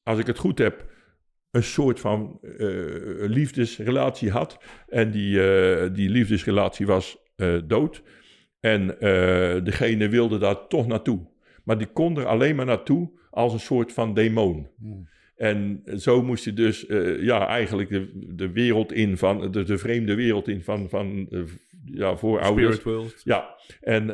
[0.04, 0.94] als ik het goed heb,
[1.56, 2.68] een soort van eh,
[3.18, 4.58] liefdesrelatie had.
[4.90, 8.04] En die, eh, die liefdesrelatie was eh, dood.
[8.60, 8.88] En
[9.64, 11.20] degene wilde daar toch naartoe.
[11.64, 14.68] Maar die kon er alleen maar naartoe als een soort van demon.
[14.78, 15.10] Hmm.
[15.36, 16.86] En zo moest hij dus
[17.20, 21.30] ja, eigenlijk de, de wereld in van, de, de vreemde wereld in van, van
[21.86, 22.84] ja, voorouders.
[22.84, 23.22] World.
[23.24, 24.10] Ja, en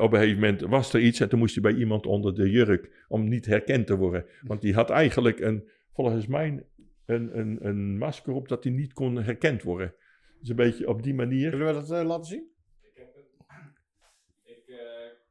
[0.00, 2.50] op een gegeven moment was er iets en toen moest hij bij iemand onder de
[2.50, 4.24] jurk om niet herkend te worden.
[4.42, 6.62] Want die had eigenlijk een, volgens mij
[7.08, 9.94] een, een, een masker op dat hij niet kon herkend worden.
[10.40, 11.50] Dus een beetje op die manier.
[11.50, 12.50] Zullen we dat eh, laten zien?
[12.82, 13.24] Ik heb een,
[14.54, 14.76] ik, eh,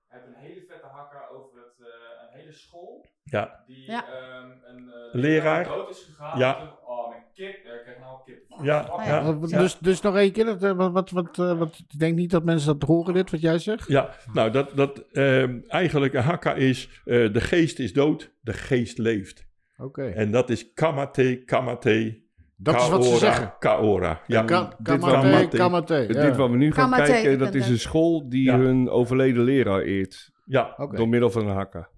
[0.07, 1.87] heb een hele vette hakker over het, eh,
[2.31, 3.05] een hele school.
[3.23, 4.05] Ja, Die Ja.
[4.07, 5.63] ehm, een eh, Leraar.
[5.63, 6.39] dood is gegaan.
[6.39, 6.77] Ja.
[6.85, 7.55] Oh, mijn kip.
[7.55, 8.45] ik krijg nou een kip.
[8.63, 9.05] Ja, Oh,
[9.49, 9.57] ja.
[9.59, 10.45] Dus, dus nog één keer.
[10.45, 13.59] Dat, wat, wat, wat, wat, ik denk niet dat mensen dat horen, dit wat jij
[13.59, 13.87] zegt.
[13.87, 14.15] ja.
[14.33, 18.97] nou dat, dat ehm, eigenlijk een hakka is, eh, de geest is dood, de geest
[18.97, 19.46] leeft.
[19.77, 20.05] Oké.
[20.09, 22.21] En dat is kamate, kamate,
[22.55, 23.55] Dat is wat ze kaora, zeggen.
[23.59, 24.21] Kaora.
[24.27, 25.57] Ja, Ka- dit Kamate, Kamate.
[25.57, 25.93] kamate.
[26.09, 26.21] ja.
[26.21, 28.57] Dit wat we nu gaan Kamate, kijken, dat is een school die Ja.
[28.57, 30.31] hun overleden leraar eert.
[30.45, 30.75] ja.
[30.91, 31.89] Door middel van een hakka.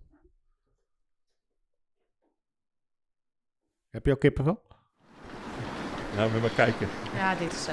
[3.90, 4.62] Heb je ook kippenvel?
[6.16, 6.88] Nou, we maar kijken.
[7.16, 7.72] Ja, dit is zo.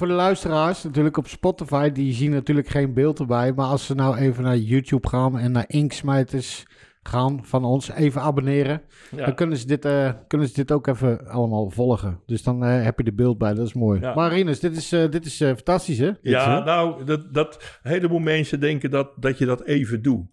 [0.00, 3.52] Voor de, luisteraars, natuurlijk op Spotify, die zien natuurlijk geen beeld erbij.
[3.52, 6.66] Maar als ze nou even naar YouTube gaan en naar Inksmijters
[7.02, 8.82] gaan van ons, even abonneren.
[9.16, 9.24] Ja.
[9.24, 12.20] Dan kunnen ze, dit, eh, kunnen ze dit ook even allemaal volgen.
[12.26, 14.00] Dus dan eh, heb je de beeld bij, dat is mooi.
[14.00, 14.14] Ja.
[14.14, 16.10] Maar Rinus, dit is, eh, dit is fantastisch hè?
[16.22, 16.64] Ja, hè?
[16.64, 20.26] nou, dat, dat, een heleboel mensen denken dat, dat je dat even doet.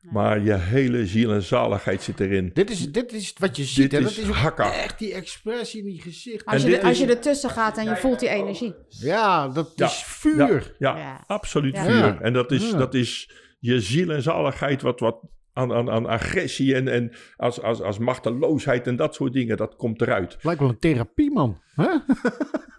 [0.00, 2.50] Maar je hele ziel en zaligheid zit erin.
[2.54, 3.90] dit, is, dit is wat je ziet.
[3.90, 4.06] Dit hè?
[4.08, 4.72] is dat is ook hakka.
[4.72, 6.44] echt die expressie in die gezicht.
[6.44, 8.74] Als, En je, dit er- als is- je ertussen gaat en je voelt die energie.
[8.88, 9.86] Ja, dat Ja.
[9.86, 10.74] is vuur.
[10.78, 11.24] Ja, Ja.
[11.26, 11.84] absoluut Ja.
[11.84, 12.20] vuur.
[12.20, 12.76] En dat is, Ja.
[12.76, 15.20] dat is je ziel en zaligheid wat, wat
[15.52, 19.76] aan, aan, aan agressie en, en als, als, als machteloosheid en dat soort dingen, dat
[19.76, 20.32] komt eruit.
[20.32, 21.60] Het lijkt wel een therapie, man.
[21.74, 21.84] Hè?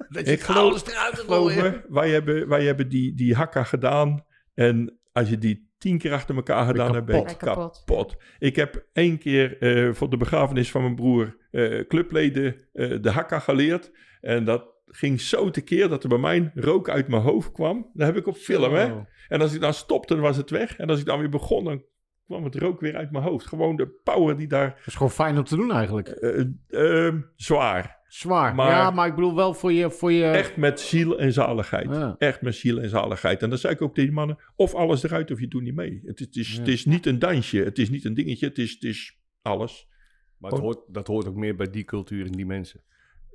[0.09, 3.63] dat je Ik geloof- alles eruit Geloof me, wij hebben, wij hebben die, die hakka
[3.63, 7.37] gedaan en als je die tien keer achter elkaar gedaan je kapot.
[7.37, 7.83] Kapot.
[7.85, 8.17] kapot.
[8.39, 13.09] Ik heb één keer eh, voor de begrafenis van mijn broer eh, clubleden eh, de
[13.09, 13.91] hakka geleerd.
[14.21, 17.89] En dat ging zo tekeer dat er bij mij rook uit mijn hoofd kwam.
[17.93, 19.01] Dat heb ik op film, hè.
[19.27, 20.77] En als ik dan stopte, dan was het weg.
[20.77, 21.83] En als ik dan weer begon, dan
[22.25, 23.47] kwam het rook weer uit mijn hoofd.
[23.47, 24.69] Gewoon de power die daar...
[24.69, 26.07] Dat is gewoon fijn om te doen eigenlijk.
[26.07, 27.99] eh, eh, zwaar.
[28.11, 28.55] Zwaar.
[28.55, 29.91] Maar- ja, maar ik bedoel wel voor je...
[29.91, 30.25] Voor je...
[30.25, 31.89] Echt met ziel en zaligheid.
[31.89, 32.15] Ja.
[32.17, 33.41] Echt met ziel en zaligheid.
[33.41, 35.75] En dan zei ik ook tegen die mannen, of alles eruit of je doet niet
[35.75, 36.01] mee.
[36.05, 36.59] Het, is- het, is, Ja.
[36.59, 39.87] het is niet een dansje, het is niet een dingetje, het is, het is alles.
[40.37, 42.81] Maar het hoort, dat hoort ook meer bij die cultuur en die mensen.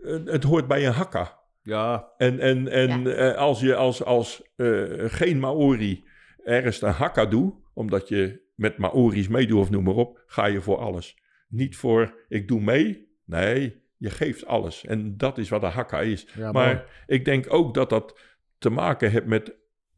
[0.02, 1.38] Eh, het hoort bij een hakka.
[1.62, 3.10] Ja, En, en, en Ja.
[3.10, 6.04] eh, als je als, als eh, geen Maori
[6.44, 10.60] ergens een hakka doet, omdat je met Maori's meedoet of noem maar op, ga je
[10.60, 11.16] voor alles.
[11.48, 13.08] Niet voor ik doe mee.
[13.24, 14.84] Nee, je geeft alles.
[14.84, 16.26] En dat is wat een hakka is.
[16.36, 18.18] Ja, maar ik denk ook dat dat
[18.58, 19.54] te maken heeft met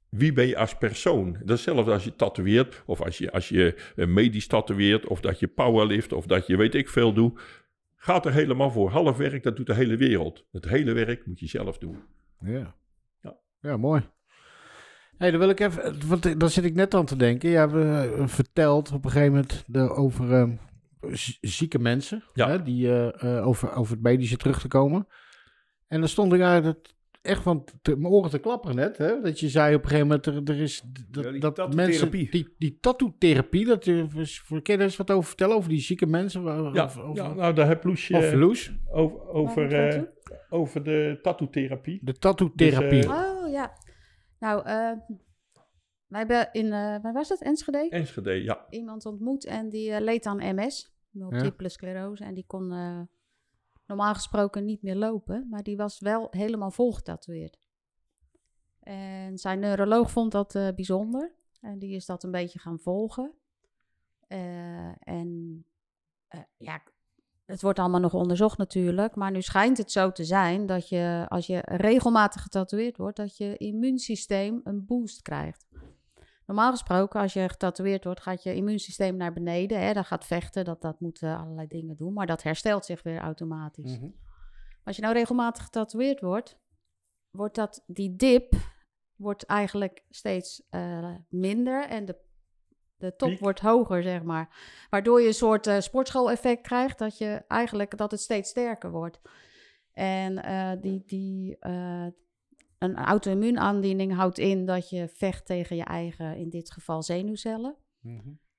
[0.09, 1.33] wie ben je als persoon.
[1.33, 5.21] Dat is hetzelfde als je tatoeëert, of als je, als je eh, medisch tatoeëert, of
[5.21, 7.41] dat je powerlift, of dat je weet ik veel doet.
[7.97, 8.91] Gaat er helemaal voor.
[8.91, 10.45] Half werk, dat doet de hele wereld.
[10.53, 11.99] Het hele werk moet je zelf doen.
[12.41, 12.75] Ja.
[13.23, 13.37] Ja.
[13.61, 14.03] Ja, mooi.
[15.17, 16.09] hey, dan wil ik even...
[16.09, 17.51] Want daar zit ik net aan te denken.
[17.51, 20.68] Je hebt eh, verteld op een gegeven moment de, over eh, z-
[21.41, 22.25] zieke mensen.
[22.33, 22.49] Ja.
[22.49, 25.07] Hè, die eh, eh, over, over het medische terug te komen.
[25.89, 28.97] En dan stond ik eigenlijk echt van te, mijn oren te klapperen net.
[28.99, 30.27] Hè, dat je zei op een gegeven moment...
[30.27, 32.01] Er, er is dat, Ja, die dat tattoo-therapie.
[32.01, 32.31] mensen...
[32.31, 33.67] Die, die tattoo-therapie.
[33.67, 34.07] Dat, je-
[34.49, 35.57] kun je daar eens wat over vertellen?
[35.57, 36.43] Over die zieke mensen?
[36.43, 38.73] Waar- Ja, over, over, ja nou daar heb Loesje of Loes.
[38.93, 40.07] over, over, eh, tattoo?
[40.51, 41.99] over de tattoo-therapie.
[42.03, 43.01] De tattoo-therapie.
[43.01, 43.73] Dus, Oh ja.
[44.39, 44.91] Nou, eh,
[46.09, 47.89] wij hebben in, eh, waar was het, Enschede?
[47.89, 48.67] Enschede, ja.
[48.71, 52.25] Iemand ontmoet en die eh, leed aan MS, multiple sclerose.
[52.25, 53.01] En die kon eh,
[53.87, 57.59] normaal gesproken niet meer lopen, maar die was wel helemaal vol getatoeëerd.
[58.81, 63.33] En zijn neuroloog vond dat eh, bijzonder en die is dat een beetje gaan volgen.
[64.27, 65.65] Eh, en
[66.29, 66.83] eh, ja,
[67.45, 71.27] het wordt allemaal nog onderzocht natuurlijk, maar nu schijnt het zo te zijn dat je,
[71.29, 75.67] als je regelmatig getatoeëerd wordt, dat je immuunsysteem een boost krijgt.
[76.49, 79.81] Normaal gesproken, als je getatoeëerd wordt, gaat je immuunsysteem naar beneden.
[79.81, 79.93] Hè?
[79.93, 83.99] Dat gaat vechten, dat, dat moet allerlei dingen doen, maar dat herstelt zich weer automatisch.
[83.99, 84.11] Mhm.
[84.85, 86.59] Als je nou regelmatig getatoeëerd wordt,
[87.31, 88.55] wordt dat die dip
[89.17, 92.17] wordt eigenlijk steeds eh, minder en de,
[92.97, 93.41] de top Piek.
[93.41, 94.57] wordt hoger, zeg maar.
[94.91, 99.21] Waardoor je een soort eh sportschool-effect krijgt, dat je eigenlijk dat het steeds sterker wordt.
[99.93, 101.59] En eh, die, die,
[102.79, 107.77] een auto-immuunaandoening houdt in dat je vecht tegen je eigen, in dit geval zenuwcellen.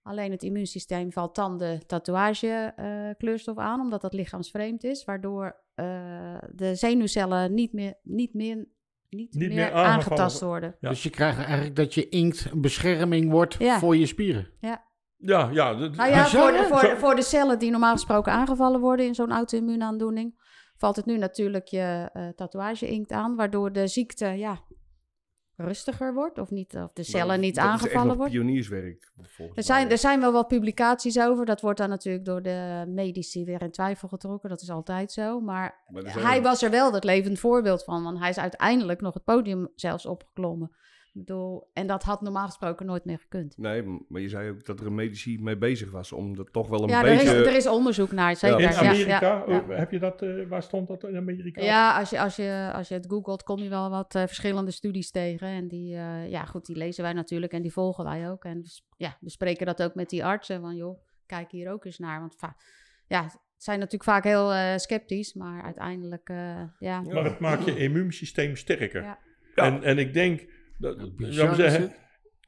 [0.02, 6.76] Alleen het immuunsysteem valt dan de tatoeage-kleurstof aan, omdat dat lichaamsvreemd is, waardoor eh, de
[6.76, 8.68] zenuwcellen niet meer, niet meer,
[9.10, 10.76] niet Niet meer, aangetast worden.
[10.80, 10.90] Ja.
[10.90, 13.80] Dus je krijgt eigenlijk dat je inkt een bescherming wordt Ja.
[13.80, 14.48] voor je spieren.
[14.60, 15.76] Ja, ja.
[15.76, 19.16] dat- Nou ja, voor de, voor, voor de cellen die normaal gesproken aangevallen worden in
[19.16, 20.34] zo'n auto-immuunaandoening,
[20.80, 24.64] valt het nu natuurlijk je eh tatoeage-inkt aan, waardoor de ziekte ja,
[25.56, 28.34] rustiger wordt of, niet, of de cellen Maar niet dat aangevallen worden.
[28.34, 29.12] pionierswerk.
[29.54, 29.92] Er zijn, mij.
[29.92, 31.46] er zijn wel wat publicaties over.
[31.46, 34.50] Dat wordt dan natuurlijk door de medici weer in twijfel getrokken.
[34.50, 35.40] Dat is altijd zo.
[35.40, 38.04] Maar, hij was er wel het levend voorbeeld van.
[38.04, 40.72] Want hij is uiteindelijk nog het podium zelfs opgeklommen.
[41.20, 43.58] Bedoel, en dat had normaal gesproken nooit meer gekund.
[43.58, 46.68] Nee, maar je zei ook dat er een medici mee bezig was om dat toch
[46.68, 47.46] wel een Ja, er is, beetje...
[47.46, 48.60] er is onderzoek naar, zeker.
[48.60, 49.64] In Ja, Amerika, ja, ja.
[49.70, 51.62] eh, heb je dat, eh, waar stond dat in Amerika?
[51.62, 54.72] Ja, als je, als, je, als je het googelt, kom je wel wat eh, verschillende
[54.72, 55.48] studies tegen.
[55.48, 58.46] En die, eh, ja, goed, die lezen wij natuurlijk en die volgen wij ook.
[58.46, 58.64] En
[58.98, 60.62] ja, we spreken dat ook met die artsen.
[60.62, 62.20] Van joh, kijk hier ook eens naar.
[62.20, 62.36] Want
[63.08, 67.02] ja, zijn natuurlijk vaak heel eh, sceptisch, maar uiteindelijk, eh, ja.
[67.02, 69.04] Maar het maakt je immuunsysteem sterker.
[69.04, 69.20] Ja.
[69.56, 70.46] En, en ik denk,
[70.80, 71.94] dat, ik zeggen,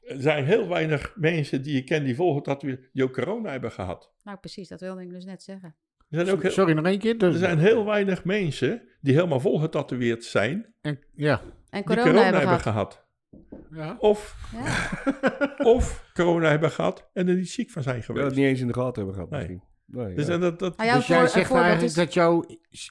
[0.02, 3.50] er zijn heel weinig mensen die je kent die volgen dat we die ook corona
[3.50, 4.12] hebben gehad.
[4.24, 5.74] Nou, precies, dat wilde ik dus net zeggen.
[6.08, 7.18] Er zijn ook heel, Sorry, nog één keer.
[7.18, 11.40] Dus, er zijn heel weinig mensen die helemaal vol getatoeëerd zijn, en, ja.
[11.40, 13.04] En die corona, corona, hebben hebben gehad.
[13.30, 13.66] gehad.
[13.70, 13.96] ja.
[13.98, 14.90] Of, Ja?
[15.74, 18.24] of corona hebben gehad en er niet ziek van zijn geweest.
[18.26, 19.38] dat niet eens in de gaten hebben gehad Nee.
[19.40, 19.62] misschien.
[19.86, 20.32] Nee, Dus ja.
[20.32, 22.44] en dat, dus jij voor- zegt eigenlijk is- dat jouw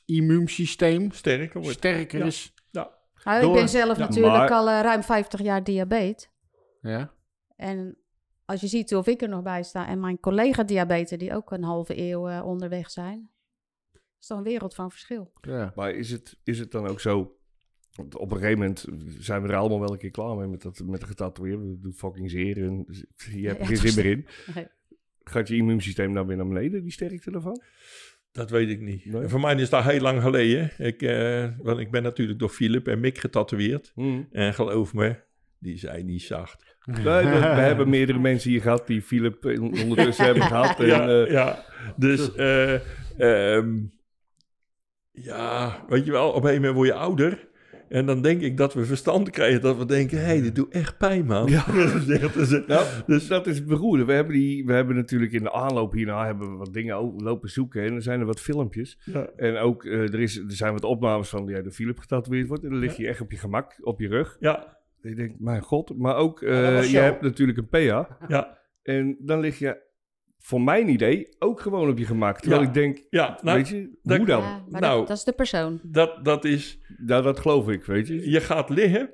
[0.06, 1.78] immuunsysteem sterker wordt.
[1.78, 2.26] sterker Ja.
[2.26, 2.54] is.
[3.24, 6.30] Nou, ik ben zelf Ja, natuurlijk maar- al eh, ruim 50 jaar diabetes.
[6.82, 7.14] Ja.
[7.56, 7.98] En
[8.46, 11.52] als je ziet of ik er nog bij sta en mijn collega diabetes, die ook
[11.52, 13.30] een halve eeuw eh, onderweg zijn,
[14.20, 15.32] is toch een wereld van verschil.
[15.42, 15.72] ja.
[15.76, 17.36] Maar is het, is het dan ook zo...
[18.18, 18.86] Op een gegeven moment
[19.20, 21.60] zijn we er allemaal wel een keer klaar mee met, dat, met de getatoeëerd.
[21.60, 22.86] Dat doet fucking zeer en
[23.32, 24.28] je hebt er geen zin meer in.
[24.56, 24.68] Nee.
[25.24, 27.62] Gaat je immuunsysteem dan weer naar beneden, die sterkte ervan?
[28.32, 29.06] Dat weet ik niet.
[29.06, 29.28] Nee?
[29.28, 30.72] Voor mij is dat heel lang geleden.
[30.78, 33.92] Ik, eh, want ik ben natuurlijk door Philip en Mick getatoeëerd.
[33.96, 34.22] Hm.
[34.32, 35.16] En geloof me,
[35.60, 36.76] die zijn niet zacht.
[36.86, 40.80] Nee, we, we hebben meerdere mensen hier gehad die Philip ondertussen hebben gehad.
[40.80, 42.74] En, ja, eh, ja, dus eh,
[43.18, 43.80] ehm,
[45.12, 47.50] ja, weet je wel, op een gegeven moment word je ouder.
[47.92, 50.74] En dan denk ik dat we verstand krijgen dat we denken, hé, hey, dit doet
[50.74, 51.48] echt pijn, man.
[51.48, 51.66] Ja.
[52.22, 52.68] Dat is het.
[52.68, 54.06] Nou, dus dat is beroerde.
[54.06, 57.50] We hebben, die, we hebben natuurlijk in de aanloop hierna hebben we wat dingen lopen
[57.50, 57.84] zoeken.
[57.84, 59.00] En er zijn er wat filmpjes.
[59.06, 59.30] Ja.
[59.36, 62.48] En ook, eh, er, is, er zijn wat opnames van die uit de Philip getatoeëerd
[62.48, 62.64] wordt.
[62.64, 64.38] En dan lig je echt op je gemak, op je rug.
[64.40, 65.98] Ja, En je denkt, mijn god.
[65.98, 68.18] Maar ook, eh, je hebt natuurlijk een PA.
[68.28, 69.82] ja, En dan lig je,
[70.44, 72.40] voor mijn idee, ook gewoon op je gemak.
[72.40, 72.68] Terwijl Ja.
[72.68, 73.40] ik denk, ja.
[73.42, 74.42] Nou, weet je, dat- hoe dan?
[74.42, 74.98] Ja, maar Nou.
[75.00, 75.80] dat, dat is de persoon.
[75.84, 78.30] dat, dat is, Nou, dat geloof ik, weet je.
[78.30, 79.10] je gaat liggen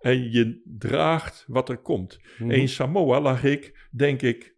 [0.00, 2.18] en je draagt wat er komt.
[2.38, 2.50] Mhm.
[2.50, 4.54] In Samoa lag ik, denk ik,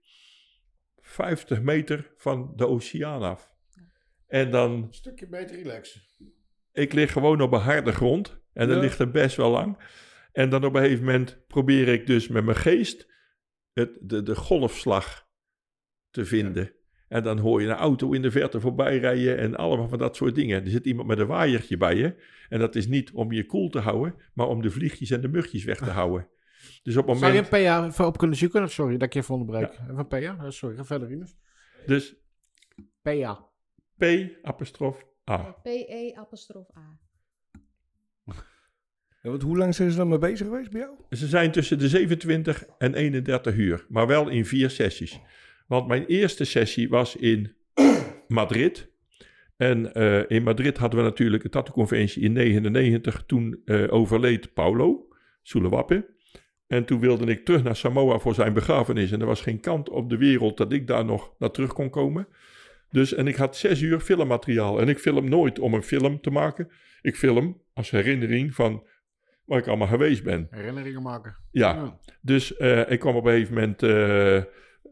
[1.00, 3.50] 50 meter van de oceaan af.
[4.26, 6.00] En dan Een stukje beter relaxen.
[6.72, 8.40] ik lig gewoon op een harde grond.
[8.52, 8.82] En dat Ja.
[8.82, 9.78] ligt er best wel lang.
[10.32, 13.06] En dan op een gegeven moment probeer ik dus met mijn geest
[13.72, 15.21] het, de, de golfslag
[16.12, 16.72] te vinden.
[17.08, 20.16] En dan hoor je een auto in de verte voorbij rijden en allemaal van dat
[20.16, 20.64] soort dingen.
[20.64, 22.14] Er zit iemand met een waaiertje bij je.
[22.48, 25.28] En dat is niet om je koel te houden, maar om de vliegjes en de
[25.28, 26.28] mugjes weg te houden.
[26.82, 27.54] Dus op het Zou je moment...
[27.54, 28.70] een PA even op kunnen zoeken?
[28.70, 29.72] Sorry dat ik je even onderbreek.
[29.72, 30.16] Even een PA?
[30.16, 31.36] Ja, Sorry, ga verder, Rinus.
[31.86, 32.14] Dus
[33.02, 33.48] PA.
[33.98, 34.04] P
[34.42, 35.56] apostrof A.
[35.62, 36.98] PE apostrof A.
[39.22, 40.94] Ja, want hoe lang zijn ze dan mee bezig geweest bij jou?
[41.10, 45.20] Ze zijn tussen de 27 en 31 uur, maar wel in vier sessies.
[45.72, 47.54] Want mijn eerste sessie was in
[48.28, 48.90] Madrid.
[49.56, 53.24] En eh, in Madrid hadden we natuurlijk een tattoo-conventie in 99.
[53.26, 55.08] Toen eh, overleed Paulo
[55.42, 56.06] Soelewappe.
[56.66, 59.12] En toen wilde ik terug naar Samoa voor zijn begrafenis.
[59.12, 61.90] En er was geen kant op de wereld dat ik daar nog naar terug kon
[61.90, 62.28] komen.
[62.90, 64.80] Dus, en ik had zes uur filmmateriaal.
[64.80, 66.70] En ik film nooit om een film te maken.
[67.02, 68.86] Ik film als herinnering van
[69.44, 70.46] waar ik allemaal geweest ben.
[70.50, 71.36] Herinneringen maken.
[71.50, 73.82] Ja, dus eh, ik kwam op een gegeven moment,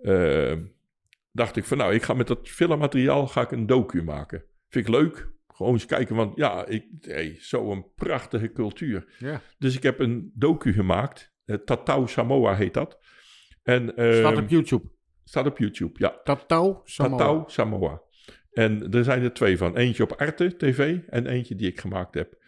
[0.03, 0.57] eh,
[1.33, 4.45] dacht ik van nou, ik ga met dat filmmateriaal ga ik een docu maken.
[4.69, 9.07] Vind ik leuk, gewoon eens kijken, want ja, ik, hey, zo'n prachtige cultuur.
[9.19, 9.41] Ja.
[9.59, 12.99] Dus ik heb een docu gemaakt, eh, Tatau Samoa heet dat.
[13.63, 14.89] En, Staat op YouTube.
[15.25, 16.21] staat op YouTube, ja.
[16.25, 17.17] Tatau Samoa.
[17.17, 18.01] Tatau Samoa.
[18.53, 19.77] En er zijn er twee van.
[19.77, 22.39] Eentje op Arte TV en eentje die ik gemaakt heb.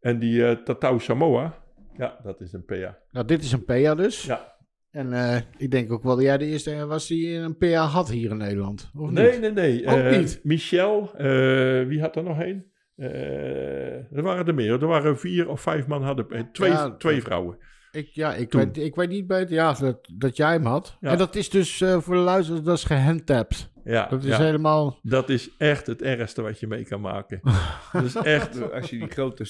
[0.00, 1.62] En die eh Tatau Samoa,
[1.96, 2.98] Ja, dat is een PA.
[3.10, 4.24] Nou, dit is een PA dus.
[4.24, 4.57] Ja.
[4.90, 8.10] En eh, ik denk ook wel dat jij de eerste was die een PA had
[8.10, 8.90] hier in Nederland.
[8.96, 9.40] Of Nee, niet?
[9.40, 9.86] nee, nee.
[9.86, 10.40] Ook Eh, niet?
[10.42, 12.64] Michel, eh, wie had er nog een?
[12.96, 14.72] Eh, er waren er meer.
[14.72, 17.58] Er waren vier of vijf man hadden eh, twee, Ja, twee vrouwen.
[17.90, 18.60] Ik, ja, ik, Toen.
[18.64, 20.96] weet, ik weet niet beter ja, dat, dat jij hem had.
[21.00, 21.10] Ja.
[21.10, 23.72] En dat is dus eh, voor de luisteraars, dat is gehandtapt.
[23.84, 24.42] Ja, Dat is ja.
[24.44, 24.98] helemaal...
[25.02, 27.40] dat is echt het ergste wat je mee kan maken.
[27.92, 28.72] dat is echt...
[28.72, 29.44] Als je die grote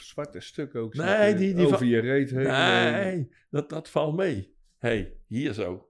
[0.00, 2.46] zwarte stukken ook ziet, Nee, eh, die- die over je reet heen.
[2.46, 5.88] eh, Nee, dat, dat valt mee hey, hier zo.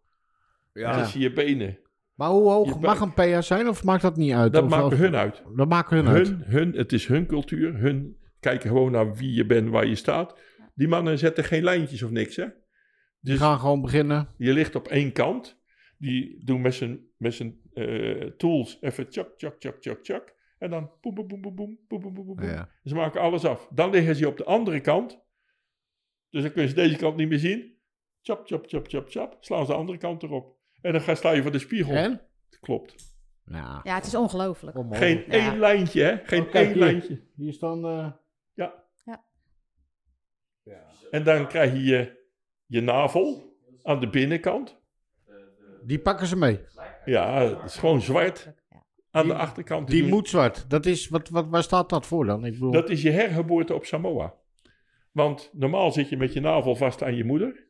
[0.72, 1.02] Ja.
[1.02, 1.78] Tussen je benen.
[2.14, 4.52] Maar hoe hoog mag een PA zijn of maakt dat niet uit?
[4.52, 5.42] Dat maakt hun uit.
[5.56, 6.34] Dat maakt hun, hun, uit.
[6.44, 7.74] Hun, het is hun cultuur.
[7.74, 10.38] Hun kijken gewoon naar wie je bent, waar je staat.
[10.74, 12.44] Die mannen zetten geen lijntjes of niks, hè?
[12.44, 12.54] Dus
[13.20, 14.28] Die gaan gewoon beginnen.
[14.36, 15.60] Je ligt op één kant.
[15.98, 20.34] Die doen met zijn, met zijn eh, tools even tjak, tjak, tjak, tjak, chak.
[20.58, 22.66] En dan boem, boem, boem, boem, boem, boem, boem, boem.
[22.84, 23.68] Ze maken alles af.
[23.70, 25.20] Dan liggen ze op de andere kant.
[26.30, 27.77] Dus dan kun je ze deze kant niet meer zien.
[28.22, 29.36] Chop, chop, chop, chop, chop.
[29.40, 30.56] Slaan ze de andere kant erop.
[30.80, 31.94] En dan ga sta je voor de spiegel.
[31.94, 32.20] En?
[32.60, 32.94] Klopt.
[33.44, 33.80] Ja.
[33.82, 34.76] Ja, het is ongelooflijk.
[34.90, 35.32] Geen Ja.
[35.32, 36.16] één lijntje, hè?
[36.24, 36.82] Geen Oh, kijk één hier.
[36.84, 37.22] lijntje.
[37.36, 37.84] Hier staan...
[37.84, 38.10] eh,
[38.54, 38.84] Ja.
[40.62, 40.84] Ja.
[41.10, 42.18] En dan krijg je je,
[42.66, 44.76] je navel aan de binnenkant.
[45.82, 46.60] die pakken ze mee.
[47.04, 48.52] Ja, het is gewoon zwart.
[49.10, 49.88] Aan de Die- achterkant.
[49.88, 50.70] Die doen- moet zwart.
[50.70, 52.44] Dat is, wat, wat, waar staat dat voor dan?
[52.44, 54.34] Ik bedoel, Dat is je hergeboorte op Samoa.
[55.12, 57.66] Want normaal zit je met je navel vast aan je moeder.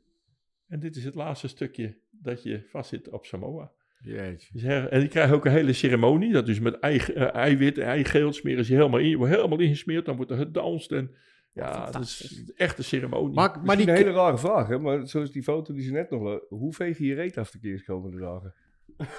[0.69, 3.73] En dit is het laatste stukje dat je vastzit op Samoa.
[4.01, 4.49] Jeetje.
[4.53, 6.33] Dus en die krijgen ook een hele ceremonie.
[6.33, 9.09] Dat is met ei, eh, eiwit en eigeel smeren ze helemaal in.
[9.09, 10.05] Je wordt helemaal ingesmeerd.
[10.05, 10.93] Dan wordt er gedanst.
[10.93, 11.15] En
[11.53, 13.35] ja, dat is echt een ceremonie.
[13.35, 14.79] Maar, die een hele rare vraag, hè?
[14.79, 16.41] Maar zoals die foto die ze net nog...
[16.49, 18.55] Hoe veeg je je reet af de komende dagen?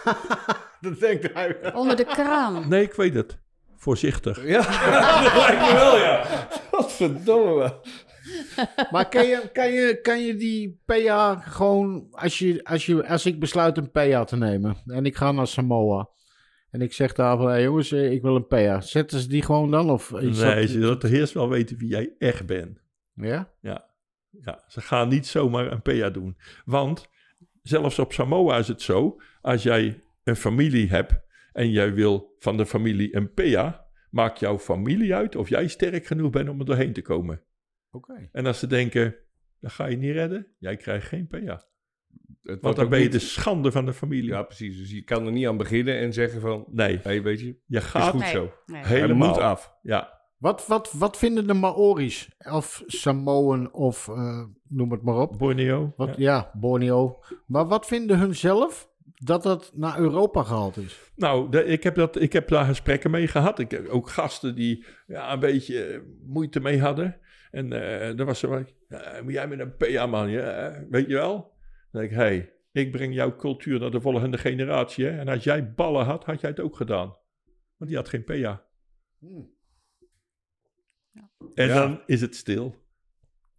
[0.82, 1.74] dat denkt hij.
[1.74, 2.70] Onder de kraan.
[2.70, 3.40] Nee, ik weet het.
[3.76, 4.48] Voorzichtig.
[4.48, 4.62] Ja,
[5.24, 6.48] dat lijkt me wel, ja.
[6.72, 7.80] Wat verdomme.
[8.92, 13.26] Maar kan je, kan, je, kan je die PA gewoon, als, je, als, je, als
[13.26, 16.10] ik besluit een PA te nemen en ik ga naar Samoa
[16.72, 18.82] en ik zeg daar van, hey jongens, eh, ik wil een PA.
[18.82, 19.90] Zetten ze die gewoon dan?
[19.90, 20.22] Of Nee,
[20.62, 22.80] dat- ze willen eerst wel weten wie jij echt bent.
[23.14, 23.52] Ja?
[24.42, 26.38] Ja, ze gaan niet zomaar een PA doen.
[26.66, 27.08] Want
[27.62, 31.14] zelfs op Samoa is het zo, als jij een familie hebt
[31.54, 36.06] en jij wil van de familie een PA, maakt jouw familie uit of jij sterk
[36.06, 37.42] genoeg bent om er doorheen te komen.
[37.92, 38.30] Oké.
[38.32, 39.16] En als ze denken,
[39.60, 41.38] dat ga je niet redden, jij krijgt geen PA.
[41.38, 41.62] Het
[42.44, 44.30] Want wordt dan ben je niet- de schande van de familie.
[44.30, 44.78] Ja, precies.
[44.78, 46.66] Dus je kan er niet aan beginnen en zeggen van...
[46.72, 48.32] Nee, Hé, weet je, je is gaat goed Nee.
[48.32, 48.52] zo.
[48.66, 48.86] Nee.
[48.86, 49.78] Helemaal moet af.
[49.82, 55.38] Ja, Wat, wat, wat vinden de Maori's of Samoan of eh, noem het maar op?
[55.38, 55.94] Borneo.
[55.98, 56.16] Wat, ja.
[56.18, 56.52] ja.
[56.54, 57.20] Borneo.
[57.46, 61.12] Maar wat vinden hun zelf dat dat naar Europa gehaald is?
[61.16, 63.60] Nou, de- ik, heb dat, ik heb daar gesprekken mee gehad.
[63.60, 67.18] Ik heb ook gasten die ja, een beetje eh, moeite mee hadden.
[67.52, 71.08] En eh dan was ze van, ja, moet jij met een PA man, ja, weet
[71.08, 71.58] je wel?
[71.92, 75.06] Dan denk ik, hey, ik breng jouw cultuur naar de volgende generatie.
[75.06, 75.18] Hè?
[75.20, 77.16] En als jij ballen had, had jij het ook gedaan.
[77.78, 78.66] Want die had geen PA.
[81.54, 81.74] En Ja.
[81.74, 82.76] dan is het stil.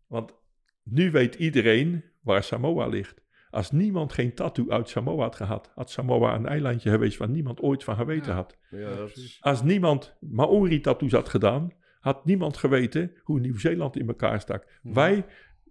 [0.06, 0.34] Want
[0.82, 3.18] nu weet iedereen waar Samoa ligt.
[3.50, 7.60] Als niemand geen tattoo uit Samoa had gehad, had Samoa een eilandje geweest waar niemand
[7.60, 8.58] ooit van geweten had.
[8.70, 9.36] Ja, is...
[9.40, 14.78] Als niemand Maori-tattoos had gedaan, had niemand geweten hoe Nieuw-Zeeland in elkaar stak.
[14.82, 15.26] Wij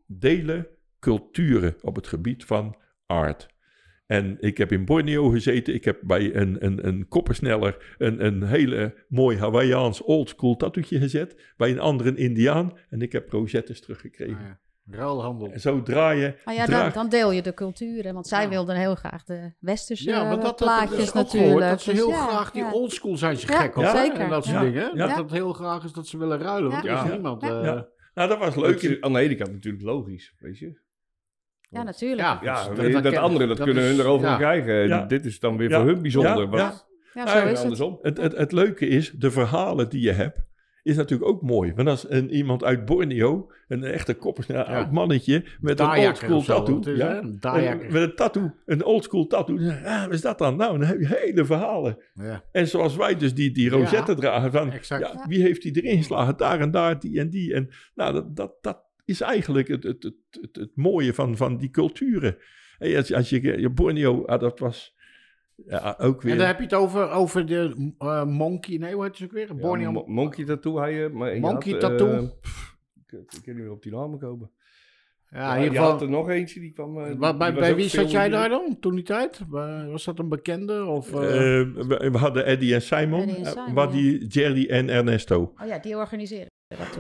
[0.06, 0.68] delen
[0.99, 2.76] culturen op het gebied van
[3.06, 3.47] art.
[4.06, 5.73] En ik heb in Borneo gezeten.
[5.73, 11.53] Ik heb bij een, een, een koppersneller een, een hele mooi Hawaiiaans oldschool tattoetje gezet.
[11.57, 12.77] Bij een andere Indiaan.
[12.89, 14.35] En ik heb rosettes teruggekregen.
[14.35, 14.60] Ah, ja.
[14.91, 15.52] Ruilhandel.
[15.52, 16.36] En zo draaien.
[16.45, 18.14] Maar ja, dan, dan deel je de culturen.
[18.14, 18.49] Want zij Ja.
[18.49, 21.52] wilden heel graag de westerse Ja, maar dat, dat, dat plaatjes is ook natuurlijk.
[21.53, 22.72] gehoord, dat ze Dus heel ja, graag die ja.
[22.72, 23.86] oldschool zijn ze gek op.
[23.86, 24.20] zeker.
[24.20, 24.98] En dat soort Ja, dingen.
[24.98, 26.72] Dat het heel graag is dat ze willen ruilen.
[26.72, 26.90] Want Ja.
[26.91, 27.11] er is Ja.
[27.14, 27.41] niemand...
[27.41, 27.60] Ja.
[27.60, 27.88] eh, Ja.
[28.14, 28.82] Nou, dat was leuk.
[28.82, 30.80] Is aan de ene kant natuurlijk logisch, weet je.
[31.70, 32.22] Ja, natuurlijk.
[32.22, 34.36] Ja, Ja, dat- dat dat, dat, dat kunnen is- hun erover ja.
[34.38, 34.88] krijgen.
[34.88, 35.06] Ja.
[35.06, 35.78] Dit is dan weer Ja.
[35.78, 36.40] voor hun bijzonder.
[36.40, 37.28] Ja, wat- ja.
[37.28, 37.60] Zo en is het.
[37.61, 37.99] andersom.
[38.02, 40.40] Het, het, het leuke is, de verhalen die je hebt,
[40.84, 41.73] is natuurlijk ook mooi.
[41.73, 46.80] Want als een, iemand uit Borneo, een echte koppersnel oud mannetje, met een oldschool tattoo.
[46.80, 47.39] is, ja, een
[47.91, 49.57] met een tattoo, een oldschool tattoo.
[49.85, 50.56] Ah, wat is dat dan?
[50.56, 51.97] Nou, dan heb je hele verhalen.
[52.14, 52.43] Ja.
[52.51, 56.38] En zoals wij dus die, die rozetten dragen van, ja, wie heeft die erin geslagen?
[56.38, 57.53] Daar en daar, die en die.
[57.53, 61.57] En nou, dat, dat, dat is eigenlijk het, het, het, het, het mooie van, van
[61.57, 62.38] die culturen.
[62.77, 64.97] En als, als je, je Borneo, ah, dat was
[65.68, 66.31] ja, ook weer...
[66.31, 68.77] En dan heb je het over, over de eh, monkey...
[68.77, 69.48] Nee, hoe heet het ook weer?
[69.48, 69.91] Ja, Borneo...
[69.91, 71.10] mo- monkey tattoo had je.
[71.14, 72.07] Maar Monkey had, tattoo.
[72.11, 72.77] eh, pff,
[73.07, 74.52] ik, ik kan niet meer op die namen komen.
[75.30, 76.07] ja, in je ieder had geval...
[76.07, 76.98] er nog eentje die kwam.
[76.99, 77.06] eh,
[77.40, 79.41] die- bij wie zat jij daar dan, toen die tijd?
[79.90, 80.86] Was dat een bekende?
[80.86, 83.95] Of, eh, Eh, we, we hadden Eddie en Simon, Eddie en eh, Simon, wat ja.
[83.98, 85.53] die Jerry en Ernesto.
[85.61, 86.48] Oh ja, die organiseren.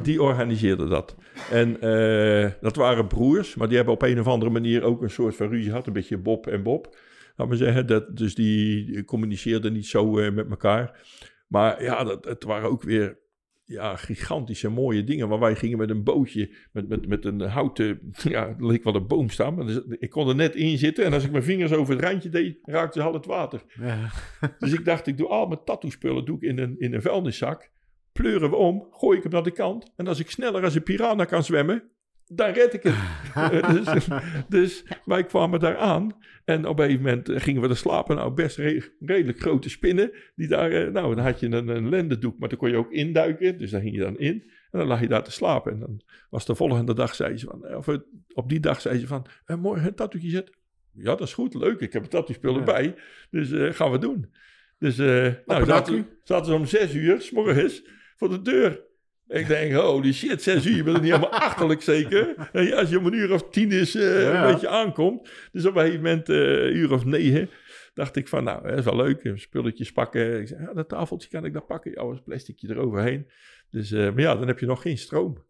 [0.01, 1.15] Die organiseerde dat.
[1.51, 5.09] En eh, dat waren broers, maar die hebben op een of andere manier ook een
[5.09, 5.87] soort van ruzie gehad.
[5.87, 6.95] Een beetje Bob en Bob.
[7.39, 7.87] Laat maar zeggen.
[7.87, 11.07] Dat, dus die communiceerden niet zo eh, met elkaar.
[11.47, 13.19] Maar ja, dat, het waren ook weer
[13.65, 15.27] ja, gigantische mooie dingen.
[15.27, 17.99] waar wij gingen met een bootje, met, met, met een houten,
[18.35, 19.55] ja, leek wel een boom staan.
[19.55, 22.03] Maar dus, ik kon er net in zitten en als ik mijn vingers over het
[22.03, 23.63] randje deed, raakte ze al het water.
[23.81, 24.09] Ja.
[24.59, 27.71] Dus ik dacht, ik doe al mijn tattoo-spullen doe ik in een, in een vuilniszak.
[28.11, 29.93] Pleuren we om, gooi ik hem naar de kant.
[29.95, 31.91] En als ik sneller als een piranha kan zwemmen,
[32.29, 32.93] dan red ik het.
[33.35, 34.07] Eh, dus,
[34.49, 36.11] dus wij kwamen daar aan.
[36.45, 38.15] En op een gegeven moment eh, gingen we er slapen.
[38.15, 40.11] Nou, best re- redelijk grote spinnen.
[40.35, 42.91] Die daar, eh, nou, dan had je een, een lendendoek, maar dan kon je ook
[42.91, 43.57] induiken.
[43.57, 44.43] Dus daar ging je dan in.
[44.71, 45.71] En dan lag je daar te slapen.
[45.71, 48.99] En dan was de volgende dag, zei ze van, of het- op die dag zei
[48.99, 50.55] ze van, eh, morgen een tattoetje zetten.
[50.93, 51.79] Ja, dat is goed, leuk.
[51.79, 52.63] Ik heb een tattoo-spullen Ja.
[52.65, 52.95] bij.
[53.29, 54.33] Dus eh, gaan we doen.
[54.79, 57.83] Dus eh nou, zaten, zaten ze om zes uur, s morgens,
[58.15, 58.81] voor de deur.
[59.29, 62.49] Ik denk, holy shit, zes uur, je bent er niet helemaal achterlijk zeker.
[62.51, 64.45] En ja, als je om een uur of tien is, Ja.
[64.47, 65.29] een beetje aankomt.
[65.51, 67.49] Dus op een gegeven moment, eh, een uur of negen,
[67.93, 69.31] dacht ik van, nou, dat is wel leuk.
[69.35, 70.39] Spulletjes pakken.
[70.41, 71.91] Ik zei, ja, dat tafeltje kan ik daar pakken.
[71.91, 73.27] Ja, was plasticje eroverheen.
[73.71, 75.47] Dus, eh, maar ja, dan heb je nog geen stroom.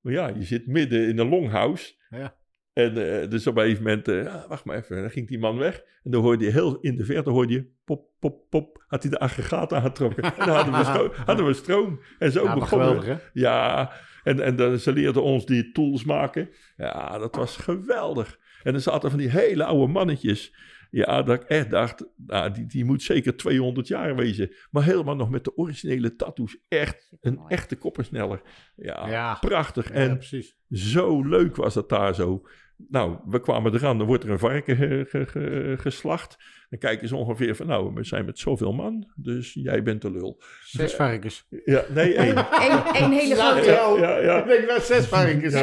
[0.00, 1.94] Maar ja, je zit midden in een longhouse.
[2.10, 2.36] Ja.
[2.72, 5.38] En eh, dus op een gegeven moment, eh, ja, wacht maar even, dan ging die
[5.38, 5.82] man weg.
[6.04, 8.84] En dan hoorde je heel in de verte, hoorde je pop, pop, pop.
[8.86, 10.22] Had hij de aggregaat aangetrokken.
[10.22, 12.00] En dan hadden we, stro- hadden we stroom.
[12.18, 12.94] En zo Ja, begonnen we.
[13.00, 13.40] geweldig, hè?
[13.40, 13.92] Ja,
[14.22, 16.48] en, en dan, ze leerden ons die tools maken.
[16.76, 18.38] Ja, dat was geweldig.
[18.62, 20.54] En er zaten van die hele oude mannetjes.
[20.90, 24.50] Ja, dat ik echt dacht, nou, die, die moet zeker 200 jaar wezen.
[24.70, 26.56] Maar helemaal nog met de originele tattoos.
[26.68, 28.40] Echt een echte koppensneller.
[28.76, 29.34] Ja, Ja.
[29.40, 29.88] prachtig.
[29.88, 30.56] Ja, En precies.
[30.70, 32.42] zo leuk was dat daar zo.
[32.88, 36.36] Nou, we kwamen eraan, dan wordt er een varken ge- ge- ge- geslacht.
[36.70, 40.10] Dan kijken ze ongeveer van, nou, we zijn met zoveel man, dus jij bent de
[40.10, 40.42] lul.
[40.64, 41.46] Zes varkens.
[41.64, 42.36] Ja, nee, één.
[42.92, 43.70] Eén hele grote.
[43.70, 44.38] Ja, ja, ja.
[44.42, 45.54] Ik denk wel zes varkens.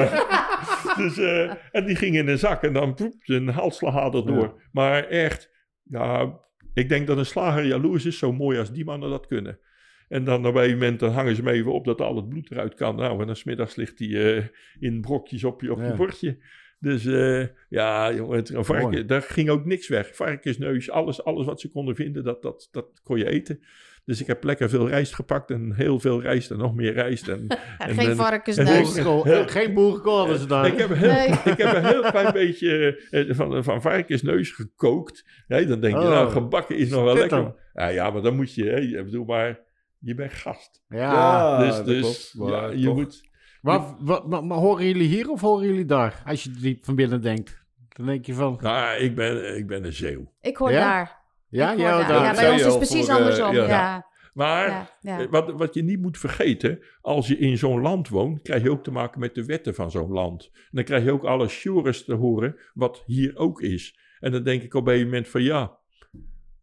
[1.03, 4.43] Dus, eh, en die ging in een zak en dan poep, zijn halsslagader door.
[4.43, 4.53] Ja.
[4.71, 5.51] Maar echt,
[5.83, 6.39] ja,
[6.73, 9.59] ik denk dat een slager jaloers is, zo mooi als die mannen dat kunnen.
[10.07, 12.29] En dan op een gegeven moment dan hangen ze hem even op dat al het
[12.29, 12.95] bloed eruit kan.
[12.95, 14.43] Nou, en dan smiddags ligt hij eh,
[14.79, 16.37] in brokjes op je, op je bordje.
[16.79, 20.15] Dus eh, ja, jongen, het, een varken, daar ging ook niks weg.
[20.15, 23.63] Varkensneus, alles, alles wat ze konden vinden, dat, dat, dat kon je eten.
[24.07, 27.27] Dus ik heb lekker veel rijst gepakt en heel veel rijst en nog meer rijst.
[27.27, 27.47] En,
[27.77, 28.99] en, Geen en- varkensneus.
[29.45, 30.65] Geen boerenkool hadden ze daar.
[30.67, 31.27] ik heb, heel, Nee.
[31.27, 35.25] ik heb een heel klein beetje eh, van, van varkensneus gekookt.
[35.47, 36.09] Ja, dan denk je, Oh.
[36.09, 37.37] nou, gebakken is nog wel lekker.
[37.37, 37.55] dan?
[37.73, 39.59] Ja, ja, maar dan moet je, hè, ik bedoel maar,
[39.99, 40.83] je bent gast.
[40.89, 41.59] Ja.
[41.59, 42.95] dus dat dus klopt, ja, je toch.
[42.95, 43.29] moet...
[43.61, 46.21] Maar, wat, maar, maar horen jullie hier of horen jullie daar?
[46.25, 47.65] Als je diep van binnen denkt.
[47.89, 48.57] Dan denk je van...
[48.61, 50.31] Nou, ik ben, ik ben een zeeuw.
[50.41, 50.79] Ik hoor Ja?
[50.79, 51.16] daar.
[51.49, 53.55] Ja, hoor ja, ja, zei bij ons is precies voor, eh, andersom.
[53.55, 53.67] ja.
[53.67, 54.05] ja.
[54.33, 55.19] Maar Ja, ja.
[55.19, 58.71] eh, wat, wat je niet moet vergeten, als je in zo'n land woont, krijg je
[58.71, 60.49] ook te maken met de wetten van zo'n land.
[60.53, 63.99] En dan krijg je ook alle shores te horen, wat hier ook is.
[64.19, 65.77] En dan denk ik op een gegeven moment van ja,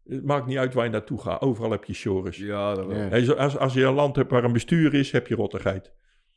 [0.07, 1.41] het maakt niet uit waar je naartoe gaat.
[1.41, 2.37] Overal heb je shores.
[2.37, 2.97] Ja, dat wel.
[2.97, 3.33] Ja.
[3.33, 5.93] Als, als je een land hebt waar een bestuur is, heb je rottigheid.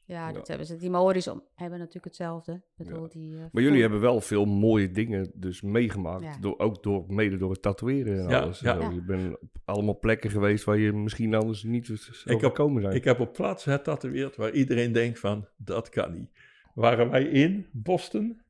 [0.09, 0.77] Ja, dat hebben ze.
[0.77, 2.63] Die Maori's om- hebben natuurlijk hetzelfde.
[2.77, 6.23] Bedoel, die, eh, Maar jullie hebben wel veel mooie dingen dus meegemaakt.
[6.23, 6.37] Ja.
[6.41, 8.61] Door, ook door, mede door het tatoeëren en Ja, alles.
[8.61, 8.75] ja.
[8.75, 8.81] Zo.
[8.81, 8.91] Ja.
[8.91, 12.95] Je bent op allemaal plekken geweest waar je misschien anders niet zou heb- gekomen zijn.
[12.95, 16.31] Ik heb op plaatsen getatoeëerd waar iedereen denkt van, dat kan niet.
[16.75, 18.41] Waren wij in Boston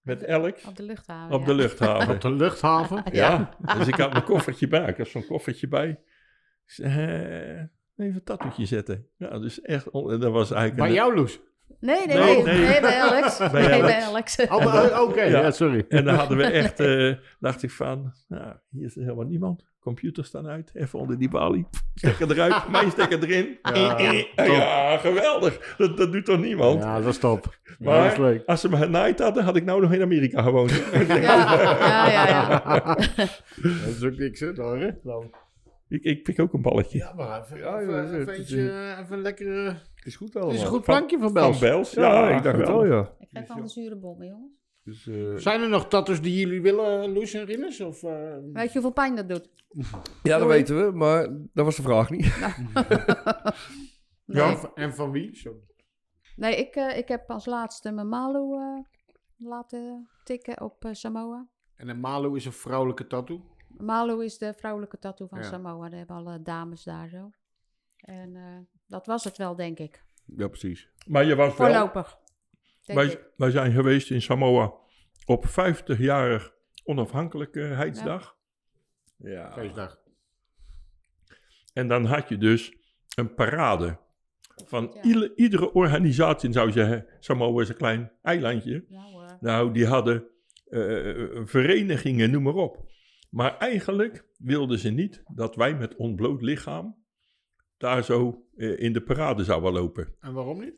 [0.00, 1.34] met Alex Op de luchthaven.
[1.34, 1.46] op ja.
[1.46, 2.08] de luchthaven.
[2.14, 3.02] Op de luchthaven.
[3.12, 4.88] Ja, dus ik had mijn koffertje bij.
[4.88, 5.88] Ik had zo'n koffertje bij.
[6.66, 6.90] Ik zei,
[7.58, 7.62] eh,
[7.96, 9.06] even een tattoetje zetten.
[9.16, 10.80] Ja, dus echt, on- en dat was eigenlijk...
[10.80, 11.40] Bij een- jou, Loes?
[11.80, 12.68] Nee, nee, Nee, nee, nee.
[12.68, 12.80] nee.
[12.80, 13.38] bij Alex.
[13.38, 14.38] Bij nee, bij Alex.
[14.38, 14.52] Alex.
[14.54, 15.40] Oh, maar- Oké, Ja.
[15.40, 15.50] ja.
[15.50, 15.84] sorry.
[15.88, 19.64] En dan hadden we echt, eh, dacht ik van, nou, hier is helemaal niemand.
[19.80, 21.66] Computers staan uit, even onder die balie.
[21.94, 23.58] Stekker eruit, mijn stekker erin.
[23.62, 23.98] Ja,
[24.36, 25.74] Ja, ja geweldig.
[25.78, 26.82] Dat, dat doet toch niemand?
[26.82, 27.58] Ja, dat is top.
[27.64, 28.42] Ja, Maar- dat is leuk.
[28.46, 30.70] Als ze me genaaid hadden, had ik nou nog in Amerika gewoond.
[30.92, 32.62] Ja, ja, ja.
[32.76, 32.94] ja.
[33.62, 34.52] dat is ook niks, hè?
[34.52, 34.90] Daar, hè?
[35.02, 35.30] Dan.
[35.88, 36.98] Ik, ik pik ook een balletje.
[36.98, 39.64] Ja, maar even, Ja, even, ja, het eentje, eh, even een lekkere...
[39.94, 40.54] Het is goed Het allemaal.
[40.54, 41.58] is een goed Van- plankje van Van Bels.
[41.58, 41.92] Bels.
[41.92, 43.12] Ja, ik dacht het wel, ja.
[43.18, 44.52] Ik geef al een zure bom, jongens.
[44.82, 47.80] Dus, eh, Zijn er nog tattoos die jullie willen, Loes en Rinus?
[47.80, 49.48] Of, eh, Weet je hoeveel pijn dat doet?
[50.22, 52.32] ja, dat weten we, maar dat was de vraag niet.
[54.26, 55.42] Nee, en, van, en van wie?
[56.36, 58.78] Nee ik, eh, ik heb als laatste mijn Malu eh,
[59.36, 61.46] laten tikken op eh, Samoa.
[61.76, 63.40] En een Malu is een vrouwelijke tattoo.
[63.78, 65.44] Malu is de vrouwelijke tattoo van Ja.
[65.44, 65.88] Samoa.
[65.88, 67.30] Daar hebben alle dames daar zo.
[67.96, 70.04] En eh, dat was het wel, denk ik.
[70.36, 70.88] Ja, precies.
[71.06, 71.54] Maar je was.
[71.54, 72.18] Voorlopig.
[72.84, 74.72] Wij, wij zijn geweest in Samoa
[75.26, 78.36] op 50-jarig onafhankelijkheidsdag.
[79.16, 79.52] Ja.
[79.52, 79.98] Feestdag.
[81.72, 82.76] En dan had je dus
[83.16, 84.02] een parade.
[84.66, 85.30] van Ja.
[85.34, 88.84] iedere organisatie, zou je zeggen, Samoa is een klein eilandje.
[88.88, 89.38] Ja.
[89.40, 90.26] Nou, die hadden
[90.64, 90.80] eh,
[91.44, 92.92] verenigingen, noem maar op.
[93.34, 97.04] Maar eigenlijk wilden ze niet dat wij met ontbloot lichaam
[97.76, 100.14] daar zo eh, in de parade zouden lopen.
[100.20, 100.74] En waarom niet?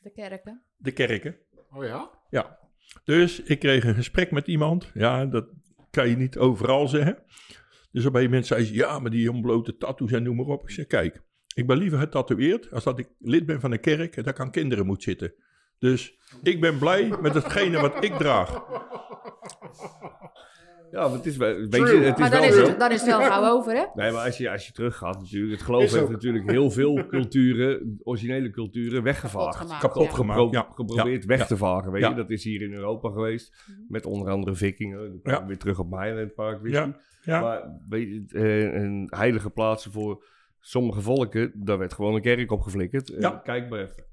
[0.00, 0.62] De kerken.
[0.76, 1.36] De kerken.
[1.70, 2.10] Oh ja?
[2.30, 2.58] Ja.
[3.04, 4.90] Dus ik kreeg een gesprek met iemand.
[4.94, 5.48] Ja, dat
[5.90, 7.22] kan je niet overal zeggen.
[7.92, 10.62] Dus op een moment zei ze, ja, maar die ontblote tattoos en noem maar op.
[10.62, 11.22] Ik zeg, kijk,
[11.54, 14.50] ik ben liever getatoeëerd als dat ik lid ben van een kerk en daar kan
[14.50, 15.34] kinderen moet zitten.
[15.78, 18.50] Dus ik ben blij met hetgene wat ik draag.
[20.96, 22.66] Ja, maar het is, wel- weet je, het is Maar dan wel is, zo.
[22.66, 23.84] het, dan is het wel gauw over, hè?
[23.94, 27.06] Nee, maar als je, als je teruggaat natuurlijk, het geloof Is heeft natuurlijk heel veel
[27.06, 29.56] culturen, originele culturen, weggevaagd.
[29.56, 30.12] Kapot gemaakt, Kapot ja.
[30.14, 30.68] gemaakt, Gepro- ja.
[30.74, 31.28] geprobeerd Ja.
[31.28, 32.08] weg te vagen, weet Ja.
[32.08, 32.14] je.
[32.14, 33.78] Dat is hier in Europa geweest, Mhm.
[33.88, 35.20] met onder andere vikingen.
[35.22, 36.74] Dan weer terug op Mailand Park, wist.
[36.74, 37.40] Ja, ja.
[37.40, 40.24] Maar weet je, eh, een heilige plaatsen voor
[40.60, 43.10] sommige volken, daar werd gewoon een kerk op geflikkerd.
[43.14, 43.30] Eh, Ja.
[43.44, 44.04] Kijk maar even.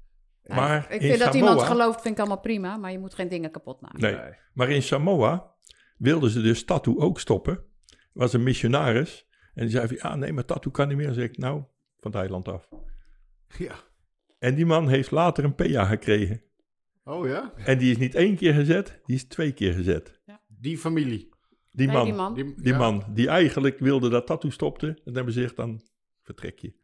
[0.42, 2.98] Ja, Maar ik in vind dat Samoa- iemand gelooft, vind ik allemaal prima, maar je
[2.98, 4.00] moet geen dingen kapot maken.
[4.00, 4.16] Nee.
[4.54, 5.52] Maar in Samoa
[5.96, 7.64] wilden ze dus tattoo ook stoppen.
[8.12, 9.26] Was een missionaris.
[9.54, 11.06] En die zei van, ja, nee, maar tattoo kan niet meer.
[11.06, 11.64] Dan zeg ik, nou,
[12.00, 12.68] van het eiland af.
[13.58, 13.74] Ja.
[14.38, 16.42] En die man heeft later een PA gekregen.
[17.04, 17.52] Oh ja?
[17.56, 20.20] En die is niet één keer gezet, die is twee keer gezet.
[20.48, 21.32] Die familie.
[21.70, 22.34] Die Nee, man, die man.
[22.34, 22.78] Die, die ja.
[22.78, 24.86] man die eigenlijk wilde dat tattoo stopte.
[24.86, 25.82] En dan hebben ze gezegd, dan
[26.22, 26.74] vertrek je.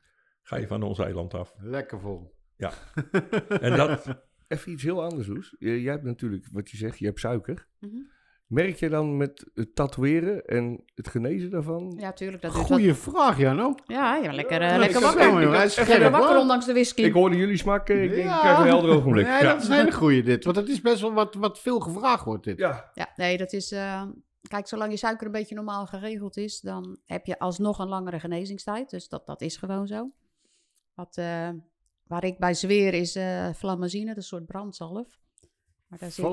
[0.42, 1.54] Ga je van ons eiland af.
[1.58, 2.38] Lekker vol.
[3.60, 5.56] En dat, Even iets heel anders, Loes.
[5.58, 7.68] Jij hebt natuurlijk, wat je zegt, je hebt suiker.
[7.78, 7.96] Mhm.
[8.50, 11.94] Merk je dan met het tatoeëren en het genezen daarvan?
[11.98, 12.42] Ja, tuurlijk.
[12.42, 13.74] Dat Goeie vraag, Jano.
[13.86, 15.26] Ja, ja, lekker, eh, Ja, lekker ik- wakker.
[15.26, 16.38] ik- ik- Lekker wakker, hoor.
[16.40, 17.02] ondanks de whisky.
[17.02, 18.34] Ik hoorde jullie smaken, ik denk, Ja.
[18.34, 19.26] ik krijg een helder ogenblik.
[19.26, 20.44] Nee, dat is een hele goeie dit.
[20.44, 22.58] Want het is best wel wat, wat veel gevraagd wordt dit.
[22.58, 23.72] Ja, Ja, nee, dat is...
[23.72, 24.02] eh,
[24.48, 28.20] kijk, zolang je suiker een beetje normaal geregeld is, dan heb je alsnog een langere
[28.20, 28.90] genezingstijd.
[28.90, 30.10] Dus dat, dat is gewoon zo.
[30.94, 31.48] Wat, eh,
[32.06, 35.18] waar ik bij zweer is eh flammazine, dat is een soort brandzalf.
[35.90, 36.30] Maar daar zit, eh.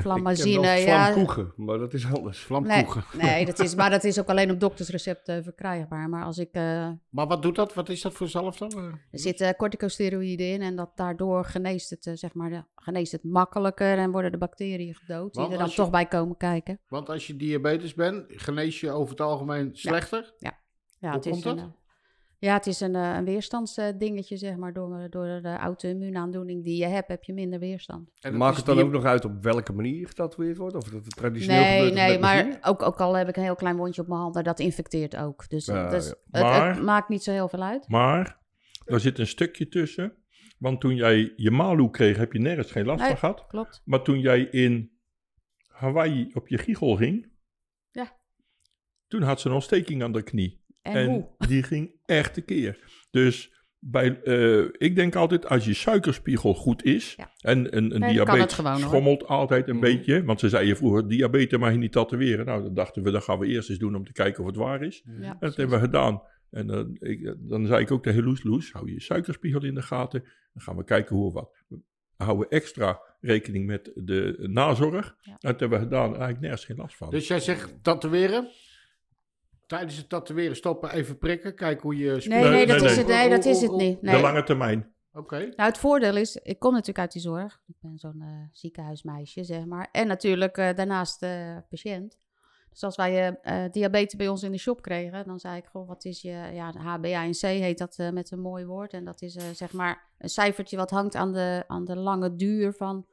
[0.00, 1.12] Flammazine, ja.
[1.12, 2.38] vlamkoegen, maar dat is anders.
[2.38, 3.04] Vlamkoegen.
[3.18, 6.08] nee dat is, maar dat is ook alleen op doktersrecept eh, verkrijgbaar.
[6.08, 7.74] Maar als ik, eh, Maar wat doet dat?
[7.74, 8.74] Wat is dat voor zalf dan?
[9.10, 14.10] Er zitten corticosteroïden in en dat daardoor geneest het, zeg maar, geneest het makkelijker en
[14.10, 16.80] worden de bacteriën gedood die er dan je- toch bij komen kijken.
[16.88, 20.32] Want als je diabetes bent, genees je over het algemeen slechter.
[20.38, 20.58] Ja,
[21.00, 21.64] Hoe het is komt een, dat?
[21.64, 21.70] eh,
[22.40, 24.72] ja, het is een, eh, een weerstandsdingetje, zeg maar.
[24.72, 28.10] Door, door de auto-immuunaandoening die je hebt, heb je minder weerstand.
[28.20, 30.74] En Maakt het dan ook nog uit op welke manier getatoeëerd wordt?
[30.74, 33.54] Of dat het traditioneel Nee, gebeurt nee, maar ook, ook al heb ik een heel
[33.54, 35.48] klein wondje op mijn hand, maar dat infecteert ook.
[35.48, 36.68] Dus, Ja, dus ja.
[36.72, 37.88] Het, maakt niet zo heel veel uit.
[37.88, 38.38] maar
[38.84, 40.14] er zit een stukje tussen.
[40.58, 43.08] Want toen jij je malu kreeg, heb je nergens geen last Nee.
[43.08, 43.46] van gehad.
[43.46, 43.82] Klopt.
[43.84, 44.90] Maar toen jij in
[45.66, 47.30] Hawaii op je giegel ging,
[47.90, 48.16] Ja.
[49.08, 50.59] toen had ze een ontsteking aan de knie.
[50.82, 51.26] En, hoe?
[51.38, 52.78] die ging echt tekeer.
[53.10, 57.30] Dus bij, eh, ik denk altijd, als je suikerspiegel goed is, Ja.
[57.40, 58.80] en een, een Nee, dan diabetes het gewoon, hoor.
[58.80, 59.84] schommelt altijd een Mhm.
[59.84, 62.46] beetje, want ze zeiden vroeger, diabetes mag je niet tatoeëren.
[62.46, 64.56] Nou, dan dachten we, dat gaan we eerst eens doen om te kijken of het
[64.58, 65.02] waar is.
[65.04, 65.56] Ja, En dat precies.
[65.56, 66.22] hebben we gedaan.
[66.50, 69.82] En eh, ik, dan zei ik ook tegen Loes, Loes, hou je suikerspiegel in de
[69.82, 70.20] gaten.
[70.52, 71.50] Dan gaan we kijken hoe of wat.
[71.68, 71.78] We
[72.16, 75.16] houden extra rekening met de nazorg.
[75.22, 75.32] Ja.
[75.32, 76.04] En dat hebben we gedaan.
[76.04, 77.10] En eigenlijk nergens geen last van.
[77.10, 78.48] Dus jij zegt tatoeëren.
[79.70, 81.54] Tijdens het tatoeëren stoppen, even prikken.
[81.54, 83.04] Kijken hoe je Nee, nee, Nee, dat, nee, is nee.
[83.04, 84.02] het, nee, dat is het niet.
[84.02, 84.14] Nee.
[84.14, 84.94] De lange termijn.
[85.12, 85.38] Oké.
[85.38, 87.60] Nou, het voordeel is, ik kom natuurlijk uit die zorg.
[87.66, 89.88] Ik ben zo'n eh, ziekenhuismeisje, zeg maar.
[89.92, 92.18] En natuurlijk eh, daarnaast eh, patiënt.
[92.70, 93.38] Dus als wij
[93.70, 96.72] diabetes bij ons in de shop kregen, dan zei ik, goh, wat is je, ja,
[96.72, 98.92] de HbA1c heet dat eh, met een mooi woord.
[98.92, 102.34] En dat is eh, zeg maar een cijfertje wat hangt aan de, aan de lange
[102.34, 103.06] duur van,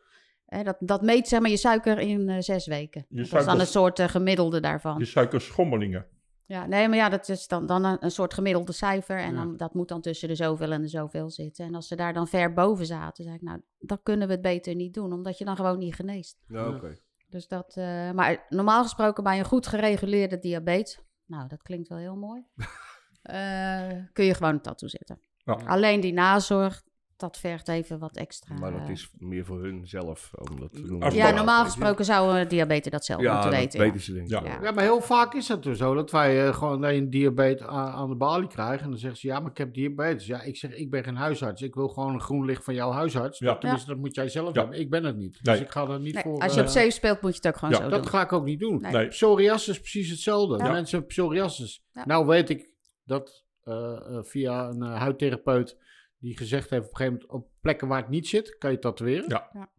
[0.63, 3.05] dat, dat meet zeg maar je suiker in eh, zes weken.
[3.09, 4.99] Je dat is dan een soort gemiddelde daarvan.
[4.99, 6.05] Je suikerschommelingen.
[6.47, 9.17] Ja, nee, maar ja, dat is dan, dan een, een soort gemiddelde cijfer.
[9.19, 9.37] En Ja.
[9.43, 11.65] dan, dat moet dan tussen de zoveel en de zoveel zitten.
[11.65, 14.41] En als ze daar dan ver boven zaten, zei ik, nou, dan kunnen we het
[14.41, 15.13] beter niet doen.
[15.13, 16.37] Omdat je dan gewoon niet geneest.
[16.47, 16.97] Ja, oké.
[17.29, 21.97] Dus dat, eh, maar normaal gesproken bij een goed gereguleerde diabetes, nou, dat klinkt wel
[21.97, 22.43] heel mooi,
[23.21, 25.19] eh, kun je gewoon een tattoo zetten.
[25.37, 25.53] Ja.
[25.53, 26.83] Alleen die nazorg,
[27.17, 28.55] dat vergt even wat extra.
[28.55, 30.99] Maar dat eh, is meer voor hun zelf om dat te doen.
[31.11, 33.79] Ja, dat- normaal gesproken zou een diabetes dat zelf ja, moeten dat weten.
[33.79, 34.31] weten ze denk ik.
[34.31, 34.41] Ja.
[34.41, 34.51] wel.
[34.51, 34.61] Ja.
[34.61, 37.65] Ja, maar heel vaak is het dus zo dat wij eh, gewoon dat een diabetes
[37.67, 38.83] aan, de balie krijgen.
[38.83, 40.25] En dan zeggen ze, ja, maar ik heb diabetes.
[40.25, 41.61] Ja, ik zeg, ik ben geen huisarts.
[41.61, 43.39] Ik wil gewoon een groen licht van jouw huisarts.
[43.39, 43.45] Ja.
[43.47, 44.61] Dat, tenminste, dat moet jij zelf Ja.
[44.61, 44.79] hebben.
[44.79, 45.33] Ik ben het niet.
[45.43, 45.61] Dus Nee.
[45.65, 46.39] ik ga er niet Nee, voor...
[46.39, 48.11] als je op eh, safe speelt, moet je het ook gewoon ja, zo Dat doen.
[48.11, 48.81] ga ik ook niet doen.
[48.81, 48.91] Nee.
[48.91, 49.07] Nee.
[49.07, 50.57] Psoriasis is precies hetzelfde.
[50.57, 50.71] Ja.
[50.71, 51.83] Mensen hebben psoriasis.
[51.91, 52.05] Ja.
[52.05, 52.69] Nou weet ik
[53.03, 55.77] dat eh, eh, via een eh, huidtherapeut
[56.19, 58.79] die gezegd heeft op een gegeven moment op plekken waar het niet zit, kan je
[58.79, 59.29] tatoeëren.
[59.29, 59.49] Ja.
[59.53, 59.69] Ja.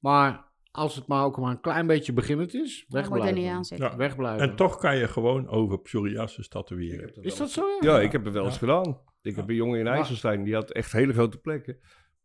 [0.00, 3.76] Maar als het maar ook maar een klein beetje beginnend is, Dan moet je wegblijven.
[3.76, 3.96] Ja.
[3.96, 4.48] Wegblijven.
[4.50, 7.22] En toch kan je gewoon over psoriasis tatoeëren.
[7.22, 7.66] is dat zo?
[7.80, 9.00] Ja, ik heb het wel eens gedaan.
[9.22, 11.78] Ik heb een jongen in IJsselstein, die had echt hele grote plekken.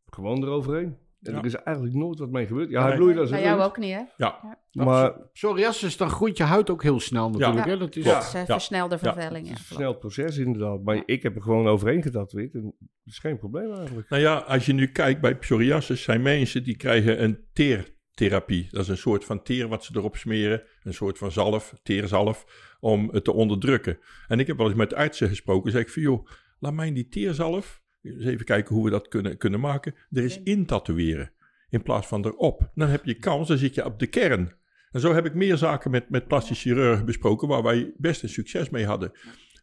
[0.06, 0.98] Gewoon eroverheen.
[1.22, 1.40] En Ja.
[1.40, 2.70] er is eigenlijk nooit wat mee gebeurd.
[2.70, 2.98] Ja, hij Nee.
[2.98, 4.02] bloeide als Bij een jou rund, ook niet, hè?
[4.18, 7.66] Ja, Maar Psoriasis, dan groeit je huid ook heel snel natuurlijk.
[7.66, 7.72] Ja.
[7.72, 7.78] Hè?
[7.78, 8.20] Dat is, Dat Ja.
[8.20, 8.46] is Ja.
[8.46, 9.14] versnelde Ja.
[9.14, 9.48] vervelling.
[9.48, 10.84] het ja, is een snel proces inderdaad.
[10.84, 12.54] Maar ik heb er gewoon overheen getatoeëerd.
[12.54, 12.74] En dat
[13.14, 14.10] is geen probleem eigenlijk.
[14.10, 18.68] Nou ja, als je nu kijkt bij psoriasis, zijn mensen die krijgen een teertherapie.
[18.72, 20.64] Dat is een soort van teer wat ze erop smeren.
[20.84, 22.46] Een soort van zalf, teerzalf,
[22.80, 23.98] om het te onderdrukken.
[24.28, 25.72] En ik heb wel eens met artsen gesproken.
[25.72, 26.28] Zeg ik van, joh,
[26.60, 30.42] laat mij die teerzalf, eens even kijken hoe we dat kunnen, kunnen maken, er eens
[30.44, 31.32] in tatoeëren.
[31.70, 32.72] In plaats van erop.
[32.76, 34.54] Dan heb je kans, dan zit je op de kern.
[34.92, 38.30] En zo heb ik meer zaken met, met plastisch chirurgen besproken, waar wij best een
[38.30, 39.12] succes mee hadden.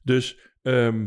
[0.03, 1.07] Dus ehm,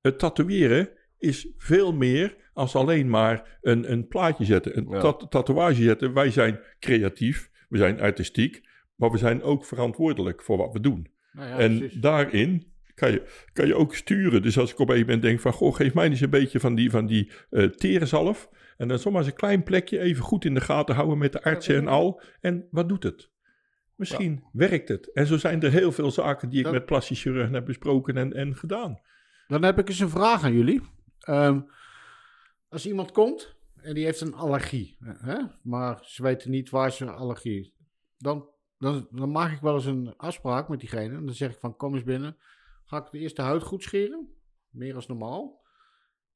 [0.00, 0.88] het tatoeëren
[1.18, 5.00] is veel meer als alleen maar een, een plaatje zetten, een Ja.
[5.00, 6.12] tat- tatoeage zetten.
[6.12, 11.10] Wij zijn creatief, we zijn artistiek, maar we zijn ook verantwoordelijk voor wat we doen.
[11.32, 12.00] Nou ja, en precies.
[12.00, 13.22] daarin kan je,
[13.52, 14.42] kan je ook sturen.
[14.42, 16.74] Dus als ik op een moment denk van, goh, geef mij eens een beetje van
[16.74, 18.48] die, van die eh terenzalf.
[18.76, 21.42] En dan zomaar eens een klein plekje even goed in de gaten houden met de
[21.42, 22.22] artsen en al.
[22.40, 23.30] En wat doet het?
[23.94, 25.12] Misschien werkt het.
[25.12, 28.32] En zo zijn er heel veel zaken die ik met plastisch chirurgen heb besproken en,
[28.32, 29.00] en gedaan.
[29.48, 30.82] Dan heb ik eens een vraag aan jullie.
[31.20, 31.60] Ehm,
[32.68, 35.36] als iemand komt en die heeft een allergie, hè?
[35.62, 37.72] maar ze weten niet waar ze allergie is,
[38.16, 38.48] dan,
[38.78, 41.16] dan, dan maak ik wel eens een afspraak met diegene.
[41.16, 42.36] En dan zeg ik van kom eens binnen,
[42.88, 44.28] ga ik de eerste huid goed scheren,
[44.70, 45.66] meer als normaal.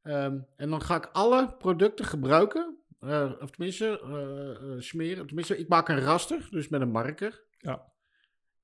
[0.02, 5.26] Ehm, en dan ga ik alle producten gebruiken, eh, of tenminste eh, eh, smeren.
[5.26, 7.44] Tenminste, ik maak een raster, dus met een marker.
[7.58, 7.90] Ja.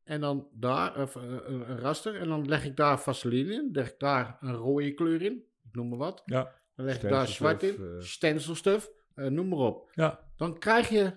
[0.04, 2.14] En dan daar of, een, een raster.
[2.20, 3.68] En dan leg ik daar vaseline in.
[3.72, 5.32] Leg ik daar een rode kleur in.
[5.64, 6.22] Ik noem maar wat.
[6.24, 7.76] Ja, Dan leg ik daar zwart in.
[8.22, 8.82] Eh.
[9.14, 9.90] Eh, noem maar op.
[9.94, 10.26] ja.
[10.36, 11.12] Dan krijg je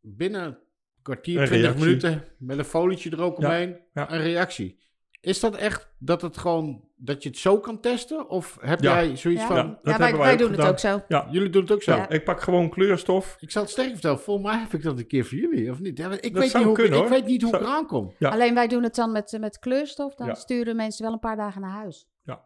[0.00, 0.58] binnen een
[1.02, 1.86] kwartier, Een 20 reactie.
[1.86, 4.12] minuten met een folietje er ook Ja, omheen ja.
[4.12, 4.84] een reactie.
[5.26, 8.28] Is dat echt dat het gewoon dat je het zo kan testen?
[8.28, 8.94] Of heb Ja.
[9.04, 9.46] jij zoiets Ja.
[9.46, 9.56] van.
[9.56, 9.78] Ja.
[9.82, 11.02] Wij, hebben wij doen het ook zo.
[11.08, 11.94] Ja, Jullie doen het ook zo.
[11.96, 13.36] ja, ik pak gewoon kleurstof.
[13.40, 14.18] Ik zal het sterk vertellen.
[14.20, 15.98] Volgens mij heb ik dat een keer voor jullie, of niet?
[15.98, 17.10] Ja, Ik, Dat weet, zou niet hoe, kunnen, ik hoor.
[17.18, 18.14] weet niet hoe ik eraan kom.
[18.18, 18.30] Ja.
[18.30, 20.14] Alleen wij doen het dan met, met kleurstof.
[20.14, 20.34] Dan Ja.
[20.34, 22.08] sturen mensen wel een paar dagen naar huis.
[22.22, 22.42] Ja.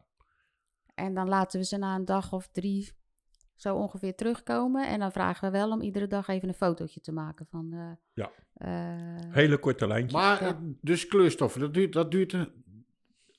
[0.94, 2.93] En dan laten we ze na een dag of drie
[3.57, 4.89] zo ongeveer terugkomen.
[4.89, 7.69] En dan vragen we wel om iedere dag even een fotootje te maken van...
[7.73, 8.31] eh, Ja.
[8.55, 10.12] eh, Hele korte lijntjes.
[10.20, 10.59] Maar Ja.
[10.81, 12.52] dus kleurstoffen, dat duurt, dat duurt een,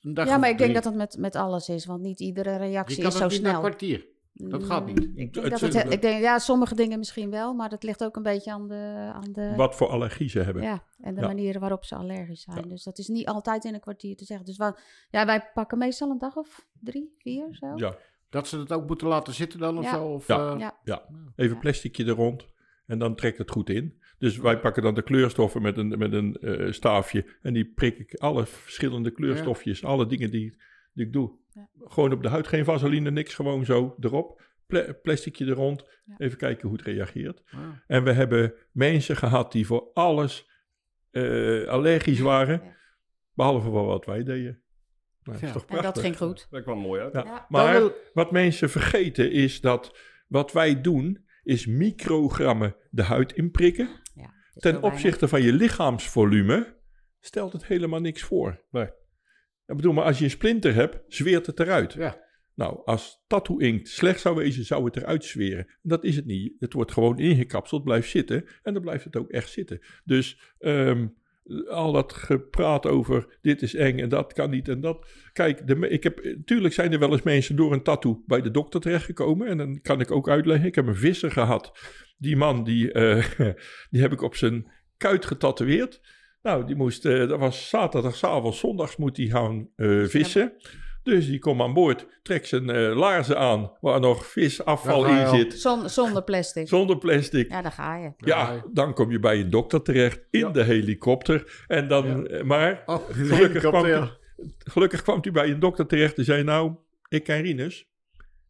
[0.02, 1.84] een dag ja, maar ik denk dat dat met, met alles is.
[1.86, 3.58] Want niet iedere reactie is zo niet na een snel.
[3.60, 4.06] kwartier.
[4.32, 4.96] dat gaat niet.
[4.98, 7.54] Mm, Ik denk, dat het, ik denk, ja, sommige dingen misschien wel.
[7.54, 9.10] Maar dat ligt ook een beetje aan de...
[9.14, 10.62] Aan de Wat voor allergie ze hebben.
[10.62, 11.26] Ja, en de Ja.
[11.26, 12.56] manieren waarop ze allergisch zijn.
[12.62, 12.68] Ja.
[12.68, 14.46] Dus dat is niet altijd in een kwartier te zeggen.
[14.46, 14.80] Dus wat,
[15.10, 17.72] ja, wij pakken meestal een dag of drie, vier zo.
[17.76, 17.94] Ja.
[18.30, 19.90] Dat ze het ook moeten laten zitten dan of Ja.
[19.94, 20.04] zo?
[20.04, 20.52] Of, Ja.
[20.52, 20.78] eh, Ja.
[20.84, 21.02] Ja,
[21.36, 22.44] even plasticje er rond
[22.86, 24.01] en dan trekt het goed in.
[24.22, 27.98] Dus wij pakken dan de kleurstoffen met een, met een eh, staafje en die prik
[27.98, 30.56] ik alle verschillende kleurstofjes, alle dingen die,
[30.92, 31.32] die ik doe.
[31.52, 31.68] Ja.
[31.84, 34.42] Gewoon op de huid, geen vaseline, niks, gewoon zo erop.
[34.66, 36.14] Pla plasticje er rond, Ja.
[36.18, 37.42] even kijken hoe het reageert.
[37.50, 37.60] Ah.
[37.86, 40.50] En we hebben mensen gehad die voor alles
[41.10, 42.76] eh, allergisch waren, Ja.
[43.34, 44.62] behalve voor wat wij deden.
[45.22, 46.46] Nou, dat is En ging goed.
[46.50, 47.12] Dat kwam mooi uit.
[47.12, 47.24] Ja.
[47.24, 47.46] Ja.
[47.48, 53.88] Maar wil- wat mensen vergeten is dat wat wij doen, is microgrammen de huid inprikken.
[54.54, 56.76] Ten opzichte van je lichaamsvolume
[57.20, 58.64] stelt het helemaal niks voor.
[58.70, 58.86] Nee.
[59.66, 61.92] Ik bedoel, maar als je een splinter hebt, zweert het eruit.
[61.92, 62.20] Ja.
[62.54, 65.66] Nou, als tattoo inkt slecht zou wezen, zou het eruit zweren.
[65.82, 66.54] Dat is het niet.
[66.58, 68.44] Het wordt gewoon ingekapseld, blijft zitten.
[68.62, 69.80] En dan blijft het ook echt zitten.
[70.04, 71.06] Dus ehm,
[71.68, 75.06] al dat gepraat over dit is eng en dat kan niet en dat.
[75.32, 78.50] Kijk, de, ik heb, tuurlijk zijn er wel eens mensen door een tattoo bij de
[78.50, 79.46] dokter terechtgekomen.
[79.46, 80.66] En dan kan ik ook uitleggen.
[80.66, 81.72] Ik heb een visser gehad.
[82.18, 83.24] Die man, die, eh,
[83.90, 86.00] die heb ik op zijn kuit getatoeëerd.
[86.42, 90.52] Nou, die moest, eh, dat was zaterdagavond, zondags moet hij gaan eh, vissen.
[91.02, 95.54] Dus die komt aan boord, trekt zijn eh, laarzen aan, waar nog visafval in zit.
[95.60, 96.68] Zon- zonder plastic.
[96.68, 97.50] Zonder plastic.
[97.50, 98.12] Ja, daar ga je.
[98.16, 101.64] Ja, dan kom je bij een dokter terecht in de helikopter.
[101.66, 104.08] En dan, eh, maar Oh, gelukkig, kwam,
[104.58, 106.72] gelukkig kwam hij bij een dokter terecht en zei: Nou,
[107.08, 107.90] ik ken Rinus.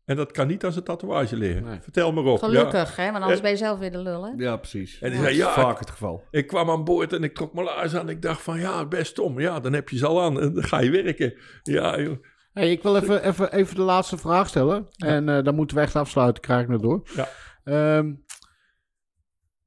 [0.04, 1.64] En dat kan niet als een tatoeage liggen.
[1.64, 1.78] Nee.
[1.82, 2.40] Vertel me op.
[2.40, 2.46] Ja.
[2.46, 3.04] Gelukkig, hè?
[3.04, 4.30] Want anders Eh, ben je zelf weer de lul, hè?
[4.36, 4.98] Ja, precies.
[5.00, 6.24] En hij dat zei, is ja, vaak het geval.
[6.30, 8.08] Ik kwam aan boord en ik trok mijn laars aan.
[8.08, 9.40] Ik dacht van ja, best om.
[9.40, 11.34] Ja, dan heb je ze al aan en dan ga je werken.
[11.62, 12.16] Ja, joh.
[12.52, 14.88] Hey, ik wil even, even, even de laatste vraag stellen.
[14.96, 17.02] En eh, dan moeten we echt afsluiten, krijg ik nog door.
[17.14, 17.28] Ja.
[17.64, 18.14] Ehm,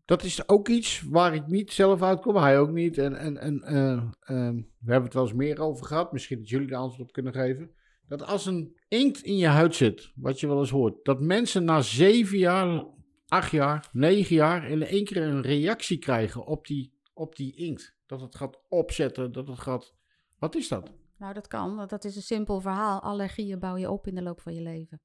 [0.06, 2.98] dat is ook iets waar ik niet zelf uitkom, hij ook niet.
[2.98, 6.12] En, en, en eh, ehm, we hebben het wel eens meer over gehad.
[6.12, 7.72] Misschien dat jullie er antwoord op kunnen geven.
[8.07, 11.64] Dat als een inkt in je huid zit, wat je wel eens hoort, dat mensen
[11.64, 12.86] na zeven jaar,
[13.28, 17.95] acht jaar, negen jaar in één keer een reactie krijgen op die, op die inkt.
[18.06, 19.94] Dat het gaat opzetten, dat het gaat.
[20.40, 20.91] Wat is dat?
[21.18, 21.76] Nou, dat kan.
[21.76, 23.02] want Dat is een simpel verhaal.
[23.02, 25.02] Allergieën bouw je op in de loop van je leven.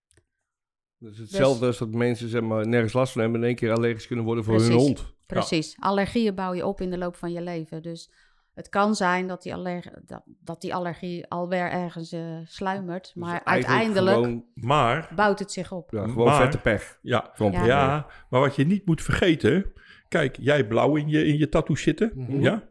[0.99, 3.39] Dat is hetzelfde als dat mensen zeg maar, nergens last van hebben...
[3.41, 5.15] en in één keer allergisch kunnen worden voor hun hond.
[5.27, 5.77] Precies.
[5.79, 7.83] Allergieën bouw je op in de loop van je leven.
[7.83, 8.13] Dus
[8.55, 13.05] het kan zijn dat die, allerg dat, dat die allergie alweer ergens eh, sluimert.
[13.05, 15.91] Dus Maar uiteindelijk Gewoon, Maar, bouwt het zich op.
[15.91, 16.99] ja, gewoon Maar- vette pech.
[17.03, 17.65] ja, Ja.
[17.65, 18.07] ja.
[18.31, 19.73] maar wat je niet moet vergeten...
[20.09, 22.41] Kijk, jij blauw in je, in je tattoo zitten, Mhm.
[22.41, 22.69] ja?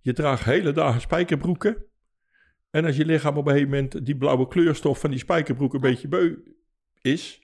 [0.00, 1.84] Je draagt hele dagen spijkerbroeken.
[2.76, 5.80] En als je lichaam op een gegeven moment die blauwe kleurstof van die spijkerbroek een
[5.80, 6.34] beetje beu
[7.00, 7.42] is...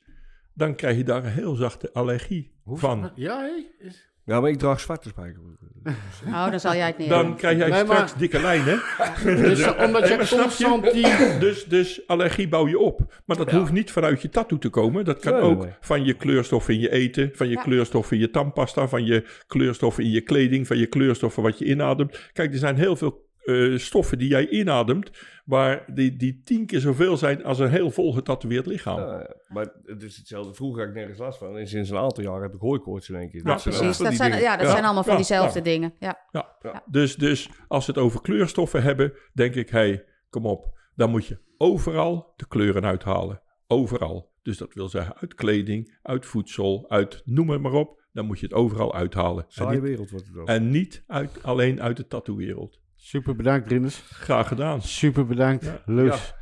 [0.54, 3.10] dan krijg je daar een heel zachte allergie van.
[3.14, 3.84] Ja, hé?
[3.86, 5.60] Is- Ja, maar ik draag zwarte spijkerbroeken.
[6.26, 7.36] Oh, dan zal jij het niet Dan hebben.
[7.36, 8.82] krijg jij Nee, maar- straks dikke lijnen.
[9.24, 11.38] Dus omdat Nee, je constant die...
[11.38, 13.22] Dus, dus allergie bouw je op.
[13.26, 13.58] Maar dat Ja.
[13.58, 15.04] hoeft niet vanuit je tattoo te komen.
[15.04, 15.72] Dat kan ook nee.
[15.80, 17.62] van je kleurstof in je eten, van je Ja.
[17.62, 21.64] kleurstof in je tandpasta, van je kleurstoffen in je kleding, van je kleurstoffen wat je
[21.64, 22.30] inademt.
[22.32, 25.10] Kijk, er zijn heel veel eh, stoffen die jij inademt,
[25.44, 28.98] waar die, die tien keer zoveel zijn als een heel vol getatoeëerd lichaam.
[28.98, 30.54] Ja, maar het is hetzelfde.
[30.54, 31.56] Vroeger had ik nergens last van.
[31.58, 33.40] En sinds een aantal jaar heb ik hooikoorts in één keer.
[33.40, 33.96] Ja, Dat zijn ook precies.
[33.96, 34.44] van Dat zijn, dingen.
[34.44, 34.72] ja, dat Ja.
[34.72, 35.64] zijn allemaal van Ja, diezelfde ja.
[35.64, 35.94] dingen.
[35.98, 36.18] Ja.
[36.30, 36.56] Ja.
[36.62, 36.82] Ja.
[36.86, 40.78] Dus, dus als we het over kleurstoffen hebben, denk ik, hé, hey, kom op.
[40.94, 43.42] Dan moet je overal de kleuren uithalen.
[43.66, 44.30] Overal.
[44.42, 48.00] Dus dat wil zeggen uit kleding, uit voedsel, uit noem het maar op.
[48.12, 49.44] Dan moet je het overal uithalen.
[49.44, 50.46] En Saaie niet, wereld wordt het dan.
[50.46, 52.80] en niet uit, alleen uit de tattoo-wereld.
[53.04, 54.02] Super bedankt, Rinus.
[54.12, 54.82] Graag gedaan.
[54.82, 56.04] Super bedankt, Ja.
[56.04, 56.34] Was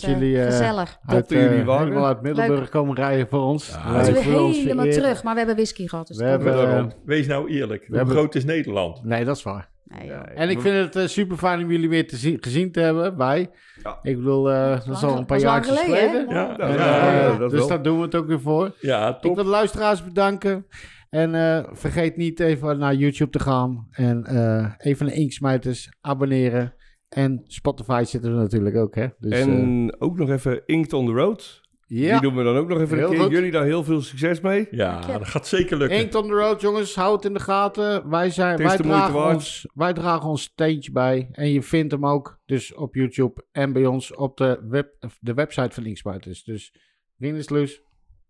[0.00, 0.98] Dat eh, jullie, eh, gezellig.
[1.06, 1.86] Uit, dat jullie eh, waren.
[1.86, 3.68] helemaal uit Middelburg komen rijden voor ons.
[3.68, 6.06] Ja, Wij Moeten we voelen ons helemaal terug, maar we hebben whisky gehad.
[6.06, 6.92] Dus We dat hebben.
[7.04, 7.86] Wees nou eerlijk.
[7.86, 9.04] Hoe hebben- groot is Nederland?
[9.04, 9.68] Nee, dat is waar.
[9.84, 10.10] Nee.
[10.12, 13.16] En ik vind het super fijn om jullie weer te zien, gezien te hebben.
[13.16, 13.50] Wij.
[13.82, 13.98] Ja.
[14.02, 16.28] Ik bedoel, eh, dat is al een paar dat is jaar geleden, geleden.
[16.34, 18.74] Ja, Ja, En, ja, ja, dat dus daar doen we het ook weer voor.
[18.80, 19.34] ja Ik top.
[19.34, 20.66] wil de luisteraars bedanken.
[21.10, 23.86] En eh, vergeet niet even naar YouTube te gaan.
[23.90, 26.74] En eh, even naar Inksmijters abonneren.
[27.08, 29.06] En Spotify zitten we natuurlijk ook, hè.
[29.18, 31.60] Dus, eh, en ook nog even Inked on the Road.
[31.86, 33.22] ja, Die doen we dan ook nog even Heel een keer.
[33.22, 33.30] goed.
[33.30, 34.68] Jullie daar heel veel succes mee.
[34.70, 35.98] Ja, dat gaat zeker lukken.
[35.98, 36.94] Inked on the road, jongens.
[36.94, 38.08] Houd het in de gaten.
[38.10, 41.28] Wij, zijn, wij, dragen ons, wij dragen ons steentje bij.
[41.32, 45.34] En je vindt hem ook dus op YouTube en bij ons op de, web, de
[45.34, 46.44] website van Inksmijters.
[46.44, 46.74] Dus
[47.18, 47.80] Rinus Loes,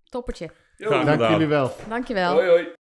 [0.05, 0.51] Toppertje.
[0.77, 1.31] Dank gedaan.
[1.31, 1.77] jullie wel.
[1.89, 2.33] Dankjewel.
[2.33, 2.75] Hoi hoi.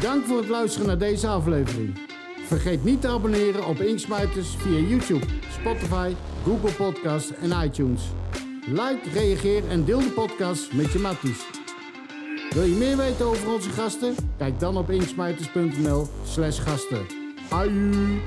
[0.00, 1.98] Dank voor het luisteren naar deze aflevering.
[2.46, 5.26] Vergeet niet te abonneren op Inksmijters via YouTube,
[5.60, 6.12] Spotify,
[6.44, 8.02] Google Podcasts en iTunes.
[8.66, 11.46] Like, reageer en deel de podcast met je matties.
[12.50, 14.14] Wil je meer weten over onze gasten?
[14.38, 17.06] Kijk dan op inksmijters.nl slash gasten.
[17.50, 18.20] Aju!